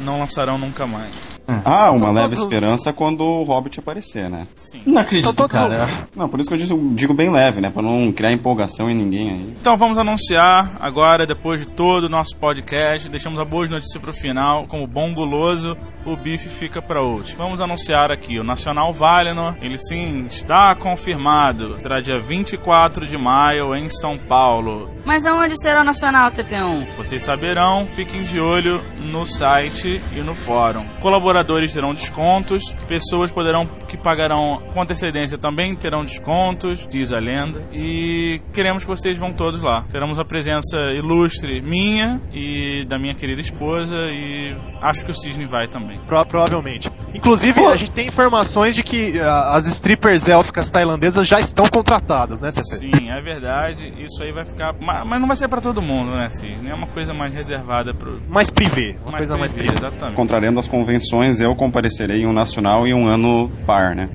Não 0.00 0.20
lançarão 0.20 0.56
nunca 0.56 0.86
mais. 0.86 1.33
Hum. 1.48 1.60
Ah, 1.64 1.90
uma 1.90 2.10
leve 2.10 2.34
esperança 2.34 2.92
quando 2.92 3.22
o 3.22 3.42
Hobbit 3.44 3.78
aparecer, 3.78 4.30
né? 4.30 4.46
Sim. 4.56 4.78
Não 4.86 5.00
acredito, 5.00 5.48
cara. 5.48 5.88
Não, 6.16 6.28
por 6.28 6.40
isso 6.40 6.48
que 6.48 6.54
eu 6.54 6.58
digo, 6.58 6.94
digo, 6.94 7.14
bem 7.14 7.30
leve, 7.30 7.60
né? 7.60 7.70
Pra 7.70 7.82
não 7.82 8.10
criar 8.12 8.32
empolgação 8.32 8.90
em 8.90 8.94
ninguém 8.94 9.30
aí. 9.30 9.54
Então 9.60 9.76
vamos 9.76 9.98
anunciar 9.98 10.76
agora, 10.80 11.26
depois 11.26 11.60
de 11.60 11.66
todo 11.66 12.04
o 12.04 12.08
nosso 12.08 12.36
podcast, 12.36 13.08
deixamos 13.08 13.38
a 13.38 13.44
boa 13.44 13.66
notícia 13.66 14.00
pro 14.00 14.12
final. 14.12 14.66
Como 14.66 14.86
bom 14.86 15.12
guloso, 15.12 15.76
o 16.06 16.16
bife 16.16 16.48
fica 16.48 16.80
pra 16.80 17.02
último. 17.02 17.38
Vamos 17.38 17.60
anunciar 17.60 18.10
aqui, 18.10 18.38
o 18.38 18.44
Nacional 18.44 18.92
Valinor, 18.92 19.56
ele 19.60 19.76
sim 19.78 20.26
está 20.26 20.74
confirmado. 20.74 21.76
Será 21.78 22.00
dia 22.00 22.18
24 22.18 23.06
de 23.06 23.16
maio 23.18 23.74
em 23.74 23.90
São 23.90 24.16
Paulo. 24.16 24.90
Mas 25.04 25.26
aonde 25.26 25.60
será 25.60 25.82
o 25.82 25.84
Nacional 25.84 26.30
TT1? 26.30 26.86
Vocês 26.96 27.22
saberão, 27.22 27.86
fiquem 27.86 28.22
de 28.22 28.40
olho 28.40 28.82
no 28.98 29.26
site 29.26 30.02
e 30.14 30.20
no 30.20 30.34
fórum. 30.34 30.86
Colaboradores 31.34 31.72
terão 31.72 31.92
descontos, 31.92 32.74
pessoas 32.86 33.32
poderão 33.32 33.66
que 33.88 33.96
pagarão 33.96 34.62
com 34.72 34.80
antecedência 34.80 35.36
também 35.36 35.74
terão 35.74 36.04
descontos, 36.04 36.86
diz 36.88 37.12
a 37.12 37.18
lenda. 37.18 37.60
E 37.72 38.40
queremos 38.52 38.84
que 38.84 38.88
vocês 38.88 39.18
vão 39.18 39.32
todos 39.32 39.60
lá. 39.60 39.84
Teremos 39.90 40.16
a 40.20 40.24
presença 40.24 40.78
ilustre 40.96 41.60
minha 41.60 42.20
e 42.32 42.84
da 42.88 43.00
minha 43.00 43.16
querida 43.16 43.40
esposa 43.40 43.96
e 43.96 44.54
acho 44.80 45.04
que 45.04 45.10
o 45.10 45.14
Cisne 45.14 45.44
vai 45.44 45.66
também. 45.66 45.98
Pro 46.06 46.24
provavelmente. 46.24 46.88
Inclusive, 47.12 47.60
Pô. 47.60 47.68
a 47.68 47.76
gente 47.76 47.90
tem 47.90 48.06
informações 48.06 48.74
de 48.76 48.82
que 48.84 49.18
uh, 49.18 49.24
as 49.52 49.66
strippers 49.66 50.28
élficas 50.28 50.70
tailandesas 50.70 51.26
já 51.26 51.40
estão 51.40 51.66
contratadas, 51.66 52.40
né, 52.40 52.52
Tete? 52.52 52.76
Sim, 52.76 53.10
é 53.10 53.20
verdade. 53.20 53.92
Isso 53.98 54.22
aí 54.22 54.32
vai 54.32 54.44
ficar. 54.44 54.74
Mas 54.80 55.20
não 55.20 55.26
vai 55.26 55.36
ser 55.36 55.48
para 55.48 55.60
todo 55.60 55.82
mundo, 55.82 56.12
né, 56.12 56.28
Cisne? 56.28 56.68
É 56.68 56.74
uma 56.74 56.86
coisa 56.86 57.12
mais 57.12 57.34
reservada 57.34 57.92
pro. 57.92 58.20
Mais 58.28 58.50
privê. 58.50 58.96
Uma 59.02 59.12
mais 59.12 59.26
coisa 59.26 59.36
mais 59.36 59.52
privê. 59.52 59.74
Exatamente. 59.74 60.16
Contrariando 60.16 60.60
as 60.60 60.68
convenções, 60.68 61.23
eu 61.40 61.54
comparecerei 61.54 62.22
em 62.22 62.26
um 62.26 62.32
nacional 62.32 62.86
e 62.86 62.94
um 62.94 63.06
ano 63.06 63.50
par, 63.66 63.94
né? 63.94 64.08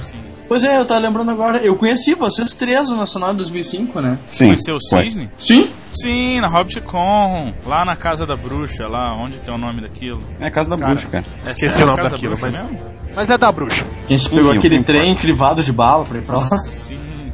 Sim. 0.00 0.18
Pois 0.48 0.64
é, 0.64 0.78
eu 0.78 0.84
tava 0.84 1.00
lembrando 1.00 1.30
agora. 1.30 1.58
Eu 1.58 1.74
conheci 1.76 2.14
vocês 2.14 2.54
três 2.54 2.90
no 2.90 2.96
Nacional 2.96 3.30
de 3.30 3.38
2005, 3.38 4.00
né? 4.02 4.18
Sim. 4.30 4.48
Conheceu 4.48 4.76
o 4.76 4.80
Cisne? 4.80 5.30
Sim. 5.36 5.70
Sim, 5.94 6.40
na 6.40 6.48
HobbitCon, 6.48 7.54
lá 7.66 7.86
na 7.86 7.96
Casa 7.96 8.26
da 8.26 8.36
Bruxa, 8.36 8.86
lá 8.86 9.16
onde 9.16 9.38
que 9.38 9.48
é 9.48 9.52
o 9.52 9.56
nome 9.56 9.80
daquilo. 9.80 10.22
É 10.38 10.46
a 10.46 10.50
Casa 10.50 10.68
da 10.68 10.76
cara, 10.76 10.88
Bruxa, 10.90 11.08
cara. 11.08 11.24
É 11.46 11.50
Esqueci 11.50 11.82
o 11.82 11.86
nome 11.86 12.02
daquilo, 12.02 12.34
mas... 12.38 12.60
Mesmo? 12.60 12.80
mas 13.14 13.30
é 13.30 13.38
da 13.38 13.50
Bruxa. 13.50 13.84
Que 14.06 14.14
a 14.14 14.16
gente 14.16 14.28
pegou 14.28 14.52
aquele 14.52 14.82
trem 14.82 15.14
crivado 15.14 15.62
de 15.62 15.72
bala 15.72 16.04
pra 16.04 16.18
ir 16.18 16.22
pra 16.22 16.38
lá. 16.38 16.48
Sim. 16.58 17.32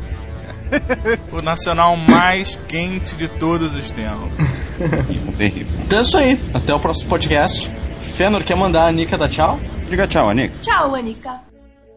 o 1.33 1.43
nacional 1.43 1.97
mais 1.97 2.57
quente 2.69 3.17
de 3.17 3.27
todos 3.27 3.75
os 3.75 3.91
tempos. 3.91 4.31
Terrível. 5.37 5.79
Então 5.85 5.99
é 5.99 6.03
isso 6.03 6.17
aí. 6.17 6.41
Até 6.55 6.75
o 6.75 6.81
próximo 6.81 7.09
podcast. 7.09 7.71
Fenor, 8.01 8.43
quer 8.45 8.57
mandar 8.57 8.85
a 8.85 8.89
Anica 8.89 9.19
dar 9.19 9.29
tchau? 9.29 9.59
Diga 9.89 10.07
tchau, 10.07 10.29
Anica. 10.29 10.55
Tchau, 10.61 10.95
Anica. 10.95 11.49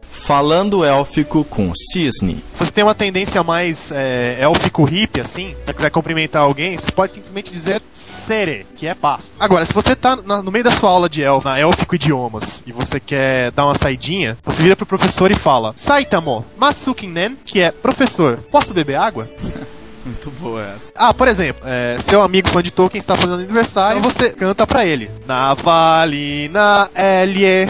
Falando 0.09 0.83
élfico 0.83 1.43
com 1.45 1.71
cisne. 1.73 2.43
Se 2.53 2.59
você 2.59 2.71
tem 2.71 2.83
uma 2.83 2.93
tendência 2.93 3.41
mais 3.43 3.91
é, 3.91 4.37
élfico 4.39 4.83
hippie, 4.83 5.21
assim, 5.21 5.55
se 5.55 5.65
você 5.65 5.73
quiser 5.73 5.89
cumprimentar 5.89 6.41
alguém, 6.43 6.77
você 6.77 6.91
pode 6.91 7.13
simplesmente 7.13 7.51
dizer 7.51 7.81
sere, 7.93 8.65
que 8.75 8.87
é 8.87 8.93
paz. 8.93 9.31
Agora, 9.39 9.65
se 9.65 9.73
você 9.73 9.95
tá 9.95 10.15
no 10.15 10.51
meio 10.51 10.63
da 10.63 10.71
sua 10.71 10.89
aula 10.89 11.09
de 11.09 11.23
elfo, 11.23 11.47
na 11.47 11.59
élfico 11.59 11.95
idiomas, 11.95 12.61
e 12.67 12.71
você 12.71 12.99
quer 12.99 13.51
dar 13.51 13.65
uma 13.65 13.75
saidinha, 13.75 14.37
você 14.43 14.61
vira 14.61 14.75
pro 14.75 14.85
professor 14.85 15.31
e 15.31 15.35
fala, 15.35 15.73
Saitamo, 15.75 16.45
Masukinen, 16.57 17.37
que 17.45 17.61
é 17.61 17.71
professor, 17.71 18.37
posso 18.51 18.73
beber 18.73 18.97
água? 18.97 19.27
Muito 20.05 20.31
boa 20.31 20.63
essa. 20.63 20.91
Ah, 20.95 21.13
por 21.13 21.27
exemplo, 21.27 21.61
é, 21.65 21.97
seu 21.99 22.21
amigo 22.21 22.49
fã 22.49 22.63
de 22.63 22.71
Tolkien 22.71 22.99
está 22.99 23.15
fazendo 23.15 23.35
aniversário 23.35 23.99
e 23.99 24.01
você 24.01 24.31
canta 24.31 24.65
pra 24.65 24.85
ele. 24.85 25.11
Na 25.25 25.53
Valina 25.53 26.89
Elie 26.95 27.69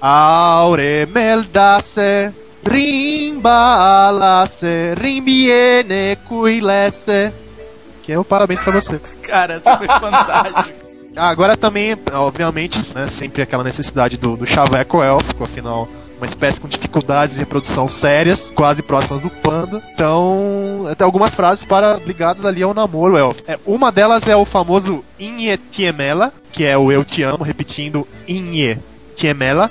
Aure 0.00 1.06
meldase, 1.06 2.32
rimbalase, 2.68 4.66
rimbiene 5.00 6.16
cuilese. 6.28 7.32
Que 8.02 8.12
é 8.12 8.18
o 8.18 8.24
parabéns 8.24 8.60
pra 8.60 8.72
você. 8.72 9.00
Cara, 9.22 9.54
essa 9.54 9.78
foi 9.78 9.86
fantástica. 9.86 10.82
Ah, 11.14 11.28
agora 11.28 11.58
também, 11.58 11.94
obviamente, 12.10 12.78
né, 12.94 13.10
sempre 13.10 13.42
aquela 13.42 13.62
necessidade 13.62 14.16
do, 14.16 14.34
do 14.34 14.46
chaveco 14.46 15.02
élfico, 15.02 15.44
afinal, 15.44 15.86
uma 16.22 16.26
espécie 16.26 16.60
com 16.60 16.68
dificuldades 16.68 17.34
de 17.34 17.40
reprodução 17.40 17.88
sérias, 17.88 18.48
quase 18.54 18.80
próximas 18.80 19.20
do 19.20 19.28
panda. 19.28 19.82
Então, 19.92 20.84
tem 20.96 21.04
algumas 21.04 21.34
frases 21.34 21.64
para 21.64 21.96
ligadas 21.96 22.44
ali 22.44 22.62
ao 22.62 22.72
namoro 22.72 23.18
élfico. 23.18 23.50
É, 23.50 23.58
uma 23.66 23.90
delas 23.90 24.28
é 24.28 24.36
o 24.36 24.44
famoso 24.44 25.04
Inye 25.18 25.58
Tiemela, 25.58 26.32
que 26.52 26.64
é 26.64 26.78
o 26.78 26.92
eu 26.92 27.04
te 27.04 27.24
amo, 27.24 27.42
repetindo 27.42 28.06
Inye 28.28 28.78
Tiemela, 29.16 29.68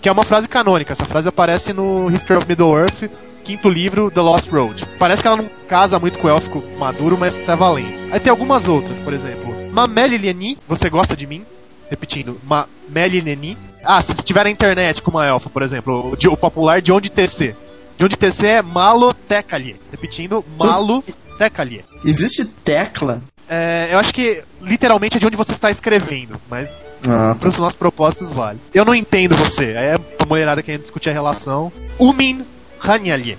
que 0.00 0.08
é 0.08 0.12
uma 0.12 0.24
frase 0.24 0.48
canônica. 0.48 0.92
Essa 0.92 1.06
frase 1.06 1.28
aparece 1.28 1.72
no 1.72 2.10
History 2.10 2.38
of 2.40 2.48
Middle-earth, 2.48 3.08
quinto 3.44 3.70
livro, 3.70 4.10
The 4.10 4.20
Lost 4.20 4.50
Road. 4.50 4.84
Parece 4.98 5.22
que 5.22 5.28
ela 5.28 5.36
não 5.36 5.48
casa 5.68 6.00
muito 6.00 6.18
com 6.18 6.26
o 6.26 6.30
élfico 6.30 6.64
maduro, 6.80 7.16
mas 7.16 7.38
tá 7.38 7.54
valendo. 7.54 8.12
Aí 8.12 8.18
tem 8.18 8.30
algumas 8.30 8.66
outras, 8.66 8.98
por 8.98 9.12
exemplo. 9.12 9.54
Mameli 9.72 10.58
você 10.66 10.90
gosta 10.90 11.16
de 11.16 11.28
mim? 11.28 11.44
Repetindo, 11.92 12.40
Mameli 12.44 13.54
Ah, 13.84 14.00
se 14.00 14.14
tiver 14.24 14.44
na 14.44 14.50
internet 14.50 15.02
com 15.02 15.10
uma 15.10 15.26
elfa, 15.26 15.50
por 15.50 15.60
exemplo, 15.60 16.16
o, 16.16 16.32
o 16.32 16.36
popular 16.38 16.80
de 16.80 16.90
onde 16.90 17.10
TC. 17.10 17.54
De 17.98 18.04
onde 18.06 18.16
TC 18.16 18.46
é 18.46 18.62
malotecalhe. 18.62 19.76
Repetindo, 19.90 20.42
malotecalhe. 20.58 21.84
Existe 22.02 22.46
tecla? 22.46 23.20
É, 23.46 23.90
eu 23.92 23.98
acho 23.98 24.14
que 24.14 24.42
literalmente 24.62 25.18
é 25.18 25.20
de 25.20 25.26
onde 25.26 25.36
você 25.36 25.52
está 25.52 25.70
escrevendo, 25.70 26.40
mas 26.48 26.74
Ah, 27.06 27.36
para 27.38 27.50
os 27.50 27.58
nossos 27.58 27.76
propósitos 27.76 28.32
vale. 28.32 28.58
Eu 28.72 28.86
não 28.86 28.94
entendo 28.94 29.36
você. 29.36 29.72
É 29.72 29.94
uma 30.18 30.26
mulherada 30.26 30.62
querendo 30.62 30.80
discutir 30.80 31.10
a 31.10 31.12
relação. 31.12 31.70
Umin 31.98 32.42
Hanyalye. 32.82 33.36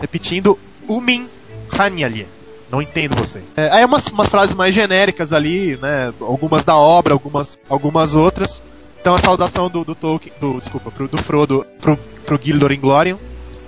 Repetindo, 0.00 0.58
Umin 0.88 1.28
Hanyalye. 1.70 2.26
Não 2.70 2.82
entendo 2.82 3.14
você. 3.16 3.42
É, 3.56 3.68
aí 3.70 3.84
umas, 3.84 4.06
umas 4.08 4.28
frases 4.28 4.54
mais 4.54 4.74
genéricas 4.74 5.32
ali, 5.32 5.76
né? 5.80 6.12
Algumas 6.20 6.64
da 6.64 6.76
obra, 6.76 7.14
algumas, 7.14 7.58
algumas 7.68 8.14
outras. 8.14 8.62
Então 9.00 9.14
a 9.14 9.18
saudação 9.18 9.70
do, 9.70 9.84
do 9.84 9.94
Tolkien, 9.94 10.32
do, 10.40 10.58
desculpa, 10.60 10.90
pro, 10.90 11.08
do 11.08 11.16
Frodo 11.18 11.64
pro, 11.80 11.96
pro 12.26 12.38
Gildor 12.42 12.72
Inglorium, 12.72 13.16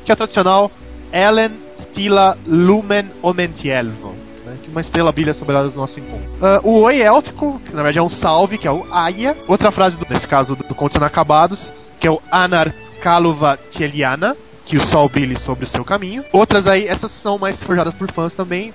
que 0.04 0.10
é 0.10 0.14
a 0.14 0.16
tradicional 0.16 0.70
Ellen 1.12 1.50
Stila 1.78 2.36
Lumen 2.46 3.06
Omentielvo. 3.22 4.14
né, 4.44 4.56
Que 4.62 4.68
uma 4.70 4.80
estrela 4.80 5.10
brilha 5.12 5.32
sobre 5.32 5.54
ela 5.56 5.68
do 5.70 5.76
nosso 5.76 5.98
encontro. 5.98 6.28
Ah, 6.42 6.60
o 6.62 6.80
Oi 6.82 7.00
élfico, 7.00 7.60
que 7.64 7.70
na 7.70 7.82
verdade 7.82 7.98
é 8.00 8.02
um 8.02 8.10
salve, 8.10 8.58
que 8.58 8.66
é 8.68 8.70
o 8.72 8.84
Aya. 8.92 9.34
Outra 9.48 9.70
frase, 9.70 9.96
do- 9.96 10.06
nesse 10.10 10.28
caso 10.28 10.54
do, 10.54 10.64
do 10.64 10.74
Contos 10.74 10.96
Inacabados, 10.96 11.72
que 11.98 12.06
é 12.06 12.10
o 12.10 12.20
Anar 12.30 12.74
Kaluva 13.00 13.58
Tieliana, 13.70 14.36
que 14.70 14.76
o 14.76 14.80
sol 14.80 15.08
brilhe 15.08 15.36
sobre 15.36 15.64
o 15.64 15.68
seu 15.68 15.84
caminho. 15.84 16.24
Outras 16.32 16.68
aí, 16.68 16.86
essas 16.86 17.10
são 17.10 17.36
mais 17.36 17.60
forjadas 17.60 17.92
por 17.92 18.08
fãs 18.12 18.34
também, 18.34 18.72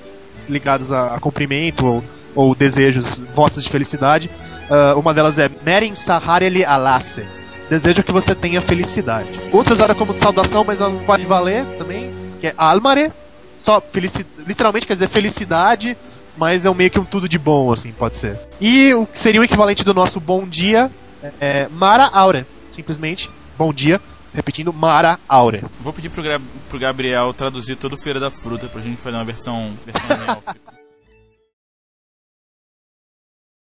ligadas 0.50 0.92
a, 0.92 1.16
a 1.16 1.20
cumprimento 1.22 1.86
ou, 1.86 2.04
ou 2.36 2.54
desejos, 2.54 3.18
votos 3.34 3.64
de 3.64 3.70
felicidade. 3.70 4.30
Ah, 4.70 4.94
uma 4.98 5.14
delas 5.14 5.40
é 5.40 5.50
Merin 5.64 5.96
Sahareli 5.96 6.66
Alasse. 6.66 7.26
Desejo 7.70 8.04
que 8.04 8.12
você 8.12 8.36
tenha 8.36 8.60
felicidade. 8.62 9.30
Outra 9.54 9.74
usada 9.74 9.96
como 9.96 10.18
saudação, 10.18 10.66
mas 10.66 10.80
não 10.80 11.00
pode 11.00 11.26
valer 11.26 11.64
também, 11.78 12.12
que 12.42 12.48
é 12.48 12.54
Almare. 12.58 13.10
Só 13.58 13.80
felici 13.80 14.26
literalmente 14.46 14.86
quer 14.86 14.94
dizer 14.94 15.08
felicidade, 15.08 15.96
mas 16.36 16.66
é 16.66 16.70
um 16.70 16.74
meio 16.76 16.92
que 16.92 17.00
um 17.00 17.06
tudo 17.06 17.30
de 17.30 17.38
bom, 17.38 17.72
assim, 17.72 17.94
pode 17.94 18.18
ser. 18.18 18.38
E 18.60 18.94
o 18.94 19.06
que 19.06 19.18
seria 19.18 19.40
o 19.40 19.46
equivalente 19.46 19.84
do 19.86 19.94
nosso 19.94 20.20
bom 20.20 20.46
dia 20.46 20.92
é 21.40 21.70
Mara 21.72 22.10
Aure. 22.12 22.46
Simplesmente, 22.70 23.30
bom 23.58 23.72
dia. 23.72 24.02
Repetindo, 24.36 24.74
Mara 24.74 25.18
Aure. 25.30 25.64
Vou 25.80 25.94
pedir 25.94 26.10
pro, 26.10 26.22
Gra- 26.22 26.42
pro 26.70 26.78
Gabriel 26.80 27.34
traduzir 27.34 27.76
todo 27.78 27.94
o 27.94 27.98
Feira 27.98 28.20
da 28.20 28.30
Fruta 28.30 28.68
pra 28.68 28.82
gente 28.82 28.98
fazer 28.98 29.16
uma 29.16 29.24
versão, 29.24 29.74
versão. 29.86 30.44